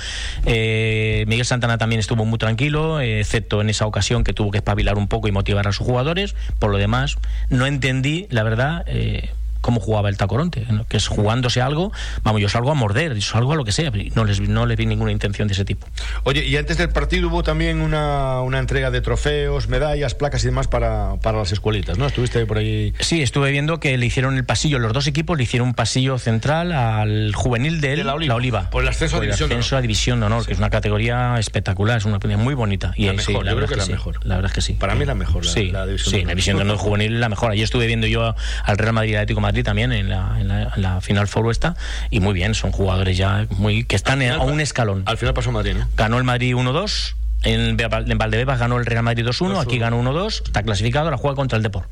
Eh, 0.46 1.24
Miguel 1.28 1.44
Santana 1.44 1.78
también 1.78 2.00
estuvo 2.00 2.24
muy 2.24 2.38
tranquilo, 2.38 3.00
eh, 3.00 3.20
excepto 3.20 3.60
en 3.60 3.68
esa 3.70 3.86
ocasión 3.86 4.24
que 4.24 4.32
tuvo 4.32 4.50
que 4.50 4.58
espabilar 4.58 4.96
un 4.96 5.08
poco 5.08 5.28
y 5.28 5.32
motivar 5.32 5.68
a 5.68 5.72
sus 5.72 5.86
jugadores. 5.86 6.34
Por 6.58 6.70
lo 6.70 6.78
demás, 6.78 7.16
no 7.50 7.66
entendí, 7.78 8.26
la 8.30 8.42
verdad, 8.42 8.82
eh, 8.86 9.30
cómo 9.68 9.80
jugaba 9.80 10.08
el 10.08 10.16
Tacoronte, 10.16 10.64
¿no? 10.70 10.86
que 10.86 10.96
es 10.96 11.08
jugándose 11.08 11.60
algo, 11.60 11.92
vamos, 12.22 12.40
yo 12.40 12.48
salgo 12.48 12.70
a 12.70 12.74
morder, 12.74 13.14
yo 13.14 13.20
salgo 13.20 13.52
a 13.52 13.54
lo 13.54 13.66
que 13.66 13.72
sea, 13.72 13.92
no 14.14 14.24
les, 14.24 14.40
no 14.40 14.64
les 14.64 14.78
vi 14.78 14.86
ninguna 14.86 15.12
intención 15.12 15.46
de 15.46 15.52
ese 15.52 15.66
tipo. 15.66 15.86
Oye, 16.22 16.42
y 16.46 16.56
antes 16.56 16.78
del 16.78 16.88
partido 16.88 17.28
hubo 17.28 17.42
también 17.42 17.82
una, 17.82 18.40
una 18.40 18.60
entrega 18.60 18.90
de 18.90 19.02
trofeos, 19.02 19.68
medallas, 19.68 20.14
placas 20.14 20.42
y 20.44 20.46
demás 20.46 20.68
para, 20.68 21.16
para 21.16 21.36
las 21.36 21.52
escuelitas, 21.52 21.98
¿no? 21.98 22.06
Estuviste 22.06 22.46
por 22.46 22.56
ahí. 22.56 22.94
Sí, 23.00 23.20
estuve 23.20 23.50
viendo 23.50 23.78
que 23.78 23.98
le 23.98 24.06
hicieron 24.06 24.38
el 24.38 24.46
pasillo, 24.46 24.78
los 24.78 24.94
dos 24.94 25.06
equipos 25.06 25.36
le 25.36 25.42
hicieron 25.42 25.68
un 25.68 25.74
pasillo 25.74 26.16
central 26.18 26.72
al 26.72 27.34
juvenil 27.34 27.82
de, 27.82 27.90
De 27.90 27.96
la 27.98 28.16
la, 28.16 28.34
Oliva. 28.34 28.70
Por 28.70 28.84
el 28.84 28.88
ascenso 28.88 29.18
a 29.18 29.20
División 29.20 29.50
de 29.50 29.56
ascenso 29.56 29.76
a 29.76 29.82
División 29.82 30.20
de 30.20 30.26
Honor, 30.26 30.46
que 30.46 30.52
es 30.54 30.58
una 30.58 30.70
categoría 30.70 31.38
espectacular, 31.38 31.98
es 31.98 32.06
una 32.06 32.14
categoría 32.14 32.42
muy 32.42 32.54
bonita. 32.54 32.94
Y 32.96 33.04
La 33.04 33.12
mejor, 33.12 33.26
sí, 33.26 33.32
yo 33.34 33.42
la 33.42 33.54
creo 33.54 33.66
que 33.68 33.74
es 33.74 33.78
la 33.78 33.84
sí, 33.84 33.92
mejor. 33.92 34.26
La 34.26 34.36
verdad 34.36 34.50
es 34.50 34.54
que 34.54 34.62
sí. 34.62 34.72
Para 34.72 34.94
mí 34.94 35.04
la 35.04 35.14
mejor, 35.14 35.44
la- 35.44 35.52
sí, 35.52 35.70
la 35.70 35.84
División 35.86 36.10
sí, 36.10 36.12
de 36.12 36.16
la 36.18 36.22
Honor. 36.22 36.34
División 36.36 36.56
de 36.56 36.62
Honor 36.62 36.76
juvenil 36.78 37.14
es 37.14 37.20
la 37.20 37.28
mejor. 37.28 37.50
Ayer 37.52 37.64
estuve 37.64 37.86
viendo 37.86 38.06
yo 38.06 38.34
al 38.64 38.78
Real 38.78 38.94
Madrid 38.94 39.16
Atlético 39.16 39.40
de 39.40 39.42
También 39.64 39.92
en 39.92 40.08
la, 40.08 40.36
en 40.40 40.48
la, 40.48 40.72
en 40.74 40.82
la 40.82 41.00
final 41.00 41.28
Four 41.28 41.50
esta 41.50 41.76
y 42.10 42.20
muy 42.20 42.34
bien, 42.34 42.54
son 42.54 42.72
jugadores 42.72 43.16
ya 43.16 43.46
muy 43.50 43.84
que 43.84 43.96
están 43.96 44.22
a 44.22 44.38
un 44.42 44.60
escalón. 44.60 45.02
Al 45.06 45.18
final 45.18 45.34
pasó 45.34 45.52
Madrid, 45.52 45.74
¿no? 45.78 45.88
Ganó 45.96 46.18
el 46.18 46.24
Madrid 46.24 46.54
1-2. 46.54 47.14
En, 47.44 47.76
en 47.80 48.18
Valdebebas 48.18 48.58
ganó 48.58 48.78
el 48.78 48.84
Real 48.86 49.04
Madrid 49.04 49.24
2-1, 49.24 49.60
aquí 49.60 49.78
ganó 49.78 50.02
1-2, 50.02 50.42
está 50.46 50.64
clasificado, 50.64 51.04
ahora 51.04 51.18
juega 51.18 51.36
contra 51.36 51.56
el 51.56 51.62
Deport. 51.62 51.88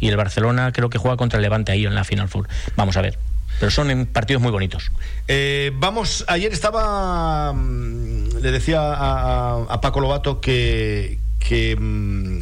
Y 0.00 0.08
el 0.08 0.16
Barcelona 0.16 0.72
creo 0.72 0.90
que 0.90 0.98
juega 0.98 1.16
contra 1.16 1.36
el 1.38 1.42
Levante 1.42 1.70
ahí 1.70 1.86
en 1.86 1.94
la 1.94 2.02
Final 2.02 2.28
Four. 2.28 2.48
Vamos 2.76 2.96
a 2.96 3.00
ver. 3.00 3.16
Pero 3.60 3.70
son 3.70 3.92
en 3.92 4.04
partidos 4.06 4.42
muy 4.42 4.50
bonitos. 4.50 4.90
Eh, 5.28 5.70
vamos, 5.76 6.24
ayer 6.26 6.52
estaba. 6.52 7.52
mm, 7.52 8.38
Le 8.42 8.50
decía 8.50 8.80
a, 8.80 9.52
a- 9.54 9.62
a 9.74 9.80
Paco 9.80 10.00
Lobato 10.00 10.40
que. 10.40 11.20
Que 11.46 11.76
mm, 11.78 12.40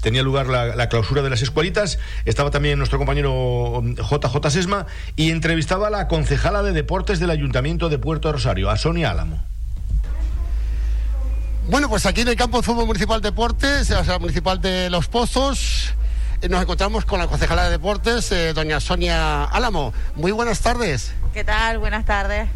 tenía 0.00 0.22
lugar 0.22 0.46
la, 0.46 0.76
la 0.76 0.88
clausura 0.88 1.22
de 1.22 1.30
las 1.30 1.42
escuelitas. 1.42 1.98
Estaba 2.24 2.50
también 2.50 2.78
nuestro 2.78 2.98
compañero 2.98 3.82
mm, 3.82 3.94
JJ 3.94 4.50
Sesma 4.50 4.86
y 5.16 5.30
entrevistaba 5.30 5.88
a 5.88 5.90
la 5.90 6.08
concejala 6.08 6.62
de 6.62 6.72
deportes 6.72 7.20
del 7.20 7.30
Ayuntamiento 7.30 7.88
de 7.88 7.98
Puerto 7.98 8.32
Rosario, 8.32 8.70
a 8.70 8.76
Sonia 8.76 9.10
Álamo. 9.10 9.42
Bueno, 11.68 11.90
pues 11.90 12.06
aquí 12.06 12.22
en 12.22 12.28
el 12.28 12.36
campo 12.36 12.56
de 12.56 12.62
fútbol 12.62 12.86
municipal 12.86 13.20
deportes, 13.20 13.90
o 13.90 14.04
sea, 14.04 14.18
municipal 14.18 14.58
de 14.58 14.88
Los 14.88 15.08
Pozos, 15.08 15.92
eh, 16.40 16.48
nos 16.48 16.62
encontramos 16.62 17.04
con 17.04 17.18
la 17.18 17.26
concejala 17.26 17.64
de 17.64 17.70
deportes, 17.70 18.32
eh, 18.32 18.54
doña 18.54 18.80
Sonia 18.80 19.44
Álamo. 19.44 19.92
Muy 20.14 20.32
buenas 20.32 20.60
tardes. 20.60 21.12
¿Qué 21.34 21.44
tal? 21.44 21.78
Buenas 21.78 22.06
tardes. 22.06 22.48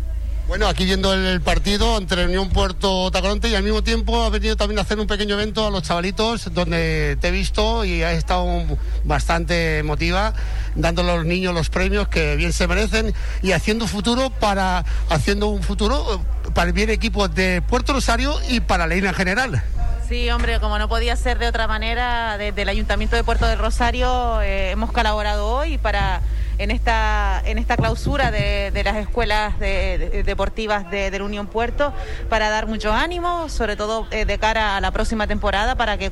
Bueno, 0.48 0.66
aquí 0.66 0.84
viendo 0.84 1.14
el 1.14 1.40
partido 1.40 1.96
entre 1.96 2.26
Unión 2.26 2.50
Puerto 2.50 3.10
Tacoronte 3.10 3.48
y 3.48 3.54
al 3.54 3.62
mismo 3.62 3.82
tiempo 3.82 4.22
ha 4.22 4.28
venido 4.28 4.56
también 4.56 4.78
a 4.78 4.82
hacer 4.82 4.98
un 4.98 5.06
pequeño 5.06 5.34
evento 5.34 5.66
a 5.66 5.70
los 5.70 5.82
chavalitos 5.82 6.52
donde 6.52 7.16
te 7.20 7.28
he 7.28 7.30
visto 7.30 7.84
y 7.84 8.02
has 8.02 8.14
estado 8.14 8.62
bastante 9.04 9.78
emotiva 9.78 10.34
dándole 10.74 11.12
a 11.12 11.16
los 11.16 11.24
niños 11.24 11.54
los 11.54 11.70
premios 11.70 12.08
que 12.08 12.36
bien 12.36 12.52
se 12.52 12.66
merecen 12.66 13.14
y 13.40 13.52
haciendo 13.52 13.86
futuro 13.86 14.30
para 14.30 14.84
haciendo 15.08 15.46
un 15.46 15.62
futuro 15.62 16.14
eh, 16.14 16.50
para 16.54 16.68
el 16.68 16.74
bien 16.74 16.90
equipo 16.90 17.28
de 17.28 17.62
Puerto 17.62 17.92
Rosario 17.92 18.34
y 18.48 18.60
para 18.60 18.86
la 18.86 18.94
isla 18.96 19.10
en 19.10 19.14
general. 19.14 19.62
Sí, 20.08 20.28
hombre, 20.30 20.60
como 20.60 20.78
no 20.78 20.88
podía 20.88 21.16
ser 21.16 21.38
de 21.38 21.46
otra 21.46 21.66
manera, 21.66 22.36
desde 22.36 22.62
el 22.62 22.68
Ayuntamiento 22.68 23.16
de 23.16 23.24
Puerto 23.24 23.46
del 23.46 23.58
Rosario 23.58 24.42
eh, 24.42 24.72
hemos 24.72 24.92
colaborado 24.92 25.46
hoy 25.46 25.78
para 25.78 26.20
en 26.58 26.70
esta 26.70 27.42
en 27.44 27.58
esta 27.58 27.76
clausura 27.76 28.30
de, 28.30 28.70
las 28.84 28.96
escuelas 28.96 29.58
de- 29.58 29.98
de- 29.98 30.22
deportivas 30.22 30.90
de, 30.90 31.10
del 31.10 31.22
Unión 31.22 31.46
Puerto 31.46 31.92
para 32.28 32.50
dar 32.50 32.66
mucho 32.66 32.92
ánimo, 32.92 33.48
sobre 33.48 33.76
todo 33.76 34.06
eh, 34.10 34.24
de 34.24 34.38
cara 34.38 34.76
a 34.76 34.80
la 34.80 34.90
próxima 34.90 35.26
temporada, 35.26 35.74
para 35.76 35.98
que 35.98 36.10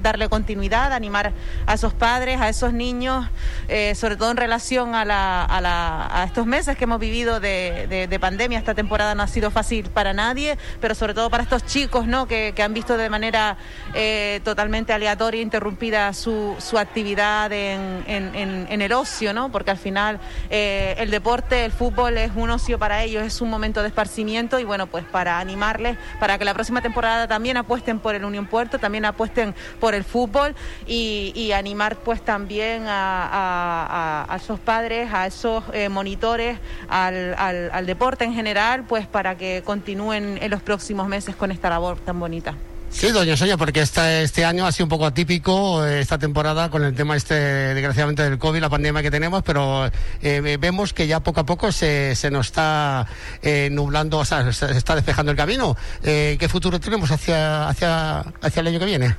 darle 0.00 0.28
continuidad, 0.28 0.92
animar 0.92 1.32
a 1.66 1.74
esos 1.74 1.92
padres, 1.92 2.40
a 2.40 2.48
esos 2.48 2.72
niños, 2.72 3.28
eh, 3.68 3.94
sobre 3.94 4.16
todo 4.16 4.30
en 4.30 4.36
relación 4.36 4.94
a, 4.94 5.04
la, 5.04 5.44
a, 5.44 5.60
la- 5.60 6.08
a 6.10 6.24
estos 6.24 6.46
meses 6.46 6.76
que 6.76 6.84
hemos 6.84 7.00
vivido 7.00 7.40
de, 7.40 7.86
de- 7.88 8.06
de 8.06 8.18
pandemia. 8.20 8.58
Esta 8.58 8.74
temporada 8.74 9.14
no 9.14 9.22
ha 9.22 9.28
sido 9.28 9.50
fácil 9.50 9.90
para 9.90 10.12
nadie, 10.12 10.56
pero 10.80 10.94
sobre 10.94 11.14
todo 11.14 11.30
para 11.30 11.42
estos 11.42 11.64
chicos 11.66 12.06
¿no? 12.06 12.26
que, 12.26 12.52
que 12.54 12.62
han 12.62 12.74
visto 12.74 12.96
de 12.96 13.08
manera 13.10 13.56
eh, 13.94 14.40
totalmente 14.44 14.92
aleatoria, 14.92 15.42
interrumpida 15.42 16.12
su, 16.12 16.54
su 16.58 16.78
actividad 16.78 17.52
en- 17.52 18.04
en 18.06 18.82
el 18.82 18.92
ocio, 18.92 19.32
¿no? 19.32 19.50
porque 19.50 19.70
al 19.70 19.78
final 19.80 20.20
eh, 20.50 20.94
el 20.98 21.10
deporte, 21.10 21.64
el 21.64 21.72
fútbol 21.72 22.16
es 22.18 22.30
un 22.36 22.50
ocio 22.50 22.78
para 22.78 23.02
ellos, 23.02 23.24
es 23.24 23.40
un 23.40 23.50
momento 23.50 23.82
de 23.82 23.88
esparcimiento 23.88 24.58
y 24.60 24.64
bueno, 24.64 24.86
pues 24.86 25.04
para 25.04 25.40
animarles, 25.40 25.96
para 26.20 26.38
que 26.38 26.44
la 26.44 26.54
próxima 26.54 26.80
temporada 26.82 27.26
también 27.26 27.56
apuesten 27.56 27.98
por 27.98 28.14
el 28.14 28.24
Unión 28.24 28.46
Puerto, 28.46 28.78
también 28.78 29.04
apuesten 29.04 29.54
por 29.80 29.94
el 29.94 30.04
fútbol 30.04 30.54
y, 30.86 31.32
y 31.34 31.50
animar 31.52 31.96
pues 31.96 32.22
también 32.22 32.84
a, 32.86 34.26
a- 34.30 34.36
esos 34.36 34.60
padres, 34.60 35.12
a 35.12 35.26
esos 35.26 35.64
eh, 35.72 35.88
monitores, 35.88 36.58
al, 36.88 37.34
al- 37.38 37.70
al 37.72 37.86
deporte 37.86 38.24
en 38.24 38.34
general, 38.34 38.84
pues 38.84 39.06
para 39.06 39.34
que 39.36 39.62
continúen 39.64 40.38
en 40.40 40.50
los 40.50 40.62
próximos 40.62 41.08
meses 41.08 41.34
con 41.34 41.50
esta 41.50 41.70
labor 41.70 41.98
tan 41.98 42.20
bonita. 42.20 42.54
Sí, 42.90 43.12
doña 43.12 43.36
Sonia, 43.36 43.56
porque 43.56 43.80
esta, 43.80 44.20
este 44.20 44.44
año 44.44 44.66
ha 44.66 44.72
sido 44.72 44.86
un 44.86 44.90
poco 44.90 45.06
atípico, 45.06 45.86
eh, 45.86 46.00
esta 46.00 46.18
temporada, 46.18 46.70
con 46.70 46.84
el 46.84 46.94
tema 46.94 47.16
este, 47.16 47.34
desgraciadamente, 47.34 48.24
del 48.24 48.38
COVID, 48.38 48.60
la 48.60 48.68
pandemia 48.68 49.00
que 49.00 49.10
tenemos, 49.10 49.42
pero 49.42 49.88
eh, 50.20 50.58
vemos 50.60 50.92
que 50.92 51.06
ya 51.06 51.20
poco 51.20 51.40
a 51.40 51.46
poco 51.46 51.72
se, 51.72 52.14
se 52.16 52.30
nos 52.30 52.46
está 52.46 53.06
eh, 53.42 53.68
nublando, 53.70 54.18
o 54.18 54.24
sea, 54.24 54.52
se 54.52 54.76
está 54.76 54.96
despejando 54.96 55.30
el 55.30 55.38
camino. 55.38 55.76
Eh, 56.02 56.36
¿Qué 56.38 56.48
futuro 56.48 56.78
tenemos 56.80 57.10
hacia, 57.10 57.68
hacia, 57.68 58.20
hacia 58.20 58.60
el 58.60 58.66
año 58.66 58.78
que 58.80 58.86
viene? 58.86 59.16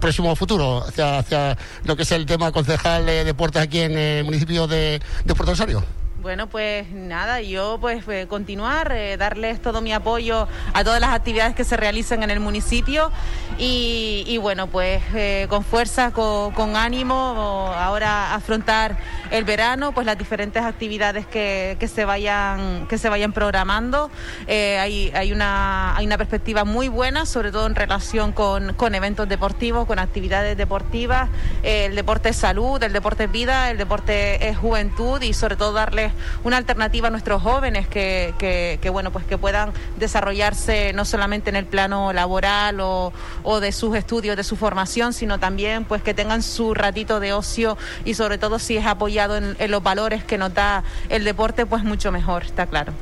Próximo 0.00 0.34
futuro, 0.36 0.84
hacia, 0.86 1.18
hacia 1.18 1.58
lo 1.84 1.96
que 1.96 2.04
es 2.04 2.12
el 2.12 2.24
tema 2.24 2.52
concejal 2.52 3.04
de 3.04 3.24
deportes 3.24 3.60
aquí 3.60 3.80
en 3.80 3.98
el 3.98 4.24
municipio 4.24 4.66
de, 4.66 5.02
de 5.24 5.34
Puerto 5.34 5.52
Rosario. 5.52 5.84
Bueno, 6.22 6.46
pues 6.46 6.88
nada, 6.92 7.40
yo 7.40 7.78
pues 7.80 8.06
eh, 8.06 8.26
continuar, 8.28 8.92
eh, 8.92 9.16
darles 9.16 9.60
todo 9.60 9.80
mi 9.80 9.92
apoyo 9.92 10.46
a 10.72 10.84
todas 10.84 11.00
las 11.00 11.10
actividades 11.10 11.56
que 11.56 11.64
se 11.64 11.76
realizan 11.76 12.22
en 12.22 12.30
el 12.30 12.38
municipio 12.38 13.10
y, 13.58 14.22
y 14.28 14.38
bueno, 14.38 14.68
pues 14.68 15.02
eh, 15.16 15.46
con 15.50 15.64
fuerza, 15.64 16.12
con, 16.12 16.76
ánimo, 16.76 17.74
ahora 17.76 18.36
afrontar 18.36 18.96
el 19.32 19.42
verano, 19.42 19.90
pues 19.90 20.06
las 20.06 20.16
diferentes 20.16 20.62
actividades 20.62 21.26
que, 21.26 21.76
que 21.80 21.88
se 21.88 22.04
vayan 22.04 22.86
que 22.86 22.98
se 22.98 23.08
vayan 23.08 23.32
programando. 23.32 24.08
Hay, 24.46 25.10
hay, 25.14 25.32
una, 25.32 25.96
hay 25.96 26.06
una 26.06 26.18
perspectiva 26.18 26.64
muy 26.64 26.86
buena, 26.86 27.26
sobre 27.26 27.50
todo 27.50 27.66
en 27.66 27.74
relación 27.74 28.30
con, 28.30 28.74
con 28.74 28.94
eventos 28.94 29.28
deportivos, 29.28 29.86
con 29.86 29.98
actividades 29.98 30.56
deportivas. 30.56 31.28
El 31.64 31.96
deporte 31.96 32.28
es 32.28 32.36
salud, 32.36 32.80
el 32.80 32.92
deporte 32.92 33.24
es 33.24 33.32
vida, 33.32 33.70
el 33.72 33.78
deporte 33.78 34.48
es 34.48 34.56
juventud 34.56 35.20
y 35.20 35.32
sobre 35.32 35.56
todo 35.56 35.72
darles 35.72 36.11
una 36.44 36.56
alternativa 36.56 37.08
a 37.08 37.10
nuestros 37.10 37.42
jóvenes 37.42 37.86
que, 37.88 38.34
que, 38.38 38.78
que, 38.80 38.90
bueno 38.90 39.10
pues 39.10 39.24
que 39.24 39.38
puedan 39.38 39.72
desarrollarse 39.98 40.92
no 40.92 41.04
solamente 41.04 41.50
en 41.50 41.56
el 41.56 41.66
plano 41.66 42.12
laboral 42.12 42.80
o, 42.80 43.12
o 43.42 43.60
de 43.60 43.72
sus 43.72 43.96
estudios, 43.96 44.36
de 44.36 44.44
su 44.44 44.56
formación, 44.56 45.12
sino 45.12 45.38
también 45.38 45.84
pues 45.84 46.02
que 46.02 46.14
tengan 46.14 46.42
su 46.42 46.74
ratito 46.74 47.20
de 47.20 47.32
ocio 47.32 47.76
y 48.04 48.14
sobre 48.14 48.38
todo 48.38 48.58
si 48.58 48.76
es 48.76 48.86
apoyado 48.86 49.36
en, 49.36 49.56
en 49.58 49.70
los 49.70 49.82
valores 49.82 50.24
que 50.24 50.38
nos 50.38 50.54
da 50.54 50.84
el 51.08 51.24
deporte, 51.24 51.66
pues 51.66 51.84
mucho 51.84 52.12
mejor, 52.12 52.44
está 52.44 52.66
claro. 52.66 52.92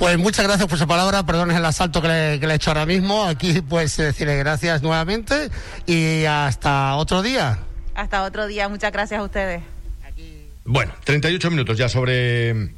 Pues 0.00 0.16
muchas 0.16 0.46
gracias 0.46 0.66
por 0.66 0.78
su 0.78 0.86
palabra, 0.86 1.24
perdones 1.24 1.58
el 1.58 1.64
asalto 1.66 2.00
que 2.00 2.08
le, 2.08 2.40
que 2.40 2.46
le 2.46 2.54
he 2.54 2.56
hecho 2.56 2.70
ahora 2.70 2.86
mismo. 2.86 3.22
Aquí 3.22 3.60
pues 3.60 3.98
eh, 3.98 4.04
decirle 4.04 4.34
gracias 4.38 4.80
nuevamente 4.80 5.50
y 5.84 6.24
hasta 6.24 6.96
otro 6.96 7.20
día. 7.20 7.58
Hasta 7.94 8.22
otro 8.22 8.46
día, 8.46 8.66
muchas 8.70 8.92
gracias 8.92 9.20
a 9.20 9.22
ustedes. 9.22 9.62
Bueno, 10.72 10.92
38 11.02 11.50
minutos 11.50 11.76
ya 11.76 11.88
sobre, 11.88 12.74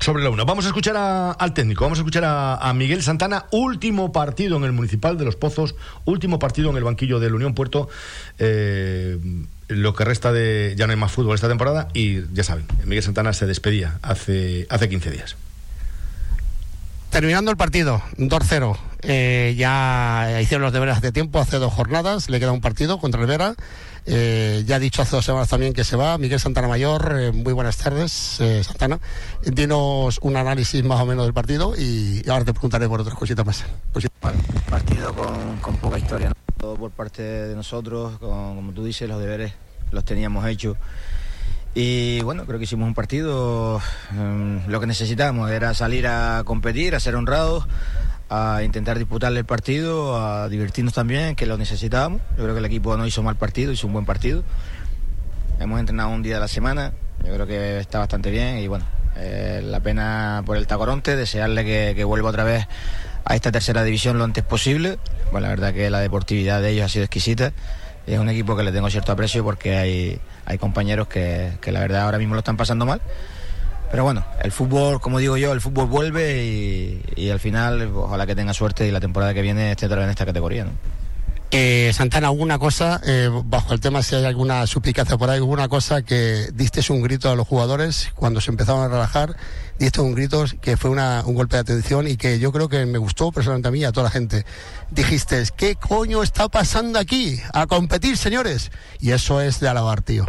sobre 0.00 0.22
la 0.24 0.30
una. 0.30 0.44
Vamos 0.44 0.64
a 0.64 0.68
escuchar 0.68 0.96
a- 0.96 1.32
al 1.32 1.52
técnico, 1.52 1.84
vamos 1.84 1.98
a 1.98 2.00
escuchar 2.00 2.24
a, 2.24 2.54
a 2.54 2.72
Miguel 2.72 3.02
Santana, 3.02 3.44
último 3.50 4.12
partido 4.12 4.56
en 4.56 4.64
el 4.64 4.72
Municipal 4.72 5.18
de 5.18 5.26
Los 5.26 5.36
Pozos, 5.36 5.74
último 6.06 6.38
partido 6.38 6.70
en 6.70 6.78
el 6.78 6.84
banquillo 6.84 7.20
del 7.20 7.34
Unión 7.34 7.52
Puerto. 7.54 7.90
eh, 8.38 9.18
lo 9.68 9.92
que 9.94 10.02
resta 10.06 10.32
de. 10.32 10.72
Ya 10.78 10.86
no 10.86 10.92
hay 10.92 10.98
más 10.98 11.12
fútbol 11.12 11.34
esta 11.34 11.46
temporada 11.48 11.88
y 11.92 12.22
ya 12.32 12.42
saben, 12.42 12.64
Miguel 12.86 13.02
Santana 13.04 13.34
se 13.34 13.44
despedía 13.44 13.98
hace, 14.00 14.66
hace 14.70 14.88
15 14.88 15.10
días. 15.10 15.36
Terminando 17.10 17.50
el 17.50 17.58
partido, 17.58 18.00
2-0. 18.16 18.78
Eh, 19.02 19.54
ya 19.58 20.38
hicieron 20.40 20.62
los 20.62 20.72
deberes 20.72 20.96
hace 20.96 21.12
tiempo, 21.12 21.38
hace 21.38 21.58
dos 21.58 21.70
jornadas. 21.74 22.30
Le 22.30 22.40
queda 22.40 22.52
un 22.52 22.62
partido 22.62 22.98
contra 22.98 23.20
el 23.20 23.26
Vera. 23.26 23.54
Eh, 24.10 24.64
ya 24.66 24.76
ha 24.76 24.78
dicho 24.78 25.02
hace 25.02 25.16
dos 25.16 25.24
semanas 25.24 25.48
también 25.48 25.74
que 25.74 25.84
se 25.84 25.94
va. 25.94 26.16
Miguel 26.16 26.40
Santana 26.40 26.66
Mayor, 26.66 27.14
eh, 27.20 27.30
muy 27.30 27.52
buenas 27.52 27.76
tardes, 27.76 28.40
eh, 28.40 28.64
Santana. 28.64 28.98
Dinos 29.44 30.18
un 30.22 30.36
análisis 30.36 30.82
más 30.82 30.98
o 31.00 31.06
menos 31.06 31.26
del 31.26 31.34
partido 31.34 31.74
y, 31.76 32.26
ahora 32.28 32.46
te 32.46 32.54
preguntaré 32.54 32.88
por 32.88 33.02
otras 33.02 33.16
cositas 33.16 33.44
más. 33.44 33.64
partido 34.70 35.14
con, 35.14 35.76
poca 35.76 35.98
historia. 35.98 36.32
Todo 36.56 36.76
por 36.76 36.90
parte 36.90 37.22
de 37.22 37.54
nosotros, 37.54 38.18
como 38.18 38.72
tú 38.72 38.82
dices, 38.82 39.06
los 39.06 39.20
deberes 39.20 39.52
los 39.92 40.04
teníamos 40.04 40.46
hechos. 40.46 40.78
Y 41.74 42.22
bueno, 42.22 42.46
creo 42.46 42.58
que 42.58 42.64
hicimos 42.64 42.88
un 42.88 42.94
partido, 42.94 43.80
em, 44.12 44.66
lo 44.68 44.80
que 44.80 44.86
necesitábamos 44.86 45.50
era 45.50 45.74
salir 45.74 46.06
a 46.06 46.42
competir, 46.44 46.94
a 46.94 47.00
ser 47.00 47.14
honrados, 47.14 47.66
a 48.28 48.62
intentar 48.62 48.98
disputarle 48.98 49.40
el 49.40 49.46
partido, 49.46 50.20
a 50.20 50.48
divertirnos 50.48 50.94
también, 50.94 51.34
que 51.34 51.46
lo 51.46 51.56
necesitábamos. 51.56 52.20
Yo 52.36 52.44
creo 52.44 52.54
que 52.54 52.58
el 52.58 52.64
equipo 52.66 52.96
no 52.96 53.06
hizo 53.06 53.22
mal 53.22 53.36
partido, 53.36 53.72
hizo 53.72 53.86
un 53.86 53.94
buen 53.94 54.04
partido. 54.04 54.42
Hemos 55.58 55.80
entrenado 55.80 56.10
un 56.10 56.22
día 56.22 56.34
de 56.34 56.40
la 56.40 56.48
semana, 56.48 56.92
yo 57.24 57.34
creo 57.34 57.46
que 57.46 57.80
está 57.80 57.98
bastante 57.98 58.30
bien 58.30 58.58
y 58.58 58.68
bueno, 58.68 58.84
eh, 59.16 59.60
la 59.64 59.80
pena 59.80 60.42
por 60.46 60.56
el 60.56 60.66
Tacoronte, 60.66 61.16
desearle 61.16 61.64
que, 61.64 61.94
que, 61.96 62.04
vuelva 62.04 62.28
otra 62.28 62.44
vez 62.44 62.66
a 63.24 63.34
esta 63.34 63.50
tercera 63.50 63.82
división 63.82 64.18
lo 64.18 64.24
antes 64.24 64.44
posible. 64.44 64.98
Bueno, 65.32 65.46
la 65.46 65.48
verdad 65.48 65.74
que 65.74 65.90
la 65.90 66.00
deportividad 66.00 66.62
de 66.62 66.70
ellos 66.70 66.86
ha 66.86 66.88
sido 66.88 67.04
exquisita. 67.04 67.52
Es 68.06 68.18
un 68.18 68.28
equipo 68.28 68.56
que 68.56 68.62
le 68.62 68.72
tengo 68.72 68.88
cierto 68.88 69.10
aprecio 69.12 69.42
porque 69.42 69.76
hay, 69.76 70.20
hay 70.46 70.58
compañeros 70.58 71.08
que, 71.08 71.52
que 71.60 71.72
la 71.72 71.80
verdad 71.80 72.02
ahora 72.02 72.18
mismo 72.18 72.34
lo 72.34 72.40
están 72.40 72.56
pasando 72.56 72.86
mal 72.86 73.00
pero 73.90 74.04
bueno, 74.04 74.24
el 74.42 74.52
fútbol, 74.52 75.00
como 75.00 75.18
digo 75.18 75.36
yo, 75.36 75.52
el 75.52 75.60
fútbol 75.60 75.86
vuelve 75.86 77.02
y, 77.16 77.30
al 77.30 77.40
final, 77.40 77.90
ojalá 77.94 78.26
que 78.26 78.34
tenga 78.34 78.52
suerte 78.52 78.86
y 78.86 78.90
la 78.90 79.00
temporada 79.00 79.32
que 79.32 79.42
viene 79.42 79.72
esté 79.72 79.86
otra 79.86 80.04
en 80.04 80.10
esta 80.10 80.26
categoría. 80.26 80.64
¿no? 80.64 80.70
Eh, 81.50 81.90
Santana, 81.94 82.28
alguna 82.28 82.58
cosa, 82.58 83.00
eh, 83.06 83.30
bajo 83.46 83.72
el 83.72 83.80
tema 83.80 84.02
si 84.02 84.14
hay 84.14 84.26
alguna 84.26 84.66
suplicacia 84.66 85.16
por 85.16 85.30
ahí, 85.30 85.38
alguna 85.38 85.66
cosa 85.68 86.02
que 86.02 86.50
diste 86.52 86.82
un 86.92 87.00
grito 87.00 87.30
a 87.30 87.36
los 87.36 87.48
jugadores 87.48 88.10
cuando 88.14 88.42
se 88.42 88.50
empezaron 88.50 88.82
a 88.82 88.88
relajar, 88.88 89.34
diste 89.78 90.02
un 90.02 90.14
grito 90.14 90.44
que 90.60 90.76
fue 90.76 90.90
una, 90.90 91.22
un 91.24 91.34
golpe 91.34 91.56
de 91.56 91.60
atención 91.60 92.06
y 92.06 92.18
que 92.18 92.38
yo 92.38 92.52
creo 92.52 92.68
que 92.68 92.84
me 92.84 92.98
gustó 92.98 93.32
personalmente 93.32 93.68
a 93.68 93.70
mí 93.70 93.78
y 93.78 93.84
a 93.84 93.92
toda 93.92 94.04
la 94.04 94.10
gente. 94.10 94.44
Dijiste, 94.90 95.42
¿qué 95.56 95.76
coño 95.76 96.22
está 96.22 96.50
pasando 96.50 96.98
aquí? 96.98 97.40
A 97.54 97.66
competir, 97.66 98.18
señores. 98.18 98.70
Y 99.00 99.12
eso 99.12 99.40
es 99.40 99.58
de 99.58 99.68
alabar, 99.68 100.02
tío. 100.02 100.26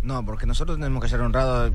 No, 0.00 0.24
porque 0.24 0.46
nosotros 0.46 0.78
tenemos 0.78 1.02
que 1.02 1.10
ser 1.10 1.20
honrados 1.20 1.72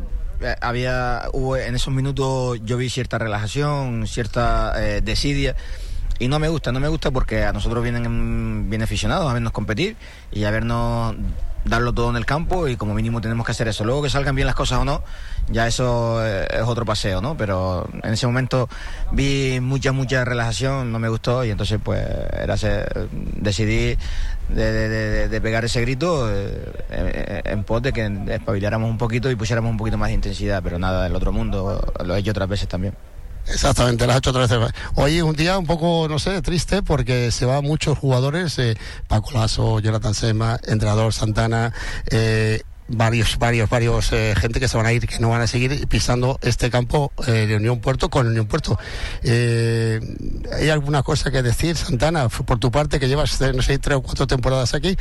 había 0.62 1.24
hubo 1.34 1.58
en 1.58 1.76
esos 1.76 1.94
minutos 1.94 2.60
yo 2.64 2.78
vi 2.78 2.90
cierta 2.90 3.18
relajación, 3.18 4.08
cierta 4.08 4.74
eh, 4.78 5.02
desidia 5.02 5.56
y 6.20 6.28
no 6.28 6.40
me 6.40 6.50
gusta, 6.50 6.72
no 6.72 6.80
me 6.80 6.88
gusta 6.88 7.12
porque 7.12 7.44
a 7.44 7.54
nosotros 7.54 7.82
vienen 7.82 8.70
bien 8.70 8.82
aficionados 8.82 9.30
a 9.30 9.34
vernos 9.34 9.54
competir 9.54 9.96
y 10.32 10.44
a 10.44 10.52
vernos 10.52 11.16
darlo 11.66 11.94
todo 11.94 12.10
en 12.10 12.16
el 12.16 12.26
campo 12.26 12.68
y 12.68 12.76
como 12.78 12.94
mínimo 12.94 13.22
tenemos 13.22 13.46
que 13.46 13.52
hacer 13.52 13.68
eso. 13.68 13.84
Luego 13.84 14.04
que 14.04 14.10
salgan 14.10 14.36
bien 14.36 14.46
las 14.46 14.56
cosas 14.56 14.80
o 14.80 14.86
no, 14.86 15.04
ya 15.52 15.68
eso 15.68 16.26
eh, 16.26 16.48
es 16.52 16.62
otro 16.62 16.86
paseo, 16.86 17.22
¿no? 17.22 17.36
Pero 17.36 17.88
en 18.04 18.14
ese 18.14 18.28
momento 18.28 18.70
vi 19.12 19.60
mucha, 19.62 19.92
mucha 19.92 20.26
relajación, 20.26 20.92
no 20.92 21.00
me 21.00 21.10
gustó 21.10 21.44
y 21.44 21.52
entonces 21.52 21.80
pues 21.84 22.06
era 22.34 22.56
decidí 23.36 23.98
de, 24.50 25.40
pegar 25.42 25.66
ese 25.66 25.82
grito 25.82 26.30
eh, 26.32 27.42
en 27.46 27.64
pos 27.64 27.82
que 27.82 28.12
espabiláramos 28.30 28.90
un 28.90 28.98
poquito 28.98 29.32
y 29.32 29.36
pusiéramos 29.36 29.72
un 29.72 29.78
poquito 29.78 29.98
más 29.98 30.10
de 30.10 30.16
intensidad, 30.16 30.62
pero 30.64 30.80
nada 30.80 31.04
del 31.04 31.16
otro 31.16 31.32
mundo, 31.32 31.94
lo 32.04 32.16
he 32.16 32.20
hecho 32.20 32.32
otras 32.32 32.50
veces 32.50 32.68
también. 32.68 32.94
Exactamente, 33.48 34.06
las 34.06 34.18
otra 34.18 34.46
vez. 34.46 34.72
Hoy 34.96 35.18
es 35.18 35.24
un 35.24 35.36
día 35.36 35.58
un 35.58 35.66
poco, 35.66 36.08
no 36.08 36.20
sé, 36.20 36.42
triste 36.42 36.84
porque 36.84 37.32
se 37.32 37.46
van 37.46 37.64
muchos 37.64 37.98
jugadores, 37.98 38.60
eh, 38.60 38.78
Paco 39.08 39.32
Lazo, 39.32 39.80
Jonathan 39.80 40.14
Sema, 40.14 40.60
entrenador 40.68 41.14
Santana, 41.14 41.74
varios, 42.90 43.38
varios, 43.38 43.70
varios 43.70 44.12
eh, 44.12 44.34
gente 44.38 44.60
que 44.60 44.68
se 44.68 44.78
van 44.78 44.86
a 44.86 44.94
ir, 44.94 45.08
que 45.08 45.20
no 45.20 45.30
van 45.30 45.42
a 45.42 45.48
seguir 45.48 45.88
pisando 45.88 46.40
este 46.42 46.70
campo 46.70 47.12
eh, 47.28 47.48
de 47.48 47.56
Unión 47.56 47.80
Puerto 47.80 48.10
con 48.10 48.28
Unión 48.28 48.48
Puerto. 48.48 48.78
Eh, 49.24 50.00
¿Hay 50.54 50.70
alguna 50.70 51.04
cosa 51.04 51.32
que 51.32 51.42
decir, 51.42 51.76
Santana, 51.76 52.30
por 52.30 52.60
tu 52.60 52.72
parte, 52.72 53.00
que 53.00 53.08
llevas, 53.08 53.40
no 53.42 53.62
sé, 53.62 53.80
tres 53.80 53.98
o 53.98 54.02
cuatro 54.02 54.28
temporadas 54.28 54.74
aquí? 54.74 54.96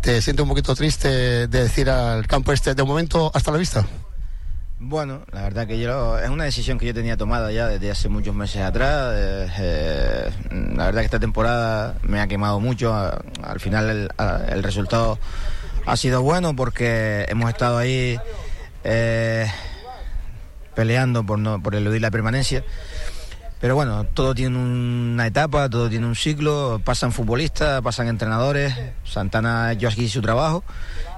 ¿Te 0.00 0.22
sientes 0.22 0.42
un 0.42 0.48
poquito 0.48 0.74
triste 0.74 1.08
de 1.08 1.62
decir 1.62 1.90
al 1.90 2.26
campo 2.26 2.52
este 2.52 2.74
de 2.74 2.82
momento 2.82 3.30
hasta 3.34 3.50
la 3.50 3.58
vista? 3.58 3.86
Bueno, 4.84 5.20
la 5.30 5.42
verdad 5.42 5.68
que 5.68 5.78
yo 5.78 6.18
es 6.18 6.28
una 6.28 6.42
decisión 6.42 6.76
que 6.76 6.86
yo 6.86 6.92
tenía 6.92 7.16
tomada 7.16 7.52
ya 7.52 7.68
desde 7.68 7.88
hace 7.88 8.08
muchos 8.08 8.34
meses 8.34 8.62
atrás. 8.62 9.14
Eh, 9.14 9.48
eh, 9.60 10.30
la 10.74 10.86
verdad 10.86 11.02
que 11.02 11.04
esta 11.04 11.20
temporada 11.20 11.94
me 12.02 12.20
ha 12.20 12.26
quemado 12.26 12.58
mucho. 12.58 12.92
Al 12.92 13.60
final 13.60 14.10
el, 14.48 14.62
resultado 14.64 15.20
ha 15.86 15.96
sido 15.96 16.22
bueno 16.22 16.54
porque 16.54 17.26
hemos 17.28 17.50
estado 17.50 17.78
ahí 17.78 18.18
eh, 18.84 19.46
peleando 20.74 21.24
por, 21.24 21.38
no, 21.38 21.62
por 21.62 21.74
eludir 21.74 22.00
la 22.00 22.10
permanencia. 22.10 22.64
Pero 23.62 23.76
bueno, 23.76 24.02
todo 24.02 24.34
tiene 24.34 24.58
una 24.58 25.24
etapa, 25.24 25.70
todo 25.70 25.88
tiene 25.88 26.04
un 26.04 26.16
ciclo, 26.16 26.80
pasan 26.84 27.12
futbolistas, 27.12 27.80
pasan 27.80 28.08
entrenadores, 28.08 28.74
Santana 29.04 29.70
hecho 29.70 29.86
aquí 29.86 30.08
su 30.08 30.20
trabajo. 30.20 30.64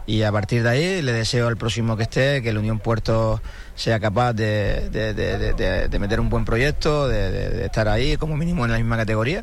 Y 0.06 0.24
a 0.24 0.30
partir 0.30 0.62
de 0.62 0.68
ahí 0.68 1.00
le 1.00 1.12
deseo 1.12 1.48
al 1.48 1.56
próximo 1.56 1.96
que 1.96 2.02
esté 2.02 2.42
que 2.42 2.50
el 2.50 2.58
Unión 2.58 2.80
Puerto 2.80 3.40
sea 3.74 3.98
capaz 3.98 4.34
de, 4.34 4.90
de, 4.90 5.98
meter 5.98 6.20
un 6.20 6.28
buen 6.28 6.44
proyecto, 6.44 7.08
de, 7.08 7.64
estar 7.64 7.88
ahí 7.88 8.18
como 8.18 8.36
mínimo 8.36 8.66
en 8.66 8.72
la 8.72 8.76
misma 8.76 8.98
categoría. 8.98 9.42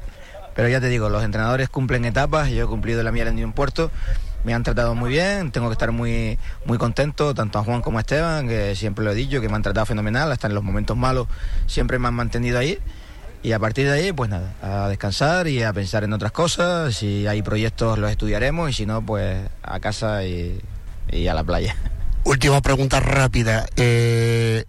Pero 0.54 0.70
ya 0.70 0.80
te 0.80 0.88
digo, 0.88 1.10
los 1.10 1.24
entrenadores 1.24 1.70
cumplen 1.70 2.06
etapas, 2.06 2.52
yo 2.52 2.66
he 2.66 2.68
cumplido 2.68 3.02
la 3.02 3.12
mía 3.12 3.24
en 3.24 3.30
Unión 3.30 3.54
Puerto, 3.54 3.90
me 4.44 4.54
han 4.54 4.64
tratado 4.64 4.96
muy 4.96 5.10
bien, 5.10 5.52
tengo 5.52 5.68
que 5.68 5.74
estar 5.74 5.92
muy, 5.92 6.38
muy 6.66 6.78
contento, 6.78 7.34
tanto 7.34 7.60
a 7.60 7.64
Juan 7.64 7.82
como 7.82 7.98
a 7.98 8.02
Esteban, 8.02 8.48
que 8.48 8.76
siempre 8.76 9.06
lo 9.06 9.12
he 9.12 9.16
dicho, 9.16 9.42
que 9.42 9.50
me 9.50 9.56
han 9.56 9.62
tratado 9.62 9.86
fenomenal, 9.86 10.32
hasta 10.32 10.48
en 10.48 10.56
los 10.56 10.64
momentos 10.64 10.98
malos 10.98 11.28
siempre 11.68 12.00
me 12.00 12.08
han 12.08 12.14
mantenido 12.14 12.60
ahí. 12.60 12.80
Y 13.44 13.54
a 13.54 13.60
partir 13.60 13.88
de 13.88 13.94
ahí, 13.94 14.12
pues 14.12 14.30
nada, 14.30 14.54
a 14.62 14.88
descansar 14.88 15.48
y 15.48 15.64
a 15.64 15.74
pensar 15.74 16.04
en 16.04 16.14
otras 16.14 16.32
cosas. 16.32 16.96
Si 16.96 17.26
hay 17.26 17.42
proyectos, 17.42 17.98
los 17.98 18.12
estudiaremos 18.12 18.70
y 18.70 18.74
si 18.74 18.86
no, 18.86 19.04
pues 19.04 19.50
a 19.64 19.80
casa 19.80 20.24
y, 20.26 20.62
a 21.28 21.34
la 21.34 21.44
playa. 21.44 21.76
Última 22.24 22.62
pregunta 22.62 23.00
rápida. 23.00 23.66
Eh, 23.78 24.66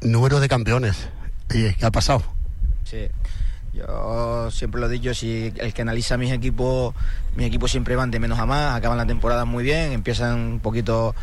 número 0.00 0.40
de 0.40 0.48
campeones. 0.48 1.08
¿Qué 1.48 1.76
ha 1.82 1.90
pasado? 1.92 2.24
Sí. 2.82 3.06
Yo 3.74 4.50
siempre 4.50 4.80
lo 4.80 4.86
he 4.86 4.90
dicho, 4.90 5.12
si 5.14 5.52
el 5.56 5.74
que 5.74 5.82
analiza 5.82 6.16
mis 6.16 6.32
equipos, 6.32 6.94
mis 7.34 7.46
equipos 7.46 7.70
siempre 7.70 7.96
van 7.96 8.10
de 8.10 8.20
menos 8.20 8.38
a 8.38 8.46
más, 8.46 8.76
acaban 8.76 8.96
la 8.96 9.06
temporada 9.06 9.44
muy 9.44 9.64
bien, 9.64 9.92
empiezan 9.92 10.38
un 10.38 10.60
poquito, 10.60 11.14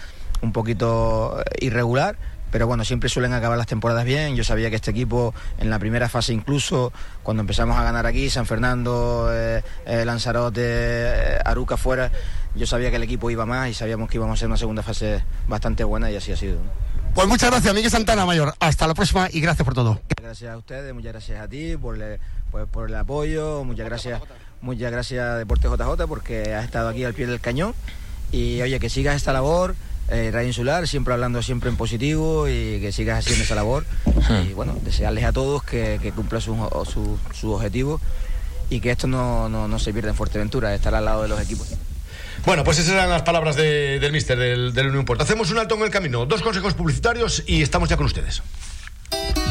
un 0.42 0.52
poquito 0.52 1.42
irregular 1.60 2.18
pero 2.52 2.68
bueno, 2.68 2.84
siempre 2.84 3.10
suelen 3.10 3.34
acabar 3.34 3.58
las 3.58 3.68
temporadas 3.68 4.06
bien. 4.06 4.36
Yo 4.36 4.44
sabía 4.44 4.70
que 4.70 4.76
este 4.76 4.92
equipo 4.92 5.34
en 5.58 5.70
la 5.70 5.80
primera 5.80 6.10
fase 6.10 6.34
incluso, 6.34 6.92
cuando 7.24 7.42
empezamos 7.42 7.78
a 7.78 7.84
ganar 7.84 8.06
aquí, 8.06 8.30
San 8.30 8.46
Fernando, 8.46 9.30
eh, 9.32 9.64
eh, 9.86 10.06
Lanzarote, 10.06 10.62
eh, 10.64 11.40
Aruca 11.46 11.78
fuera, 11.78 12.12
yo 12.54 12.68
sabía 12.68 12.90
que 12.90 12.98
el 12.98 13.04
equipo 13.04 13.32
iba 13.32 13.46
más 13.46 13.70
y 13.70 13.74
sabíamos 13.74 14.10
que 14.10 14.18
íbamos 14.18 14.38
a 14.38 14.40
ser 14.40 14.50
una 14.50 14.58
segunda 14.58 14.84
fase 14.84 15.24
bastante 15.48 15.84
buena 15.84 16.12
y 16.12 16.18
así 16.18 16.34
ha 16.34 16.38
sido. 16.38 16.60
Pues 17.16 17.28
muchas 17.28 17.50
gracias, 17.50 17.74
Miguel 17.74 17.92
Santana 17.92 18.26
Mayor. 18.26 18.54
Hasta 18.60 18.88
la 18.88 18.94
próxima 18.94 19.28
y 19.32 19.42
gracias 19.42 19.66
por 19.66 19.74
todo. 19.74 20.02
Gracias 20.22 20.54
a 20.54 20.58
ustedes, 20.58 20.94
muchas 20.94 21.14
gracias 21.14 21.42
a 21.42 21.48
ti 21.48 21.76
por, 21.78 21.98
pues, 22.52 22.68
por 22.68 22.90
el 22.90 22.96
apoyo, 22.96 23.64
muchas 23.64 23.86
gracias, 23.86 24.22
muchas 24.62 24.92
gracias 24.92 25.38
Deportes 25.38 25.72
JJ 25.72 26.08
porque 26.08 26.54
has 26.54 26.66
estado 26.66 26.90
aquí 26.90 27.04
al 27.04 27.14
pie 27.14 27.28
del 27.28 27.40
cañón 27.40 27.74
y 28.32 28.62
oye, 28.62 28.80
que 28.80 28.90
sigas 28.90 29.16
esta 29.16 29.34
labor 29.34 29.76
eh, 30.12 30.30
Radio 30.32 30.48
Insular, 30.48 30.88
siempre 30.90 31.14
hablando 31.14 31.42
siempre 31.42 31.70
en 31.70 31.78
positivo 31.78 32.48
y 32.50 32.82
que 32.82 32.92
sigas 32.92 33.20
haciendo 33.20 33.46
esa 33.46 33.56
labor. 33.56 33.86
Y 34.50 34.54
bueno, 34.54 34.78
desearles 34.84 35.24
a 35.24 35.32
todos 35.32 35.64
que, 35.64 36.00
que 36.02 36.12
cumplan 36.12 36.42
sus 36.42 36.58
su, 37.34 37.52
objetivos 37.54 38.02
y 38.70 38.82
que 38.82 38.92
esto 38.92 39.08
no, 39.08 39.48
no, 39.48 39.80
se 39.80 39.94
pierda 39.94 40.10
en 40.10 40.16
Fuerteventura, 40.16 40.74
estar 40.76 40.94
al 40.96 41.06
lado 41.06 41.24
de 41.24 41.30
los 41.30 41.42
equipos. 41.42 41.68
Bueno, 42.46 42.64
pues 42.64 42.80
esas 42.80 42.94
eran 42.94 43.10
las 43.10 43.22
palabras 43.22 43.56
del 43.56 44.12
mister 44.12 44.38
del, 44.38 44.74
del 44.74 44.88
Unión 44.88 45.06
Puerto. 45.06 45.24
Hacemos 45.24 45.52
un 45.52 45.60
alto 45.60 45.76
en 45.76 45.84
el 45.84 45.92
camino, 45.92 46.26
dos 46.26 46.42
consejos 46.42 46.74
publicitarios 46.74 47.44
y 47.48 47.62
estamos 47.62 47.88
ya 47.88 47.96
con 47.96 48.06
ustedes. 48.06 48.42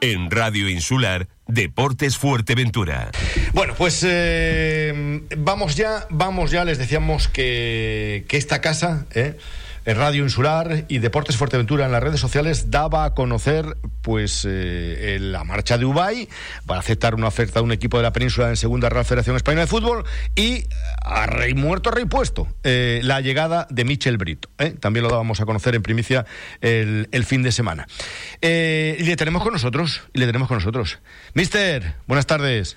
En 0.00 0.30
Radio 0.30 0.68
Insular, 0.68 1.28
Deportes 1.46 2.16
Fuerteventura. 2.18 3.10
Bueno, 3.52 3.74
pues 3.76 4.04
eh, 4.06 5.22
vamos 5.36 5.74
ya, 5.74 6.06
vamos 6.10 6.50
ya, 6.50 6.64
les 6.64 6.78
decíamos 6.78 7.26
que, 7.28 8.24
que 8.28 8.36
esta 8.36 8.60
casa, 8.60 9.06
eh, 9.14 9.36
Radio 9.94 10.22
Insular 10.22 10.84
y 10.88 10.98
Deportes 10.98 11.36
Fuerteventura 11.36 11.86
en 11.86 11.92
las 11.92 12.02
redes 12.02 12.20
sociales 12.20 12.70
daba 12.70 13.04
a 13.04 13.14
conocer 13.14 13.76
pues 14.02 14.46
eh, 14.48 15.18
la 15.20 15.44
marcha 15.44 15.78
de 15.78 15.84
Ubay 15.84 16.28
para 16.66 16.80
aceptar 16.80 17.14
una 17.14 17.28
oferta 17.28 17.60
de 17.60 17.64
un 17.64 17.72
equipo 17.72 17.96
de 17.96 18.02
la 18.02 18.12
península 18.12 18.48
en 18.48 18.56
Segunda 18.56 18.88
Real 18.88 19.04
Federación 19.04 19.36
Española 19.36 19.62
de 19.62 19.66
Fútbol 19.66 20.04
y 20.34 20.64
a 21.02 21.26
rey 21.26 21.54
muerto, 21.54 21.90
rey 21.90 22.04
puesto, 22.04 22.48
eh, 22.64 23.00
la 23.02 23.20
llegada 23.20 23.66
de 23.70 23.84
Michel 23.84 24.18
Brito. 24.18 24.50
¿eh? 24.58 24.74
También 24.78 25.04
lo 25.04 25.10
dábamos 25.10 25.40
a 25.40 25.46
conocer 25.46 25.74
en 25.74 25.82
primicia 25.82 26.26
el, 26.60 27.08
el 27.12 27.24
fin 27.24 27.42
de 27.42 27.52
semana. 27.52 27.86
Eh, 28.42 28.96
y 28.98 29.04
le 29.04 29.16
tenemos 29.16 29.42
con 29.42 29.52
nosotros, 29.52 30.02
y 30.12 30.18
le 30.18 30.26
tenemos 30.26 30.48
con 30.48 30.58
nosotros. 30.58 30.98
Mister, 31.34 31.94
buenas 32.06 32.26
tardes. 32.26 32.76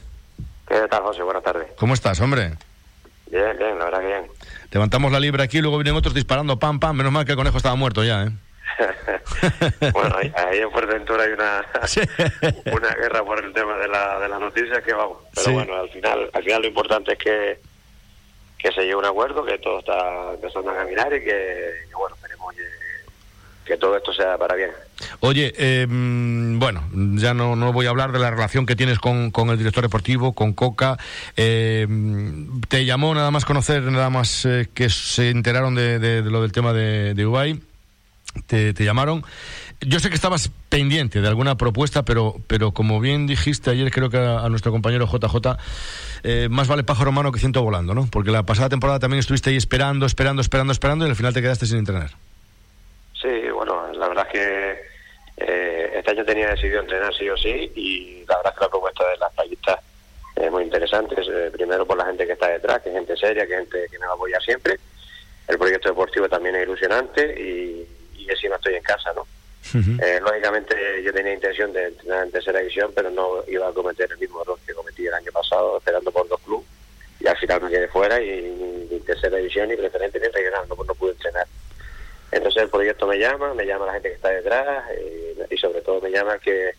¿Qué 0.67 0.79
tal, 0.89 1.01
José? 1.03 1.23
Buenas 1.23 1.43
tardes. 1.43 1.67
¿Cómo 1.75 1.93
estás, 1.93 2.21
hombre? 2.21 2.53
Bien, 3.29 3.57
bien, 3.57 3.77
la 3.77 3.85
verdad 3.85 3.99
que 3.99 4.07
bien. 4.07 4.23
Levantamos 4.71 5.11
la 5.11 5.19
libra 5.19 5.43
aquí 5.43 5.57
y 5.57 5.61
luego 5.61 5.77
vienen 5.77 5.95
otros 5.95 6.13
disparando, 6.13 6.57
pam, 6.57 6.79
pam. 6.79 6.95
Menos 6.95 7.11
mal 7.11 7.25
que 7.25 7.31
el 7.31 7.37
conejo 7.37 7.57
estaba 7.57 7.75
muerto 7.75 8.03
ya, 8.03 8.23
¿eh? 8.23 8.29
bueno, 9.93 10.15
ahí, 10.17 10.59
en 10.59 10.71
Fuerteventura 10.71 11.23
hay 11.23 11.31
una, 11.33 11.65
una 12.73 12.95
guerra 12.95 13.23
por 13.23 13.43
el 13.43 13.51
tema 13.53 13.77
de 13.77 13.87
la, 13.89 14.19
de 14.19 14.29
las 14.29 14.39
noticias 14.39 14.81
que 14.83 14.93
vamos. 14.93 15.17
Pero 15.35 15.45
Sí. 15.47 15.51
bueno, 15.53 15.75
al 15.75 15.89
final, 15.89 16.29
al 16.33 16.43
final 16.43 16.61
lo 16.61 16.67
importante 16.69 17.13
es 17.13 17.19
que, 17.19 17.59
que 18.57 18.71
se 18.71 18.81
llegue 18.81 18.93
a 18.93 18.97
un 18.97 19.05
acuerdo, 19.05 19.43
que 19.43 19.57
todo 19.57 19.79
está 19.79 20.33
empezando 20.33 20.71
a 20.71 20.75
caminar 20.75 21.07
y 21.13 21.19
que, 21.19 21.73
que, 21.89 21.95
bueno, 21.95 22.15
esperemos 22.15 22.53
que, 22.55 22.63
que 23.65 23.77
todo 23.77 23.97
esto 23.97 24.13
sea 24.13 24.37
para 24.37 24.55
bien. 24.55 24.71
Oye, 25.19 25.53
eh, 25.57 25.85
bueno, 25.89 26.83
ya 27.15 27.33
no, 27.33 27.55
no 27.55 27.73
voy 27.73 27.85
a 27.85 27.89
hablar 27.89 28.11
de 28.11 28.19
la 28.19 28.31
relación 28.31 28.65
que 28.65 28.75
tienes 28.75 28.99
con, 28.99 29.31
con 29.31 29.49
el 29.49 29.57
director 29.57 29.83
deportivo, 29.83 30.33
con 30.33 30.53
Coca. 30.53 30.97
Eh, 31.35 31.87
te 32.67 32.85
llamó 32.85 33.13
nada 33.13 33.31
más 33.31 33.45
conocer, 33.45 33.83
nada 33.83 34.09
más 34.09 34.45
eh, 34.45 34.69
que 34.73 34.89
se 34.89 35.29
enteraron 35.29 35.75
de, 35.75 36.21
lo 36.23 36.41
del 36.41 36.51
tema 36.51 36.73
de, 36.73 37.13
de. 37.13 37.59
Te, 38.47 38.73
llamaron. 38.83 39.23
Yo 39.81 39.99
sé 39.99 40.09
que 40.09 40.15
estabas 40.15 40.51
pendiente 40.69 41.21
de 41.21 41.27
alguna 41.27 41.55
propuesta, 41.57 42.03
pero, 42.05 42.35
pero 42.47 42.71
como 42.71 42.99
bien 42.99 43.27
dijiste 43.27 43.71
ayer, 43.71 43.91
creo 43.91 44.09
que 44.09 44.17
a, 44.17 44.41
a 44.41 44.49
nuestro 44.49 44.71
compañero 44.71 45.07
JJ, 45.07 45.57
eh, 46.23 46.47
más 46.49 46.67
vale 46.67 46.83
pájaro 46.83 47.09
humano 47.09 47.31
que 47.31 47.39
ciento 47.39 47.63
volando, 47.63 47.95
¿no? 47.95 48.07
Porque 48.09 48.31
la 48.31 48.43
pasada 48.43 48.69
temporada 48.69 48.99
también 48.99 49.19
estuviste 49.19 49.49
ahí 49.49 49.57
esperando, 49.57 50.05
esperando, 50.05 50.41
esperando, 50.41 50.71
esperando 50.71 51.05
y 51.05 51.09
al 51.09 51.15
final 51.15 51.33
te 51.33 51.41
quedaste 51.41 51.65
sin 51.65 51.79
entrenar. 51.79 52.11
Sí, 53.19 53.29
bueno, 53.53 53.91
la 53.93 54.07
verdad 54.07 54.27
que 54.31 54.90
eh, 55.47 55.91
este 55.95 56.11
año 56.11 56.25
tenía 56.25 56.49
decidido 56.49 56.81
entrenar 56.81 57.13
sí 57.13 57.29
o 57.29 57.37
sí 57.37 57.71
y 57.75 58.25
la 58.27 58.37
verdad 58.37 58.53
es 58.53 58.59
que 58.59 58.65
la 58.65 58.69
propuesta 58.69 59.09
de 59.09 59.17
las 59.17 59.33
playistas 59.33 59.79
es 60.35 60.51
muy 60.51 60.63
interesante. 60.63 61.19
Es, 61.19 61.27
eh, 61.27 61.49
primero 61.51 61.85
por 61.85 61.97
la 61.97 62.05
gente 62.05 62.25
que 62.25 62.33
está 62.33 62.47
detrás, 62.47 62.81
que 62.81 62.89
es 62.89 62.95
gente 62.95 63.15
seria, 63.17 63.45
que 63.45 63.53
es 63.53 63.59
gente 63.59 63.87
que 63.89 63.99
me 63.99 64.05
va 64.05 64.13
a 64.13 64.15
apoyar 64.15 64.41
siempre. 64.41 64.79
El 65.47 65.57
proyecto 65.57 65.89
deportivo 65.89 66.29
también 66.29 66.55
es 66.55 66.63
ilusionante 66.63 67.39
y, 67.39 67.87
y 68.17 68.29
encima 68.29 68.55
estoy 68.55 68.75
en 68.75 68.83
casa, 68.83 69.11
¿no? 69.13 69.27
Eh, 69.73 70.19
lógicamente 70.21 70.75
yo 71.03 71.13
tenía 71.13 71.33
intención 71.33 71.71
de 71.71 71.87
entrenar 71.87 72.25
en 72.25 72.31
tercera 72.31 72.59
división, 72.59 72.91
pero 72.93 73.09
no 73.09 73.43
iba 73.47 73.67
a 73.67 73.71
cometer 73.71 74.11
el 74.11 74.17
mismo 74.17 74.41
error 74.41 74.59
que 74.65 74.73
cometí 74.73 75.05
el 75.05 75.13
año 75.13 75.31
pasado 75.31 75.77
esperando 75.77 76.11
por 76.11 76.27
dos 76.27 76.41
clubes 76.41 76.65
y 77.19 77.27
al 77.27 77.37
final 77.37 77.61
me 77.61 77.69
quedé 77.69 77.87
fuera 77.87 78.19
y 78.19 78.87
ni 78.89 78.99
tercera 79.01 79.37
división 79.37 79.69
ni 79.69 79.77
preferente 79.77 80.19
ni 80.19 80.27
regional, 80.27 80.67
no, 80.67 80.75
no 80.83 80.95
pude 80.95 81.11
entrenar. 81.11 81.47
Entonces 82.31 82.63
el 82.63 82.69
proyecto 82.69 83.07
me 83.07 83.17
llama, 83.17 83.53
me 83.53 83.65
llama 83.65 83.87
la 83.87 83.93
gente 83.93 84.09
que 84.09 84.15
está 84.15 84.29
detrás 84.29 84.85
eh, 84.91 85.47
y 85.49 85.57
sobre 85.57 85.81
todo 85.81 85.99
me 86.01 86.11
llama 86.11 86.35
el 86.35 86.39
que 86.39 86.71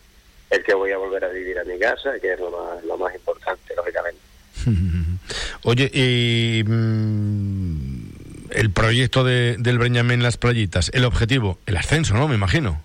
el 0.51 0.63
que 0.63 0.75
voy 0.75 0.93
a 0.93 0.99
volver 0.99 1.25
a 1.25 1.29
vivir 1.29 1.59
a 1.59 1.65
mi 1.65 1.79
casa, 1.79 2.19
que 2.21 2.35
es 2.35 2.41
lo 2.41 2.51
más, 2.51 2.85
lo 2.85 2.97
más 2.99 3.15
importante, 3.15 3.75
lógicamente. 3.75 4.21
Oye, 5.65 5.91
y 5.93 6.63
mm, 6.65 8.51
el 8.51 8.71
proyecto 8.71 9.25
de, 9.25 9.57
del 9.59 9.79
Breñamén 9.79 10.23
Las 10.23 10.37
Playitas, 10.37 10.91
el 10.93 11.07
objetivo, 11.07 11.59
el 11.67 11.77
ascenso, 11.79 12.15
¿no? 12.15 12.29
Me 12.29 12.35
imagino. 12.35 12.83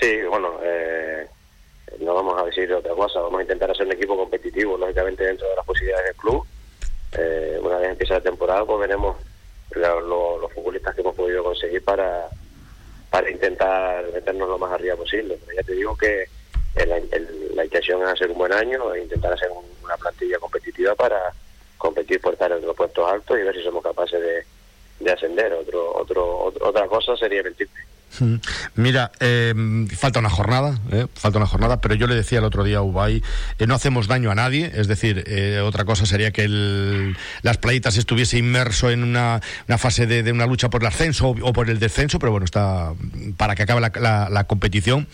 Sí, 0.00 0.20
bueno, 0.28 0.60
eh, 0.62 1.26
no 2.00 2.14
vamos 2.14 2.40
a 2.40 2.44
decir 2.44 2.72
otra 2.72 2.94
cosa, 2.94 3.20
vamos 3.20 3.40
a 3.40 3.42
intentar 3.42 3.70
hacer 3.72 3.86
un 3.86 3.92
equipo 3.92 4.16
competitivo, 4.16 4.78
lógicamente 4.78 5.24
dentro 5.24 5.48
de 5.48 5.56
las 5.56 5.66
posibilidades 5.66 6.06
del 6.06 6.16
club. 6.16 6.46
Eh, 7.18 7.58
una 7.60 7.78
vez 7.78 7.90
empiece 7.90 8.14
la 8.14 8.20
temporada, 8.20 8.64
pues 8.64 8.80
veremos 8.80 9.16
lo- 9.72 10.00
lo- 10.00 10.38
los 10.38 10.52
futbolistas 10.52 10.94
que 10.94 11.00
hemos 11.02 11.14
podido 11.14 11.42
conseguir 11.44 11.82
para, 11.84 12.28
para 13.10 13.30
intentar 13.30 14.04
meternos 14.12 14.48
lo 14.48 14.58
más 14.58 14.72
arriba 14.72 14.96
posible. 14.96 15.38
Pero 15.44 15.56
ya 15.56 15.62
te 15.66 15.72
digo 15.72 15.96
que 15.96 16.26
la 17.54 17.64
intención 17.64 18.02
es 18.02 18.08
hacer 18.08 18.30
un 18.30 18.38
buen 18.38 18.52
año 18.52 18.94
e 18.94 19.02
intentar 19.02 19.32
hacer 19.32 19.50
un- 19.50 19.64
una 19.84 19.96
plantilla 19.96 20.38
competitiva 20.38 20.94
para 20.94 21.18
competir 21.76 22.20
por 22.20 22.34
estar 22.34 22.50
en 22.52 22.64
los 22.64 22.76
puestos 22.76 23.10
altos 23.10 23.38
y 23.38 23.42
ver 23.42 23.54
si 23.56 23.62
somos 23.62 23.82
capaces 23.82 24.20
de, 24.20 24.44
de 25.00 25.10
ascender. 25.12 25.52
Otro, 25.52 25.94
otro, 25.96 26.38
otro- 26.44 26.68
otra 26.68 26.86
cosa 26.86 27.16
sería 27.16 27.42
mentirte. 27.42 27.80
Mm. 28.20 28.34
Mira, 28.76 29.12
eh, 29.20 29.54
falta 29.96 30.18
una 30.18 30.30
jornada, 30.30 30.78
eh, 30.90 31.06
falta 31.14 31.38
una 31.38 31.46
jornada, 31.46 31.80
pero 31.80 31.94
yo 31.94 32.06
le 32.06 32.14
decía 32.14 32.38
el 32.38 32.44
otro 32.44 32.64
día 32.64 32.78
a 32.78 32.82
Ubay, 32.82 33.22
eh, 33.58 33.66
no 33.66 33.74
hacemos 33.74 34.08
daño 34.08 34.30
a 34.30 34.34
nadie, 34.34 34.72
es 34.74 34.88
decir, 34.88 35.24
eh, 35.26 35.60
otra 35.64 35.84
cosa 35.84 36.06
sería 36.06 36.32
que 36.32 36.48
las 37.42 37.58
playitas 37.58 37.96
estuviese 37.96 38.38
inmerso 38.38 38.90
en 38.90 39.04
una, 39.04 39.40
una 39.68 39.78
fase 39.78 40.06
de, 40.06 40.32
una 40.32 40.46
lucha 40.46 40.70
por 40.70 40.82
el 40.82 40.88
ascenso 40.88 41.28
o, 41.28 41.52
por 41.52 41.70
el 41.70 41.78
descenso, 41.78 42.18
pero 42.18 42.32
bueno, 42.32 42.44
está 42.44 42.92
para 43.36 43.54
que 43.54 43.62
acabe 43.62 43.80
la, 43.80 44.44
competición. 44.48 45.06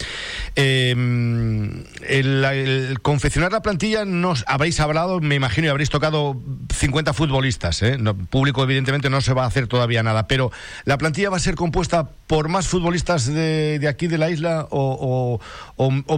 Eh, 0.57 0.91
el, 0.91 2.45
el 2.45 3.01
confeccionar 3.03 3.53
la 3.53 3.63
plantilla, 3.63 4.05
nos 4.05 4.45
habréis 4.47 4.81
hablado, 4.81 5.21
me 5.21 5.35
imagino, 5.35 5.67
y 5.67 5.71
habréis 5.71 5.91
tocado 5.91 6.41
50 6.75 7.13
futbolistas. 7.13 7.83
No, 7.99 8.15
público 8.15 8.63
evidentemente 8.63 9.11
no 9.11 9.21
se 9.21 9.35
va 9.35 9.45
a 9.45 9.47
hacer 9.47 9.67
todavía 9.67 10.03
nada, 10.03 10.27
pero 10.27 10.53
la 10.85 10.97
plantilla 10.99 11.31
va 11.31 11.37
a 11.37 11.41
ser 11.41 11.55
compuesta 11.55 12.09
por 12.27 12.49
más 12.49 12.69
futbolistas 12.69 12.84
de, 12.85 13.79
de 13.79 13.89
aquí 13.89 14.07
de 14.07 14.19
la 14.19 14.31
isla 14.31 14.67
o, 14.71 15.39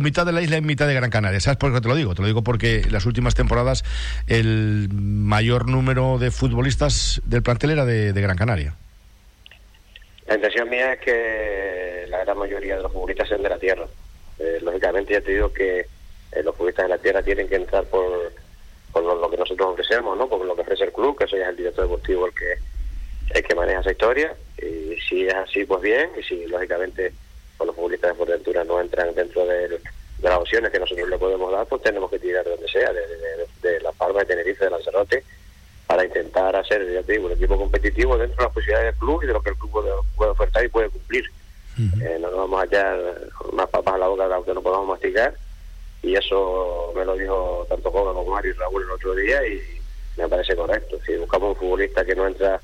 mitad 0.01 0.27
de 0.27 0.33
la 0.33 0.43
isla 0.43 0.57
y 0.57 0.61
mitad 0.61 0.87
de 0.87 0.95
Gran 0.95 1.11
Canaria. 1.11 1.41
¿Sabes 1.41 1.59
por 1.59 1.73
qué 1.73 1.81
te 1.81 1.89
lo 1.89 1.95
digo? 1.95 2.15
Te 2.15 2.23
lo 2.23 2.27
digo 2.29 2.43
porque 2.43 2.81
en 2.81 2.93
las 2.93 3.07
últimas 3.07 3.35
temporadas 3.35 3.85
el 4.27 4.89
mayor 4.93 5.69
número 5.69 6.19
de 6.19 6.31
futbolistas 6.31 7.21
del 7.25 7.43
plantel 7.43 7.71
era 7.71 7.85
de, 7.85 8.13
Gran 8.13 8.37
Canaria. 8.37 8.75
La 10.27 10.35
intención 10.35 10.69
mía 10.69 10.95
es 10.95 11.01
que 11.01 12.07
la 12.09 12.25
gran 12.25 12.39
mayoría 12.39 12.77
de 12.77 12.83
los 12.83 12.93
futbolistas 12.93 13.29
sean 13.29 13.43
de 13.43 13.49
la 13.49 13.59
tierra. 13.59 13.87
Eh, 14.39 14.59
lógicamente 14.63 15.13
ya 15.13 15.21
te 15.21 15.33
digo 15.33 15.53
que 15.53 15.81
eh, 15.81 16.43
los 16.43 16.55
futbolistas 16.57 16.87
de 16.87 16.89
la 16.89 16.99
tierra 16.99 17.23
tienen 17.23 17.49
que 17.49 17.57
entrar 17.57 17.85
por, 17.85 18.33
por 18.93 19.05
lo, 19.05 19.15
lo 19.21 19.31
que 19.31 19.37
nosotros 19.37 19.69
ofrecemos, 19.73 20.19
¿no? 20.19 20.29
Por 20.29 20.45
lo 20.45 20.55
que 20.57 20.63
ofrece 20.63 20.85
el 20.85 20.93
club, 20.93 21.17
que 21.17 21.25
eso 21.25 21.37
ya 21.37 21.45
es 21.45 21.51
el 21.51 21.57
director 21.57 21.85
deportivo 21.85 22.27
el 22.27 22.35
que 22.35 22.55
el 23.35 23.43
que 23.43 23.55
maneja 23.55 23.81
esa 23.81 23.93
historia. 23.93 24.35
Y 24.59 24.97
si 25.09 25.27
es 25.27 25.35
así, 25.35 25.65
pues 25.65 25.83
bien. 25.83 26.11
Y 26.19 26.23
si 26.23 26.47
lógicamente 26.47 27.13
pues, 27.59 27.67
los 27.67 27.77
futbolistas 27.77 28.11
de 28.11 28.17
Fuerteventura 28.17 28.65
no 28.65 28.81
entran 28.81 29.15
dentro 29.15 29.45
de, 29.47 29.79
las 30.23 30.39
opciones 30.39 30.71
que 30.71 30.79
nosotros 30.81 31.09
le 31.09 31.19
podemos 31.19 31.53
dar, 31.53 31.67
pues 31.67 31.83
tenemos 31.83 32.11
que 32.11 32.19
tirar 32.19 32.43
de 32.45 32.51
donde 32.53 32.69
sea, 32.69 32.91
de, 32.93 33.01
de- 33.01 33.47
de 33.71 33.81
La 33.81 33.93
Palma, 33.93 34.21
de 34.21 34.27
Tenerife, 34.27 34.65
de 34.65 34.71
Lanzarote, 34.71 35.23
para 35.87 36.05
intentar 36.05 36.57
hacer, 36.57 36.91
ya 36.93 37.03
te 37.03 37.13
digo, 37.13 37.27
un 37.27 37.33
equipo 37.33 37.57
competitivo 37.59 38.17
dentro 38.17 38.37
de 38.39 38.45
las 38.45 38.53
posibilidades 38.53 38.93
del 38.93 38.99
club 39.01 39.23
y 39.23 39.27
de 39.27 39.33
lo 39.35 39.43
que 39.43 39.51
el 39.51 39.57
club 39.57 39.71
puede, 39.73 39.91
puede 40.17 40.31
ofertar 40.31 40.65
y 40.65 40.69
puede 40.69 40.89
cumplir. 40.89 41.25
Eh, 42.03 42.19
no 42.21 42.31
nos 42.31 42.39
vamos 42.39 42.63
a 42.63 42.65
echar 42.65 42.99
más 43.53 43.69
papas 43.69 43.95
a 43.95 43.99
la 43.99 44.09
boca 44.09 44.23
de 44.25 44.31
las 44.31 44.45
que 44.45 44.55
no 44.55 44.63
podamos 44.63 44.89
masticar 44.89 45.35
y 46.03 46.15
eso 46.17 46.93
me 46.97 47.05
lo 47.05 47.15
dijo 47.17 47.67
tanto 47.69 47.93
Coca 47.93 48.15
como 48.15 48.31
Mario 48.33 48.53
y 48.53 48.55
Raúl 48.55 48.83
el 48.85 48.91
otro 48.93 49.15
día 49.15 49.47
y 49.47 49.61
me 50.17 50.27
parece 50.29 50.57
correcto. 50.57 50.99
Si 51.05 51.15
buscamos 51.17 51.51
un 51.51 51.57
futbolista 51.57 52.05
que 52.07 52.15
no 52.15 52.27
entra, 52.27 52.59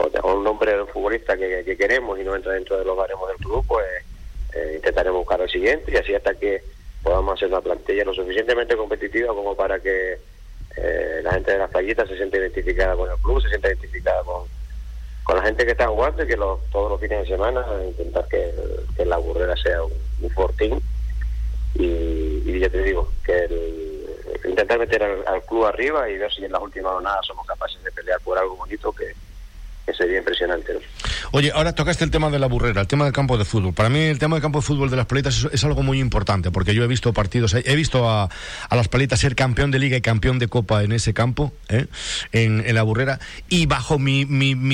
o, 0.00 0.34
un 0.36 0.44
nombre 0.44 0.72
de 0.72 0.82
un 0.82 0.88
futbolista 0.88 1.36
que, 1.36 1.64
que 1.64 1.76
queremos 1.76 2.18
y 2.18 2.24
no 2.24 2.34
entra 2.34 2.52
dentro 2.52 2.78
de 2.78 2.84
los 2.84 2.96
baremos 2.96 3.28
del 3.28 3.38
club, 3.38 3.64
pues 3.66 3.86
eh, 4.54 4.72
intentaremos 4.76 5.20
buscar 5.20 5.40
el 5.40 5.50
siguiente 5.50 5.92
y 5.92 5.96
así 5.96 6.14
hasta 6.14 6.34
que 6.34 6.64
podamos 7.02 7.34
hacer 7.34 7.48
una 7.48 7.60
plantilla 7.60 8.04
lo 8.04 8.14
suficientemente 8.14 8.76
competitiva 8.76 9.34
como 9.34 9.56
para 9.56 9.80
que 9.80 10.18
eh, 10.76 11.20
la 11.22 11.32
gente 11.32 11.52
de 11.52 11.58
las 11.58 11.70
playitas 11.70 12.08
se 12.08 12.16
siente 12.16 12.38
identificada 12.38 12.96
con 12.96 13.10
el 13.10 13.18
club, 13.18 13.42
se 13.42 13.48
siente 13.48 13.68
identificada 13.68 14.22
con, 14.22 14.44
con 15.22 15.36
la 15.36 15.42
gente 15.42 15.64
que 15.64 15.72
está 15.72 15.88
jugando 15.88 16.22
y 16.22 16.26
que 16.26 16.36
todos 16.36 16.90
los 16.90 17.00
fines 17.00 17.20
de 17.20 17.26
semana 17.36 17.66
intentar 17.84 18.26
que, 18.28 18.52
la 19.04 19.16
burrera 19.18 19.56
sea 19.56 19.82
un, 19.82 19.92
un 20.20 20.30
fortín. 20.30 20.78
Y, 21.74 22.42
y 22.44 22.60
ya 22.60 22.68
te 22.68 22.82
digo 22.82 23.12
que 23.24 23.32
el- 23.44 23.90
intentar 24.44 24.78
meter 24.78 25.02
al, 25.02 25.24
al 25.26 25.44
club 25.44 25.64
arriba 25.64 26.08
y 26.08 26.18
ver 26.18 26.30
si 26.32 26.44
en 26.44 26.52
las 26.52 26.62
últimas 26.62 26.92
jornadas 26.92 27.26
somos 27.26 27.46
capaces 27.46 27.82
de 27.82 27.90
pelear 27.92 28.20
por 28.20 28.38
algo 28.38 28.56
bonito 28.56 28.92
que, 28.92 29.12
sería 29.92 30.18
impresionante. 30.18 30.72
Oye, 31.32 31.52
ahora 31.54 31.74
tocaste 31.74 32.04
el 32.04 32.10
tema 32.10 32.30
de 32.30 32.38
la 32.38 32.46
burrera, 32.46 32.80
el 32.80 32.86
tema 32.86 33.04
del 33.04 33.12
campo 33.12 33.38
de 33.38 33.44
fútbol. 33.44 33.72
Para 33.72 33.88
mí 33.88 34.00
el 34.00 34.18
tema 34.18 34.36
del 34.36 34.42
campo 34.42 34.60
de 34.60 34.66
fútbol 34.66 34.90
de 34.90 34.96
las 34.96 35.06
palitas 35.06 35.46
es, 35.52 35.64
algo 35.64 35.82
muy 35.82 36.00
importante, 36.00 36.50
porque 36.50 36.74
yo 36.74 36.82
he 36.82 36.86
visto 36.86 37.12
partidos, 37.12 37.54
he 37.54 37.76
visto 37.76 38.08
a, 38.08 38.28
las 38.70 38.88
palitas 38.88 39.20
ser 39.20 39.36
campeón 39.36 39.70
de 39.70 39.78
liga 39.78 39.96
y 39.96 40.00
campeón 40.00 40.38
de 40.38 40.48
copa 40.48 40.82
en 40.82 40.92
ese 40.92 41.14
campo, 41.14 41.52
¿eh? 41.68 41.86
en, 42.32 42.64
en 42.66 42.74
la 42.74 42.82
burrera, 42.82 43.20
y 43.48 43.66
bajo 43.66 43.98
mi, 43.98 44.24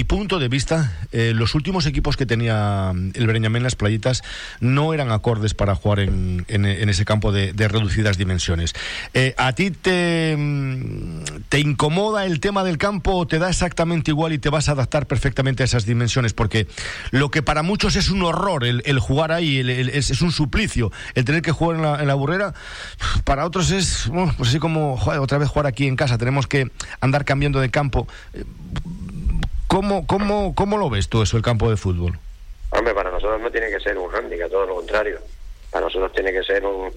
punto 0.05 0.39
de 0.39 0.49
vista, 0.49 0.97
eh, 1.13 1.33
los 1.35 1.55
últimos 1.55 1.87
equipos 1.87 2.17
que 2.17 2.27
tenía 2.27 2.93
el 3.15 3.27
Breñamén, 3.27 3.63
las 3.63 3.77
playitas, 3.77 4.23
no 4.61 4.95
eran 4.95 5.11
acordes 5.11 5.55
para 5.55 5.75
jugar 5.75 6.01
en, 6.01 6.45
en, 6.49 6.65
en 6.65 6.89
ese 6.89 7.05
campo 7.05 7.33
de, 7.33 7.53
de 7.53 7.69
reducidas 7.69 8.17
dimensiones. 8.17 8.75
Eh, 9.15 9.35
¿A 9.37 9.53
ti 9.53 9.71
te, 9.71 10.35
mm, 10.37 11.21
te 11.49 11.61
incomoda 11.61 12.25
el 12.27 12.41
tema 12.41 12.65
del 12.65 12.79
campo 12.79 13.13
o 13.15 13.27
te 13.27 13.39
da 13.39 13.49
exactamente 13.49 14.11
igual 14.11 14.33
y 14.33 14.39
te 14.39 14.51
vas 14.51 14.69
a 14.69 14.73
adaptar 14.73 15.06
perfectamente 15.07 15.63
a 15.63 15.67
esas 15.67 15.87
dimensiones? 15.87 16.33
Porque 16.35 16.67
lo 17.11 17.31
que 17.31 17.43
para 17.43 17.63
muchos 17.63 17.97
es 17.97 18.11
un 18.11 18.23
horror 18.23 18.65
el, 18.65 18.99
jugar 18.99 19.33
ahí, 19.33 19.59
el- 19.59 19.89
es, 19.91 20.21
un 20.23 20.33
suplicio 20.33 20.93
el 21.15 21.25
tener 21.25 21.43
que 21.43 21.53
jugar 21.53 21.77
en 21.77 21.83
la, 21.83 22.01
en 22.01 22.07
la 22.07 22.15
burrera, 22.15 22.55
para 23.25 23.45
otros 23.47 23.71
es, 23.71 24.11
pues 24.37 24.51
así 24.51 24.59
como 24.59 24.95
otra 24.95 25.39
vez 25.39 25.49
jugar 25.49 25.67
aquí 25.67 25.87
en 25.87 25.97
casa, 25.97 26.19
tenemos 26.19 26.47
que 26.47 26.71
andar 27.01 27.25
cambiando 27.25 27.61
de 27.61 27.71
campo. 27.71 28.07
Eh, 28.35 28.45
¿Cómo, 29.67 30.07
cómo, 30.07 30.55
cómo 30.55 30.79
lo 30.79 30.89
ves 30.89 31.09
tú 31.09 31.23
eso, 31.23 31.37
el 31.37 31.43
campo 31.43 31.69
de 31.69 31.77
fútbol? 31.77 32.19
Hombre, 32.71 32.95
para 32.95 33.11
nosotros 33.11 33.41
no 33.41 33.51
tiene 33.51 33.69
que 33.69 33.81
ser 33.81 33.99
un 33.99 34.15
handicap, 34.15 34.51
todo 34.51 34.67
lo 34.67 34.77
contrario. 34.77 35.19
Para 35.71 35.87
nosotros 35.87 36.13
tiene 36.13 36.33
que 36.33 36.43
ser 36.45 36.65
un, 36.65 36.91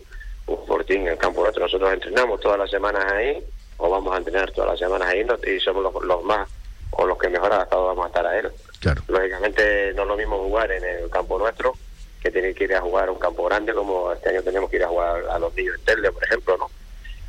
un 0.48 0.58
en 0.88 1.08
el 1.08 1.18
campo 1.18 1.42
nuestro. 1.42 1.64
Nosotros 1.64 1.94
entrenamos 1.94 2.40
todas 2.40 2.58
las 2.60 2.70
semanas 2.70 3.04
ahí, 3.12 3.38
o 3.78 3.90
vamos 3.90 4.14
a 4.14 4.18
entrenar 4.18 4.52
todas 4.52 4.72
las 4.72 4.80
semanas 4.80 5.08
ahí, 5.10 5.22
y 5.22 5.60
somos 5.60 5.84
los 6.04 6.24
más, 6.24 6.48
o 6.92 7.06
los 7.06 7.18
que 7.18 7.30
mejor 7.30 7.52
adaptados 7.54 7.88
vamos 7.88 8.06
a 8.06 8.08
estar 8.08 8.26
a 8.26 8.38
él. 8.40 8.52
Claro. 8.80 9.02
Lógicamente 9.08 9.94
no 9.96 10.04
es 10.04 10.08
lo 10.08 10.18
mismo 10.18 10.38
jugar 10.40 10.72
en 10.72 10.84
el 10.84 11.10
campo 11.10 11.38
nuestro 11.38 11.74
que 12.22 12.32
tener 12.32 12.54
que 12.54 12.66
ir 12.66 12.76
a 12.76 12.82
jugar 12.82 13.08
a 13.08 13.12
un 13.12 13.20
campo 13.20 13.46
grande, 13.46 13.74
como 13.74 14.12
este 14.12 14.30
año 14.30 14.42
tenemos 14.44 14.70
que 14.70 14.76
ir 14.78 14.84
a 14.84 14.88
jugar 14.90 15.24
a 15.30 15.40
los 15.40 15.54
niños 15.56 15.76
en 15.80 15.86
Telde, 15.86 16.12
por 16.12 16.24
ejemplo, 16.24 16.58
¿no? 16.58 16.70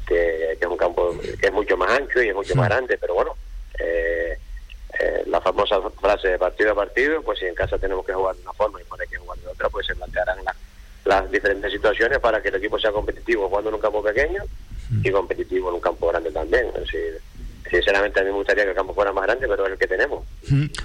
Que, 0.07 0.57
que 0.59 0.65
es 0.65 0.67
un 0.71 0.77
campo 0.77 1.15
que 1.41 1.47
es 1.47 1.53
mucho 1.53 1.77
más 1.77 1.91
ancho 1.93 2.21
y 2.21 2.29
es 2.31 2.35
mucho 2.35 2.57
más 2.57 2.69
grande, 2.69 2.99
pero 2.99 3.15
bueno, 3.15 3.37
eh, 3.79 4.37
eh, 4.99 5.23
la 5.27 5.41
famosa 5.41 5.81
frase 6.01 6.29
de 6.29 6.39
partido 6.39 6.73
a 6.73 6.75
partido, 6.75 7.23
pues 7.23 7.39
si 7.39 7.47
en 7.47 7.55
casa 7.55 7.79
tenemos 7.79 8.05
que 8.05 8.13
jugar 8.13 8.35
de 8.35 8.43
una 8.43 8.53
forma 8.53 8.81
y 8.81 8.85
por 8.85 9.01
ahí 9.01 9.07
que 9.07 9.17
jugar 9.19 9.39
de 9.39 9.47
otra, 9.49 9.69
pues 9.69 9.87
se 9.87 9.95
plantearán 9.95 10.45
la- 10.45 10.57
las 11.05 11.31
diferentes 11.31 11.71
situaciones 11.73 12.19
para 12.19 12.43
que 12.43 12.49
el 12.49 12.57
equipo 12.57 12.79
sea 12.79 12.91
competitivo 12.93 13.49
jugando 13.49 13.69
en 13.71 13.77
un 13.77 13.81
campo 13.81 14.03
pequeño 14.03 14.43
y 15.05 15.11
competitivo 15.13 15.69
en 15.69 15.77
un 15.77 15.81
campo 15.81 16.09
grande 16.09 16.33
también. 16.33 16.67
Es 16.75 16.81
decir, 16.83 17.21
sinceramente 17.71 18.21
a 18.21 18.23
mí 18.25 18.29
me 18.31 18.35
gustaría 18.37 18.65
que 18.65 18.71
el 18.71 18.77
campo 18.77 18.95
fuera 18.95 19.13
más 19.13 19.25
grande, 19.25 19.47
pero 19.49 19.65
es 19.67 19.73
el 19.73 19.79
que 19.79 19.87
tenemos. 19.87 20.25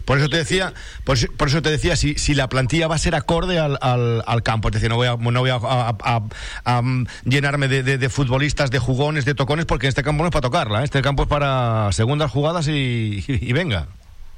Por 0.05 0.17
eso 0.19 0.29
te 0.29 0.37
decía, 0.37 0.73
por 1.03 1.17
eso, 1.17 1.27
por 1.37 1.47
eso 1.47 1.61
te 1.61 1.69
decía 1.71 1.95
si, 1.95 2.15
si 2.15 2.35
la 2.35 2.47
plantilla 2.47 2.87
va 2.87 2.95
a 2.95 2.99
ser 2.99 3.15
acorde 3.15 3.57
al, 3.59 3.77
al, 3.81 4.23
al 4.25 4.43
campo, 4.43 4.67
es 4.69 4.73
decir, 4.75 4.89
no 4.89 4.95
voy 4.95 5.07
a, 5.07 5.15
no 5.17 5.39
voy 5.39 5.49
a, 5.49 5.55
a- 5.55 5.95
a- 6.03 6.21
a, 6.65 6.81
llenarme 7.23 7.67
de, 7.67 7.83
de- 7.83 7.97
de 7.97 8.09
futbolistas, 8.09 8.69
de 8.71 8.79
jugones, 8.79 9.25
de 9.25 9.33
tocones, 9.35 9.65
porque 9.65 9.87
este 9.87 10.03
campo 10.03 10.23
no 10.23 10.27
es 10.29 10.33
para 10.33 10.41
tocarla, 10.43 10.81
¿eh? 10.81 10.85
este 10.85 11.01
campo 11.01 11.23
es 11.23 11.29
para 11.29 11.91
segundas 11.91 12.31
jugadas 12.31 12.67
y, 12.67 13.23
y- 13.27 13.49
y 13.49 13.53
venga. 13.53 13.87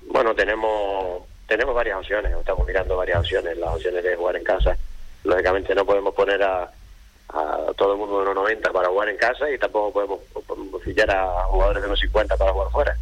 Bueno, 0.09 0.33
tenemos 0.33 1.23
tenemos 1.47 1.75
varias 1.75 1.97
opciones, 1.97 2.31
estamos 2.37 2.65
mirando 2.67 2.97
varias 2.97 3.19
opciones. 3.19 3.57
Las 3.57 3.69
opciones 3.69 4.03
de 4.03 4.15
jugar 4.15 4.35
en 4.35 4.43
casa, 4.43 4.77
lógicamente 5.23 5.73
no 5.75 5.85
podemos 5.85 6.13
poner 6.13 6.41
a, 6.43 6.69
a 7.29 7.73
todo 7.75 7.93
el 7.93 7.97
mundo 7.97 8.17
de 8.17 8.23
unos 8.23 8.35
90 8.35 8.71
para 8.71 8.87
jugar 8.89 9.09
en 9.09 9.17
casa 9.17 9.49
y 9.51 9.57
tampoco 9.57 9.91
podemos, 9.93 10.19
fichar 10.83 11.11
a 11.11 11.43
jugadores 11.43 11.81
de 11.83 11.87
unos 11.87 11.99
50 11.99 12.37
para 12.37 12.51
jugar 12.53 12.71
fuera. 12.71 12.97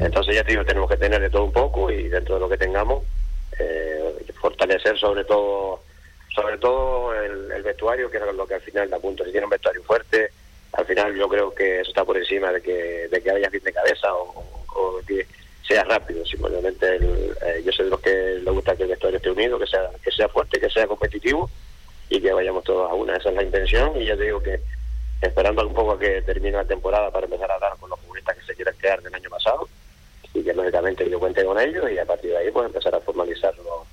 Entonces 0.00 0.34
ya 0.34 0.44
te 0.44 0.50
digo, 0.52 0.64
tenemos 0.64 0.88
que 0.90 0.96
tener 0.96 1.20
de 1.20 1.30
todo 1.30 1.44
un 1.44 1.52
poco 1.52 1.90
y 1.90 2.08
dentro 2.08 2.34
de 2.34 2.40
lo 2.40 2.48
que 2.48 2.56
tengamos, 2.58 3.02
eh, 3.58 4.14
fortalecer 4.40 4.98
sobre 4.98 5.24
todo 5.24 5.82
sobre 6.34 6.58
todo 6.58 7.12
el, 7.14 7.50
el 7.50 7.62
vestuario, 7.62 8.08
que 8.10 8.16
es 8.18 8.22
lo 8.34 8.46
que 8.46 8.54
al 8.54 8.60
final 8.60 8.88
da 8.88 8.98
punto. 9.00 9.24
Si 9.24 9.32
tiene 9.32 9.44
un 9.46 9.50
vestuario 9.50 9.82
fuerte, 9.82 10.30
al 10.74 10.86
final 10.86 11.14
yo 11.16 11.28
creo 11.28 11.52
que 11.52 11.80
eso 11.80 11.90
está 11.90 12.04
por 12.04 12.16
encima 12.16 12.52
de 12.52 12.62
que, 12.62 13.08
de 13.10 13.20
que 13.20 13.30
haya 13.32 13.50
fin 13.50 13.62
de 13.64 13.72
cabeza 13.72 14.14
o, 14.14 14.44
o 14.76 15.00
que 15.06 15.26
sea 15.66 15.82
rápido. 15.84 16.24
Simplemente 16.24 16.86
el- 16.96 17.36
eh, 17.44 17.62
yo 17.64 17.72
soy 17.72 17.86
de 17.86 17.90
los 17.90 18.00
que 18.00 18.38
le 18.44 18.50
gusta 18.52 18.76
que 18.76 18.84
el 18.84 18.90
vestuario 18.90 19.16
esté 19.16 19.30
unido, 19.30 19.58
que 19.58 19.66
sea, 19.66 19.90
que 20.02 20.10
sea 20.12 20.28
fuerte, 20.28 20.60
que 20.60 20.70
sea 20.70 20.86
competitivo 20.86 21.50
y 22.10 22.20
que 22.20 22.32
vayamos 22.32 22.64
todos 22.64 22.90
a 22.90 22.94
una. 22.94 23.16
Esa 23.16 23.30
es 23.30 23.36
la 23.36 23.42
intención 23.42 23.98
y 24.00 24.04
ya 24.04 24.16
te 24.16 24.24
digo 24.24 24.42
que 24.42 24.60
esperando 25.22 25.66
un 25.66 25.72
poco 25.72 25.92
a 25.92 25.98
que 25.98 26.20
termine 26.22 26.56
la 26.56 26.64
temporada 26.64 27.10
para 27.10 27.26
empezar 27.26 27.50
a 27.50 27.54
hablar 27.54 27.72
con 27.78 27.88
los 27.88 27.98
futbolistas 28.00 28.36
que 28.36 28.44
se 28.44 28.54
quieran 28.54 28.74
quedar 28.76 29.00
del 29.00 29.14
año 29.14 29.30
pasado 29.30 29.68
y 30.34 30.42
que 30.42 30.52
lógicamente 30.52 31.08
yo 31.08 31.18
cuente 31.18 31.44
con 31.44 31.58
ellos 31.58 31.90
y 31.90 31.98
a 31.98 32.04
partir 32.04 32.30
de 32.30 32.38
ahí 32.38 32.50
pues 32.50 32.66
empezar 32.66 32.94
a 32.94 33.00
formalizar 33.00 33.54
los, 33.58 33.86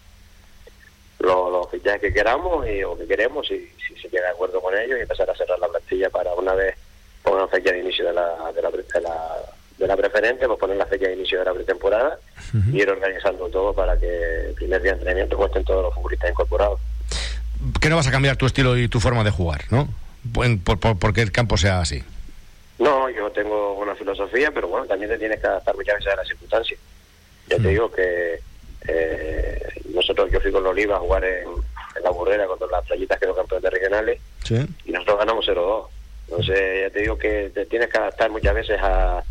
los, 1.20 1.52
los 1.52 1.70
fichajes 1.70 2.02
que 2.02 2.14
queramos 2.14 2.68
y, 2.68 2.84
o 2.84 2.98
que 2.98 3.08
queremos 3.08 3.50
y 3.52 3.70
si 3.88 3.96
se 4.02 4.10
llega 4.10 4.26
de 4.26 4.32
acuerdo 4.32 4.62
con 4.62 4.78
ellos 4.78 4.98
y 4.98 5.02
empezar 5.02 5.30
a 5.30 5.36
cerrar 5.36 5.60
la 5.60 5.68
plantilla 5.68 6.10
para 6.10 6.34
una 6.34 6.54
vez 6.54 6.76
poner 7.24 7.42
la 7.42 7.48
fecha 7.48 7.72
de 7.72 7.80
inicio 7.80 8.06
de 8.06 8.14
la, 8.14 8.52
de 8.54 8.62
la, 8.62 8.72
de 8.72 9.02
la, 9.02 9.36
de 9.78 9.88
la 9.88 9.98
preferente, 9.98 10.48
pues 10.48 10.60
poner 10.60 10.78
la 10.78 10.86
fecha 10.86 11.08
de 11.08 11.14
inicio 11.14 11.40
de 11.40 11.46
la 11.46 11.54
pretemporada 11.54 12.20
y 12.72 12.82
ir 12.82 12.90
organizando 12.90 13.50
todo 13.50 13.74
para 13.74 13.98
que 13.98 14.48
el 14.48 14.54
primer 14.54 14.82
día 14.82 14.92
de 14.94 15.00
entrenamiento 15.00 15.46
estén 15.46 15.66
todos 15.66 15.84
los 15.84 15.94
futbolistas 15.94 16.32
incorporados. 16.32 16.80
Que 17.88 17.92
no 17.92 17.96
vas 17.96 18.08
a 18.08 18.12
cambiar 18.12 18.36
tu 18.36 18.46
estilo 18.46 18.78
y 18.78 18.90
tu 18.90 19.00
forma 19.00 19.24
de 19.24 19.32
jugar, 19.32 19.64
¿no? 19.72 19.88
Por, 20.34 20.60
por- 20.60 20.78
por- 20.78 21.00
porque 21.00 21.22
el 21.22 21.32
campo 21.32 21.56
sea 21.56 21.80
así. 21.80 22.04
No, 22.80 23.10
yo 23.10 23.32
tengo 23.32 23.76
una 23.76 23.96
filosofía, 23.96 24.52
pero 24.54 24.68
bueno, 24.68 24.86
también 24.88 25.10
te 25.10 25.18
tienes 25.18 25.40
que 25.40 25.48
adaptar 25.48 25.74
muchas 25.74 25.96
veces 26.00 26.12
a 26.12 26.18
las 26.18 26.28
circunstancias. 26.28 26.78
Ya 27.50 27.56
te 27.56 27.70
digo 27.70 27.90
que 27.90 28.42
eh, 28.90 29.62
nosotros, 29.94 30.30
yo 30.30 30.42
fui 30.42 30.52
con 30.52 30.66
Oliva 30.68 30.98
a 30.98 31.00
jugar 31.00 31.24
en, 31.24 31.48
en 31.96 32.04
la 32.04 32.10
burrera 32.10 32.46
contra 32.46 32.68
las 32.70 32.84
playitas 32.86 33.18
que 33.22 33.26
son 33.26 33.36
campeones 33.38 33.72
regionales 33.72 34.20
Sí. 34.44 34.58
y 34.84 34.92
nosotros 34.92 35.20
ganamos 35.20 35.48
0-2. 35.48 35.86
Entonces, 36.28 36.82
ya 36.82 36.90
te 36.94 37.00
digo 37.00 37.18
que 37.18 37.52
te 37.56 37.66
tienes 37.68 37.88
que 37.88 37.98
adaptar 38.00 38.30
muchas 38.30 38.54
veces 38.54 38.82
a, 38.82 39.24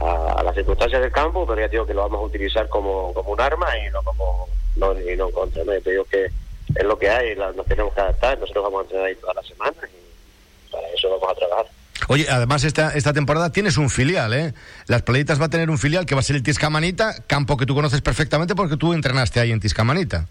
a, 0.00 0.32
a 0.38 0.42
las 0.42 0.54
circunstancias 0.54 1.02
del 1.02 1.12
campo, 1.12 1.46
pero 1.46 1.60
ya 1.60 1.66
te 1.68 1.72
digo 1.72 1.84
que 1.84 1.92
lo 1.92 2.00
vamos 2.04 2.20
a 2.22 2.24
utilizar 2.24 2.70
como, 2.70 3.12
como 3.12 3.32
un 3.32 3.40
arma 3.42 3.66
y 3.76 3.90
no 3.90 4.02
como 4.02 4.48
no, 4.76 4.98
y 4.98 5.14
no 5.14 5.26
en 5.26 5.32
contra. 5.34 5.62
¿no? 5.62 5.74
Ya 5.74 5.80
te 5.82 5.90
digo 5.90 6.04
que 6.06 6.30
es 6.74 6.84
lo 6.84 6.98
que 6.98 7.08
hay, 7.08 7.34
la- 7.34 7.52
nos 7.52 7.66
tenemos 7.66 7.92
que 7.94 8.00
adaptar, 8.00 8.38
nosotros 8.38 8.64
vamos 8.64 8.80
a 8.80 8.82
entrenar 8.84 9.06
ahí 9.06 9.14
todas 9.16 9.36
las 9.36 9.46
semanas 9.46 9.76
y 9.84 10.72
para 10.72 10.88
eso 10.88 11.10
vamos 11.10 11.28
a 11.30 11.34
trabajar. 11.38 11.66
Oye, 12.08 12.26
además 12.28 12.64
esta, 12.64 12.90
esta 12.94 13.12
temporada 13.12 13.50
tienes 13.50 13.76
un 13.78 13.88
filial, 13.88 14.32
¿eh? 14.34 14.52
Las 14.88 15.02
Playitas 15.02 15.40
va 15.40 15.46
a 15.46 15.50
tener 15.50 15.70
un 15.70 15.78
filial 15.78 16.04
que 16.06 16.14
va 16.14 16.20
a 16.20 16.24
ser 16.24 16.36
el 16.36 16.42
Tiscamanita, 16.42 17.14
campo 17.26 17.56
que 17.56 17.66
tú 17.66 17.74
conoces 17.74 18.00
perfectamente 18.02 18.54
porque 18.54 18.76
tú 18.76 18.92
entrenaste 18.92 19.40
ahí 19.40 19.52
en 19.52 19.60
Tiscamanita. 19.60 20.26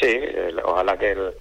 Sí, 0.00 0.18
ojalá 0.64 0.96
que, 0.98 1.12
el- 1.12 1.32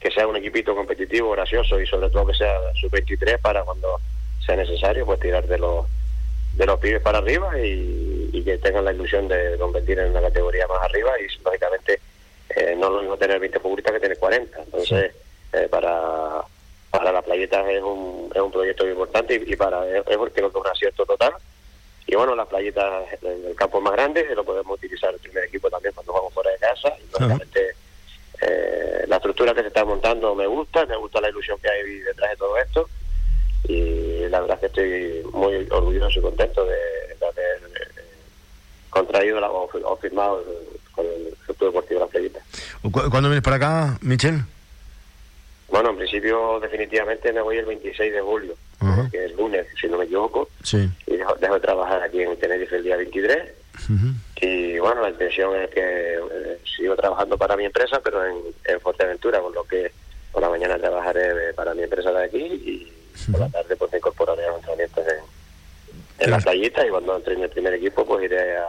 que 0.00 0.10
sea 0.10 0.26
un 0.26 0.36
equipito 0.36 0.74
competitivo, 0.74 1.30
gracioso 1.30 1.80
y 1.80 1.86
sobre 1.86 2.10
todo 2.10 2.26
que 2.26 2.34
sea 2.34 2.52
sub-23 2.80 3.38
para 3.40 3.62
cuando 3.62 4.00
sea 4.44 4.56
necesario 4.56 5.06
pues 5.06 5.20
tirar 5.20 5.46
de 5.46 5.58
los 5.58 5.86
de 6.54 6.66
los 6.66 6.78
pibes 6.78 7.00
para 7.02 7.18
arriba 7.18 7.58
y, 7.58 8.30
y 8.32 8.44
que 8.44 8.58
tengan 8.58 8.84
la 8.84 8.92
ilusión 8.92 9.26
de 9.26 9.56
competir 9.58 9.98
en 9.98 10.10
una 10.10 10.20
categoría 10.20 10.66
más 10.68 10.84
arriba 10.84 11.10
y 11.18 11.42
lógicamente 11.42 11.98
eh, 12.56 12.74
no 12.78 12.86
es 12.86 12.92
lo 12.92 13.00
mismo 13.00 13.16
tener 13.16 13.40
20 13.40 13.58
futbolistas 13.60 13.94
que 13.94 14.00
tener 14.00 14.18
40. 14.18 14.62
Entonces, 14.62 15.12
eh, 15.52 15.68
para 15.70 16.42
para 16.90 17.10
la 17.10 17.22
playeta 17.22 17.68
es 17.72 17.82
un, 17.82 18.30
es 18.32 18.40
un 18.40 18.52
proyecto 18.52 18.84
muy 18.84 18.92
importante 18.92 19.34
y, 19.34 19.52
y 19.52 19.56
para 19.56 19.84
es, 19.88 20.04
creo 20.04 20.32
que 20.32 20.40
es 20.40 20.54
un 20.54 20.66
acierto 20.66 21.04
total. 21.04 21.32
Y 22.06 22.14
bueno, 22.14 22.36
las 22.36 22.46
playetas 22.46 23.04
en 23.22 23.46
el 23.46 23.56
campo 23.56 23.80
más 23.80 23.94
grande 23.94 24.32
lo 24.34 24.44
podemos 24.44 24.76
utilizar 24.76 25.12
el 25.12 25.18
primer 25.18 25.44
equipo 25.44 25.68
también 25.70 25.92
cuando 25.94 26.12
vamos 26.12 26.32
fuera 26.32 26.50
de 26.50 26.58
casa. 26.58 26.92
Y 27.00 27.10
lógicamente 27.10 27.74
eh, 28.42 29.04
la 29.08 29.16
estructura 29.16 29.54
que 29.54 29.62
se 29.62 29.68
está 29.68 29.84
montando 29.84 30.34
me 30.34 30.46
gusta, 30.46 30.86
me 30.86 30.96
gusta 30.96 31.20
la 31.20 31.30
ilusión 31.30 31.58
que 31.60 31.70
hay 31.70 31.98
detrás 32.00 32.30
de 32.30 32.36
todo 32.36 32.58
esto. 32.58 32.88
Y 33.66 34.28
la 34.28 34.40
verdad 34.40 34.56
es 34.56 34.60
que 34.60 34.66
estoy 34.66 35.32
muy 35.32 35.66
orgulloso 35.70 36.18
y 36.18 36.22
contento 36.22 36.64
de, 36.64 36.76
de 37.18 37.26
haber 37.26 37.56
eh, 37.56 38.02
contraído 38.90 39.40
la, 39.40 39.50
o, 39.50 39.64
o 39.64 39.96
firmado 39.96 40.44
con 40.92 41.06
el 41.06 41.34
Club 41.56 41.70
Deportivo 41.70 42.00
de 42.00 42.06
la 42.06 42.10
Playita. 42.10 42.40
¿Cu- 42.82 43.10
¿Cuándo 43.10 43.28
vienes 43.28 43.42
para 43.42 43.56
acá, 43.56 43.98
Michel? 44.02 44.40
Bueno, 45.68 45.90
en 45.90 45.96
principio 45.96 46.60
definitivamente 46.60 47.32
me 47.32 47.40
voy 47.40 47.56
el 47.58 47.64
26 47.64 48.12
de 48.12 48.20
julio, 48.20 48.54
que 49.10 49.24
es 49.24 49.30
el 49.30 49.36
lunes, 49.36 49.66
si 49.80 49.88
no 49.88 49.98
me 49.98 50.04
equivoco, 50.04 50.48
Sí. 50.62 50.88
y 51.06 51.16
dejo, 51.16 51.34
dejo 51.36 51.54
de 51.54 51.60
trabajar 51.60 52.02
aquí 52.02 52.22
en 52.22 52.38
Tenerife 52.38 52.76
el 52.76 52.84
día 52.84 52.96
23. 52.96 53.38
Y 54.40 54.78
bueno, 54.78 55.00
la 55.02 55.10
intención 55.10 55.56
es 55.56 55.70
que 55.70 55.80
eh, 56.14 56.58
sigo 56.76 56.94
trabajando 56.96 57.36
para 57.36 57.56
mi 57.56 57.64
empresa, 57.64 58.00
pero 58.04 58.24
en, 58.24 58.36
en 58.64 58.80
Fuerteventura, 58.80 59.40
con 59.40 59.52
lo 59.54 59.64
que 59.64 59.90
por 60.32 60.42
la 60.42 60.48
mañana 60.50 60.78
trabajaré 60.78 61.52
para 61.54 61.74
mi 61.74 61.82
empresa 61.82 62.12
de 62.12 62.24
aquí 62.24 62.38
y 62.42 62.92
por 63.32 63.40
la 63.40 63.48
tarde 63.48 63.74
pues 63.76 63.90
me 63.92 63.98
incorporaré 63.98 64.44
a 64.44 64.48
los 64.48 64.56
entrenamientos 64.58 65.04
en, 65.08 66.24
en 66.24 66.30
la 66.30 66.38
playita 66.38 66.86
y 66.86 66.90
cuando 66.90 67.16
entre 67.16 67.34
en 67.34 67.42
el 67.42 67.50
primer 67.50 67.74
equipo 67.74 68.04
pues 68.04 68.24
iré 68.24 68.56
a, 68.58 68.64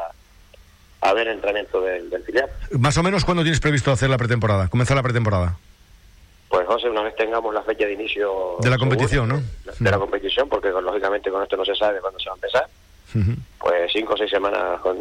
a 1.09 1.13
ver 1.13 1.27
el 1.27 1.35
entrenamiento 1.35 1.81
del, 1.81 2.09
del 2.09 2.23
filial. 2.23 2.49
Más 2.71 2.97
o 2.97 3.03
menos, 3.03 3.25
¿cuándo 3.25 3.43
tienes 3.43 3.59
previsto 3.59 3.91
hacer 3.91 4.09
la 4.09 4.17
pretemporada? 4.17 4.67
Comenzar 4.67 4.95
la 4.97 5.03
pretemporada. 5.03 5.57
Pues 6.49 6.65
José, 6.67 6.89
una 6.89 7.01
vez 7.03 7.15
tengamos 7.15 7.53
la 7.53 7.61
fecha 7.63 7.85
de 7.85 7.93
inicio... 7.93 8.57
De 8.61 8.69
la 8.69 8.77
competición, 8.77 9.27
¿no? 9.27 9.41
De 9.79 9.91
la 9.91 9.97
competición, 9.99 10.47
porque 10.47 10.69
lógicamente 10.69 11.29
con 11.29 11.43
esto 11.43 11.57
no 11.57 11.65
se 11.65 11.75
sabe 11.75 11.99
cuándo 11.99 12.19
se 12.19 12.29
va 12.29 12.33
a 12.33 12.35
empezar. 12.35 12.65
Pues 13.59 13.91
cinco 13.93 14.13
o 14.13 14.17
seis 14.17 14.29
semanas 14.31 14.79
con, 14.81 14.97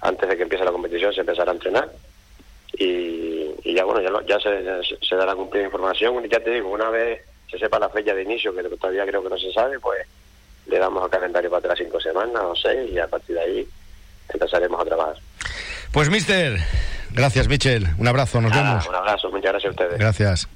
antes 0.00 0.28
de 0.28 0.36
que 0.36 0.42
empiece 0.42 0.64
la 0.64 0.72
competición 0.72 1.12
se 1.12 1.20
empezará 1.20 1.50
a 1.50 1.54
entrenar. 1.54 1.90
Y, 2.78 3.50
y 3.64 3.74
ya 3.74 3.84
bueno, 3.84 4.00
ya, 4.00 4.10
lo- 4.10 4.24
ya 4.26 4.38
se, 4.40 4.62
se 5.00 5.16
dará 5.16 5.34
cumplida 5.34 5.64
información. 5.64 6.24
Y 6.24 6.28
ya 6.28 6.40
te 6.40 6.50
digo, 6.50 6.70
una 6.70 6.88
vez 6.90 7.20
se 7.50 7.58
sepa 7.58 7.78
la 7.78 7.88
fecha 7.88 8.14
de 8.14 8.22
inicio, 8.22 8.54
que 8.54 8.62
todavía 8.62 9.04
creo 9.06 9.22
que 9.22 9.28
no 9.28 9.38
se 9.38 9.52
sabe, 9.52 9.78
pues 9.80 10.06
le 10.66 10.78
damos 10.78 11.02
al 11.02 11.10
calendario 11.10 11.50
para 11.50 11.58
atrás 11.58 11.78
cinco 11.78 12.00
semanas 12.00 12.42
o 12.44 12.54
seis 12.54 12.90
y 12.92 12.98
a 12.98 13.08
partir 13.08 13.34
de 13.36 13.42
ahí 13.42 13.68
empezaremos 14.32 14.80
a 14.80 14.84
trabajar. 14.84 15.14
Pues, 15.92 16.10
mister, 16.10 16.60
gracias, 17.12 17.48
Michel. 17.48 17.88
Un 17.98 18.08
abrazo, 18.08 18.40
nos 18.40 18.52
vemos. 18.52 18.86
un 18.86 18.94
abrazo, 18.94 19.30
muchas 19.30 19.52
gracias 19.52 19.70
a 19.70 19.70
ustedes. 19.70 19.98
Gracias. 19.98 20.48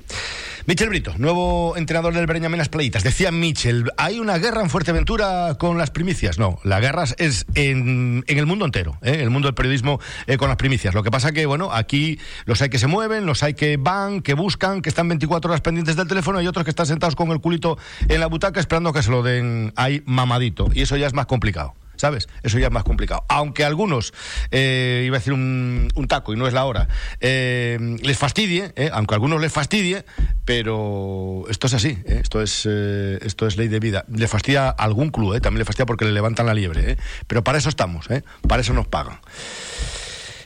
Michel 0.66 0.89
Brito, 0.89 1.12
nuevo 1.18 1.77
entrenador 1.77 2.14
del 2.14 2.25
Breñamén 2.25 2.57
Las 2.57 2.70
Playitas. 2.70 3.05
Decía 3.05 3.31
Michel, 3.31 3.91
¿hay 3.99 4.18
una 4.18 4.39
guerra 4.39 4.62
en 4.62 4.70
Fuerteventura 4.70 5.57
con 5.59 5.77
las 5.77 5.91
primicias? 5.91 6.39
No, 6.39 6.59
la 6.64 6.81
guerra 6.81 7.05
es 7.18 7.45
en, 7.55 8.25
en 8.27 8.39
el 8.39 8.47
mundo 8.47 8.64
entero, 8.64 8.97
¿eh? 9.03 9.18
el 9.20 9.29
mundo 9.29 9.49
del 9.49 9.55
periodismo 9.55 10.01
eh, 10.27 10.39
con 10.39 10.49
las 10.49 10.57
primicias. 10.57 10.95
Lo 10.95 11.03
que 11.03 11.11
pasa 11.11 11.33
que, 11.33 11.45
bueno, 11.45 11.70
aquí 11.70 12.18
los 12.47 12.62
hay 12.62 12.70
que 12.70 12.79
se 12.79 12.87
mueven, 12.87 13.27
los 13.27 13.43
hay 13.43 13.53
que 13.53 13.77
van, 13.77 14.22
que 14.22 14.33
buscan, 14.33 14.81
que 14.81 14.89
están 14.89 15.07
24 15.07 15.51
horas 15.51 15.61
pendientes 15.61 15.97
del 15.97 16.09
teléfono 16.09 16.41
y 16.41 16.47
otros 16.47 16.64
que 16.64 16.70
están 16.70 16.87
sentados 16.87 17.14
con 17.14 17.31
el 17.31 17.43
culito 17.43 17.77
en 18.09 18.20
la 18.20 18.27
butaca 18.27 18.59
esperando 18.59 18.95
que 18.95 19.03
se 19.03 19.11
lo 19.11 19.22
den 19.22 19.75
ahí 19.77 20.03
mamadito. 20.07 20.68
Y 20.72 20.81
eso 20.81 20.97
ya 20.97 21.07
es 21.07 21.12
más 21.12 21.27
complicado. 21.27 21.75
¿Sabes? 22.05 22.28
Eso 22.42 22.59
ya 22.59 22.66
es 22.66 22.70
más 22.70 22.84
complicado. 22.84 23.24
Aunque 23.30 23.64
a 23.64 23.66
algunos, 23.66 24.12
eh, 24.50 25.05
iba 25.07 25.16
a 25.16 25.20
decir 25.20 25.32
un, 25.32 25.88
taco 26.07 26.34
y 26.34 26.36
no 26.36 26.46
es 26.46 26.52
la 26.52 26.66
hora, 26.66 26.86
eh, 27.20 27.96
les 28.02 28.18
fastidie, 28.18 28.74
eh, 28.76 28.90
aunque 28.92 29.14
a 29.14 29.16
algunos 29.16 29.40
les 29.40 29.50
fastidie, 29.50 30.05
pero 30.44 31.44
esto 31.48 31.66
es 31.66 31.72
así, 31.72 31.96
esto, 32.05 32.42
es, 32.42 32.66
esto 32.66 33.46
es 33.46 33.57
ley 33.57 33.68
de 33.68 33.80
vida. 33.80 34.05
Le 34.14 34.28
fastidia 34.28 34.68
a 34.68 34.72
algún 34.72 35.09
club, 35.09 35.40
también 35.40 35.61
le 35.61 35.64
fastidia 35.64 35.86
porque 35.86 36.05
le 36.05 36.12
levantan 36.12 36.44
la 36.44 36.52
liebre, 36.52 36.98
pero 37.26 37.42
para 37.42 37.57
eso 37.57 37.70
estamos, 37.70 38.07
para 38.46 38.61
eso 38.61 38.74
nos 38.74 38.86
pagan. 38.86 39.18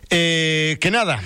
Que 0.08 0.88
nada. 0.92 1.20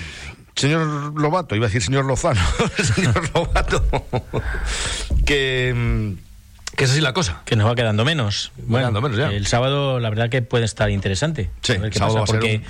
Señor 0.55 1.13
Lobato, 1.19 1.55
iba 1.55 1.65
a 1.65 1.69
decir 1.69 1.83
señor 1.83 2.05
Lozano, 2.05 2.41
señor 2.95 3.29
Lobato, 3.35 3.83
que, 5.27 5.73
mm, 5.75 6.32
que 6.75 6.85
es 6.85 6.91
así 6.91 7.01
la 7.01 7.13
cosa. 7.13 7.41
Que 7.45 7.55
nos 7.55 7.67
va 7.67 7.75
quedando 7.75 8.05
menos. 8.05 8.51
Bueno, 8.57 8.87
quedando 8.87 9.01
menos 9.01 9.17
ya. 9.17 9.29
el 9.29 9.47
sábado 9.47 9.99
la 9.99 10.09
verdad 10.09 10.29
que 10.29 10.41
puede 10.41 10.65
estar 10.65 10.89
interesante. 10.89 11.49
Sí, 11.61 11.73
el 11.73 11.93
sábado 11.93 12.19
pasa, 12.19 12.19
va 12.19 12.23
a 12.23 12.27
ser 12.27 12.35
porque, 12.39 12.61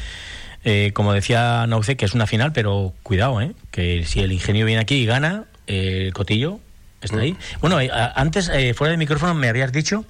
eh, 0.64 0.92
como 0.94 1.14
decía 1.14 1.66
Nauce, 1.68 1.96
que 1.96 2.06
es 2.06 2.14
una 2.14 2.28
final, 2.28 2.52
pero 2.54 2.94
cuidado, 3.04 3.42
¿eh? 3.42 3.54
que 3.72 4.06
si 4.06 4.20
el 4.20 4.32
ingenio 4.32 4.66
viene 4.66 4.82
aquí 4.82 4.96
y 4.96 5.06
gana, 5.06 5.46
eh, 5.68 6.04
el 6.06 6.14
cotillo 6.14 6.60
está 7.02 7.20
ahí. 7.20 7.36
Bueno, 7.62 7.80
eh, 7.80 7.90
antes, 8.16 8.52
fuera 8.76 8.92
del 8.92 8.98
micrófono, 8.98 9.34
me 9.34 9.50
habías 9.50 9.72
dicho 9.72 10.06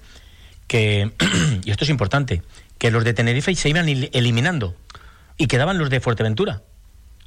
que, 0.68 1.12
y 1.64 1.72
esto 1.72 1.84
es 1.84 1.89
importante, 1.89 2.41
que 2.78 2.91
los 2.91 3.04
de 3.04 3.14
Tenerife 3.14 3.54
se 3.56 3.70
iban 3.70 3.88
eliminando 3.88 4.76
y 5.38 5.48
quedaban 5.48 5.78
los 5.78 5.89
de 5.89 6.00
Fuerteventura. 6.00 6.62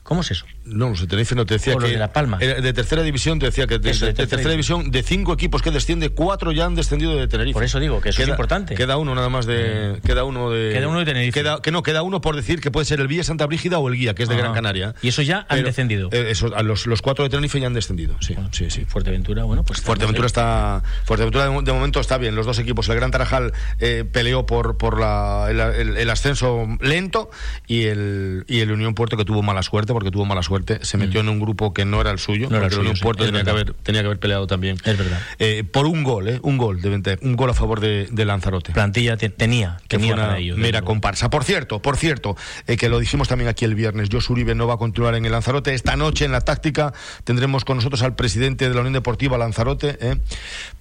¿Cómo 0.07 0.21
es 0.21 0.31
eso? 0.31 0.47
No, 0.65 0.89
los 0.91 1.01
de 1.01 1.07
Tenerife 1.09 1.35
no 1.35 1.45
te 1.47 1.55
decía 1.55 1.75
O 1.75 1.81
los 1.81 1.89
que. 1.89 1.95
de 1.95 1.99
La 1.99 2.13
Palma. 2.13 2.39
de 2.39 2.73
tercera 2.73 3.03
división 3.03 3.39
te 3.39 3.47
decía 3.47 3.67
que 3.67 3.79
de, 3.79 3.91
Eso, 3.91 4.05
de 4.07 4.13
de 4.13 4.15
tercera, 4.15 4.37
tercera 4.37 4.51
división, 4.53 4.91
de 4.91 5.03
cinco 5.03 5.33
equipos 5.33 5.63
que 5.63 5.71
desciende, 5.71 6.11
cuatro 6.11 6.53
ya 6.53 6.65
han 6.65 6.75
descendido 6.77 7.17
de 7.17 7.27
Tenerife. 7.29 7.55
Por 7.55 7.65
eso 7.65 7.81
digo 7.81 8.01
que 8.01 8.11
eso 8.11 8.23
es 8.23 8.29
importante. 8.29 8.75
Queda 8.77 8.97
uno 8.99 9.15
nada 9.15 9.29
más 9.29 9.47
de. 9.47 10.01
Queda 10.05 10.25
uno 10.25 10.51
de. 10.51 10.73
Queda 10.73 10.89
uno 10.89 11.01
de 11.01 11.05
Tenerife. 11.05 11.41
Queda, 11.41 11.61
que 11.61 11.71
no, 11.73 11.83
queda 11.83 12.03
uno 12.03 12.21
por 12.21 12.37
decir 12.37 12.61
que 12.61 12.71
puede 12.71 12.85
ser 12.87 13.01
el 13.01 13.09
Villa 13.09 13.25
Santa 13.25 13.47
Brígida 13.47 13.79
o 13.79 13.89
el 13.89 13.97
Guía, 13.97 14.15
que 14.15 14.23
es 14.23 14.29
de 14.29 14.37
Ah. 14.37 14.39
Gran 14.39 14.55
Canaria. 14.55 14.95
Y 15.03 15.09
eso 15.09 15.23
ya 15.23 15.39
han 15.41 15.47
Pero, 15.49 15.67
descendido. 15.67 16.09
eh, 16.13 16.27
eso, 16.31 16.55
a 16.55 16.63
los, 16.63 16.87
los 16.87 17.03
cuatro 17.03 17.25
de 17.25 17.31
Tenerife 17.31 17.59
ya 17.61 17.67
han 17.67 17.75
descendido. 17.75 18.17
Sí, 18.21 18.37
sí, 18.53 18.71
sí. 18.71 18.85
Fuerteventura, 18.85 19.43
bueno, 19.45 19.65
pues. 19.65 19.81
Fuerteventura 19.81 20.27
está 20.27 20.83
Fuerteventura 21.05 21.49
de, 21.49 21.63
de 21.63 21.73
momento 21.73 21.99
está 22.01 22.17
bien 22.19 22.35
los 22.37 22.47
dos 22.47 22.59
equipos 22.61 22.89
el 22.89 22.95
Gran 22.97 23.11
Tarajal 23.11 23.53
eh, 23.81 24.05
peleó 24.11 24.47
por 24.47 24.77
por 24.79 25.01
la- 25.01 25.47
el, 25.51 25.59
el- 25.61 25.97
el 25.97 26.11
ascenso 26.11 26.67
lento 26.81 27.31
y 27.67 27.85
el 27.87 28.45
y 28.47 28.61
el 28.61 28.71
Unión 28.73 28.95
Puerto 28.95 29.17
que 29.17 29.25
tuvo 29.25 29.43
mala 29.43 29.63
suerte 29.63 29.93
porque 29.97 30.11
tuvo 30.11 30.27
mala 30.27 30.43
suerte 30.43 30.79
se 30.83 30.99
metió 30.99 31.21
en 31.21 31.29
un 31.31 31.41
grupo 31.41 31.73
que 31.73 31.85
no 31.87 32.01
era 32.01 32.11
el 32.11 32.19
suyo 32.19 32.49
Mm. 32.49 32.51
No 32.53 32.57
era 32.59 32.67
el 32.67 32.73
suyo, 32.73 32.95
sí, 32.95 33.03
Puerto 33.03 33.25
tenía 33.25 33.43
que 33.45 33.51
haber 33.51 33.73
tenía 33.73 34.03
que 34.03 34.07
haber 34.07 34.19
peleado 34.19 34.47
también 34.47 34.77
Es 34.85 34.99
verdad. 34.99 35.19
Eh, 35.39 35.65
por 35.65 35.87
un 35.87 36.05
gol 36.05 36.29
eh, 36.29 36.39
un 36.43 36.59
gol 36.59 36.83
de 36.83 37.19
un 37.23 37.37
gol 37.37 37.49
a 37.51 37.55
favor 37.55 37.81
de, 37.81 38.09
de 38.11 38.25
Lanzarote 38.27 38.73
Plantilla 38.73 39.17
te- 39.17 39.31
tenía, 39.31 39.79
que 39.89 39.97
tenía 39.97 40.09
fue 40.09 40.15
una 40.15 40.27
para 40.29 40.39
ello. 40.39 40.55
mera 40.57 40.65
desde 40.67 40.73
luego. 40.73 40.87
comparsa. 40.87 41.31
Por 41.31 41.45
cierto, 41.45 41.81
por 41.81 41.97
cierto, 41.97 42.37
eh, 42.67 42.77
que 42.77 42.89
lo 42.89 42.99
dijimos 42.99 43.29
también 43.29 43.49
aquí 43.49 43.65
el 43.65 43.75
viernes, 43.75 44.09
Josu 44.13 44.33
Uribe 44.35 44.55
no 44.55 44.67
va 44.67 44.75
a 44.75 44.77
continuar 44.77 45.15
en 45.15 45.25
el 45.25 45.33
Lanzarote. 45.33 45.73
Esta 45.75 45.97
noche 45.97 46.25
en 46.27 46.33
la 46.33 46.41
táctica 46.43 46.93
tendremos 47.25 47.65
con 47.65 47.77
nosotros 47.77 48.03
al 48.03 48.15
presidente 48.15 48.69
de 48.69 48.75
la 48.75 48.81
Unión 48.81 48.93
Deportiva 48.95 49.39
Lanzarote 49.39 49.97
eh, 50.01 50.17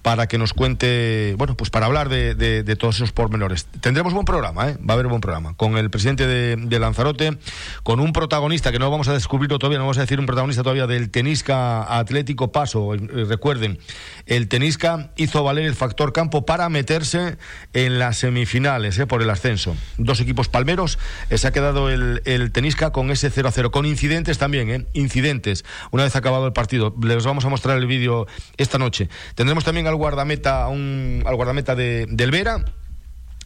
para 0.02 0.26
que 0.28 0.38
nos 0.38 0.52
cuente, 0.52 1.34
bueno, 1.38 1.56
pues 1.56 1.70
para 1.70 1.86
hablar 1.86 2.08
de, 2.08 2.34
de- 2.34 2.62
de 2.62 2.76
todos 2.76 2.96
esos 2.96 3.12
pormenores. 3.12 3.66
Tendremos 3.80 4.12
buen 4.12 4.24
programa, 4.24 4.70
eh, 4.70 4.76
va 4.78 4.92
a 4.92 4.94
haber 4.94 5.06
buen 5.06 5.20
programa, 5.20 5.54
con 5.54 5.76
el 5.76 5.90
presidente 5.90 6.26
de, 6.26 6.56
de 6.56 6.78
Lanzarote, 6.78 7.38
con 7.82 8.00
un 8.00 8.12
protagonista 8.12 8.72
que 8.72 8.78
no 8.78 8.90
vamos 8.90 9.05
a 9.08 9.12
descubrirlo 9.12 9.58
todavía, 9.58 9.78
no 9.78 9.84
vamos 9.84 9.98
a 9.98 10.02
decir 10.02 10.20
un 10.20 10.26
protagonista 10.26 10.62
todavía 10.62 10.86
del 10.86 11.10
Tenisca 11.10 11.98
Atlético 11.98 12.52
Paso. 12.52 12.94
Eh, 12.94 12.98
recuerden, 13.28 13.78
el 14.26 14.48
Tenisca 14.48 15.12
hizo 15.16 15.42
valer 15.44 15.64
el 15.64 15.74
factor 15.74 16.12
campo 16.12 16.44
para 16.44 16.68
meterse 16.68 17.38
en 17.72 17.98
las 17.98 18.18
semifinales 18.18 18.98
eh, 18.98 19.06
por 19.06 19.22
el 19.22 19.30
ascenso. 19.30 19.76
Dos 19.98 20.20
equipos 20.20 20.48
palmeros, 20.48 20.98
eh, 21.30 21.38
se 21.38 21.46
ha 21.46 21.52
quedado 21.52 21.88
el, 21.88 22.50
Tenisca 22.52 22.92
con 22.92 23.10
ese 23.10 23.30
0 23.30 23.48
a 23.48 23.52
0, 23.52 23.70
con 23.70 23.86
incidentes 23.86 24.38
también, 24.38 24.70
eh, 24.70 24.86
incidentes, 24.92 25.64
una 25.90 26.04
vez 26.04 26.16
acabado 26.16 26.46
el 26.46 26.52
partido. 26.52 26.94
Les 27.02 27.24
vamos 27.24 27.44
a 27.44 27.48
mostrar 27.48 27.78
el 27.78 27.86
vídeo 27.86 28.26
esta 28.56 28.78
noche. 28.78 29.08
Tendremos 29.34 29.64
también 29.64 29.86
al 29.86 29.96
guardameta, 29.96 30.68
un, 30.68 31.22
al 31.26 31.36
guardameta 31.36 31.74
de, 31.74 32.06
del 32.08 32.30
Vera 32.30 32.64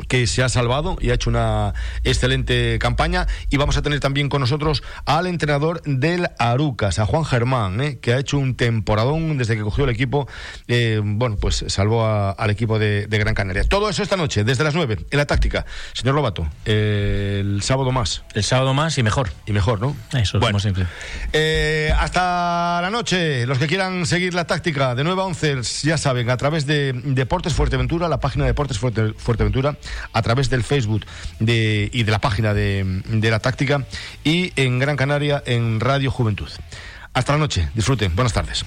que 0.08 0.26
se 0.26 0.42
ha 0.42 0.48
salvado 0.48 0.96
y 1.00 1.10
ha 1.10 1.14
hecho 1.14 1.30
una 1.30 1.74
excelente 2.04 2.78
campaña. 2.78 3.26
Y 3.50 3.56
vamos 3.56 3.76
a 3.76 3.82
tener 3.82 4.00
también 4.00 4.28
con 4.28 4.40
nosotros 4.40 4.82
al 5.04 5.26
entrenador 5.26 5.82
del 5.84 6.28
Arucas, 6.38 6.98
a 6.98 7.06
Juan 7.06 7.24
Germán, 7.24 7.80
¿eh? 7.80 7.98
que 8.00 8.12
ha 8.14 8.18
hecho 8.18 8.38
un 8.38 8.54
temporadón 8.54 9.38
desde 9.38 9.56
que 9.56 9.62
cogió 9.62 9.84
el 9.84 9.90
equipo. 9.90 10.28
eh, 10.68 11.00
bueno, 11.04 11.36
pues 11.40 11.64
salvó 11.68 12.04
a- 12.04 12.30
al 12.30 12.50
equipo 12.50 12.78
de, 12.78 13.06
de 13.06 13.18
Gran 13.18 13.34
Canaria. 13.34 13.64
Todo 13.64 13.88
eso 13.88 14.02
esta 14.02 14.16
noche, 14.16 14.44
desde 14.44 14.64
las 14.64 14.74
9, 14.74 14.98
en 15.10 15.18
la 15.18 15.26
táctica. 15.26 15.64
Señor 15.92 16.14
Lobato, 16.14 16.48
eh, 16.64 17.38
el 17.40 17.62
sábado 17.62 17.92
más. 17.92 18.22
El 18.34 18.42
sábado 18.44 18.74
más 18.74 18.96
y 18.98 19.02
mejor. 19.02 19.30
Y 19.46 19.52
mejor, 19.52 19.80
¿no? 19.80 19.96
Eso, 20.12 20.38
Bueno. 20.38 20.52
como 20.52 20.60
siempre. 20.60 20.86
Eh, 21.32 21.92
hasta 21.98 22.80
la 22.82 22.90
noche, 22.90 23.46
los 23.46 23.58
que 23.58 23.66
quieran 23.66 24.06
seguir 24.06 24.34
la 24.34 24.46
táctica 24.46 24.94
de 24.94 25.04
9 25.04 25.20
a 25.20 25.24
11, 25.24 25.56
ya 25.82 25.98
saben, 25.98 26.30
a 26.30 26.36
través 26.36 26.66
de 26.66 26.92
Deportes 27.04 27.54
Fuerteventura, 27.54 28.08
la 28.08 28.20
página 28.20 28.44
de 28.44 28.50
Deportes 28.50 28.78
Fuerte- 28.78 29.14
Fuerteventura, 29.16 29.76
a 30.12 30.22
través 30.22 30.50
del 30.50 30.62
Facebook 30.64 31.04
de- 31.38 31.90
y 31.92 32.02
de 32.02 32.10
la 32.12 32.18
página 32.20 32.54
de, 32.54 33.02
de 33.06 33.30
la 33.30 33.38
táctica 33.40 33.86
y 34.24 34.52
en 34.56 34.78
Gran 34.78 34.96
Canaria 34.96 35.42
en 35.46 35.80
Radio 35.80 36.10
Juventud. 36.10 36.48
Hasta 37.12 37.32
la 37.32 37.38
noche, 37.38 37.68
disfruten, 37.74 38.14
buenas 38.14 38.32
tardes. 38.32 38.64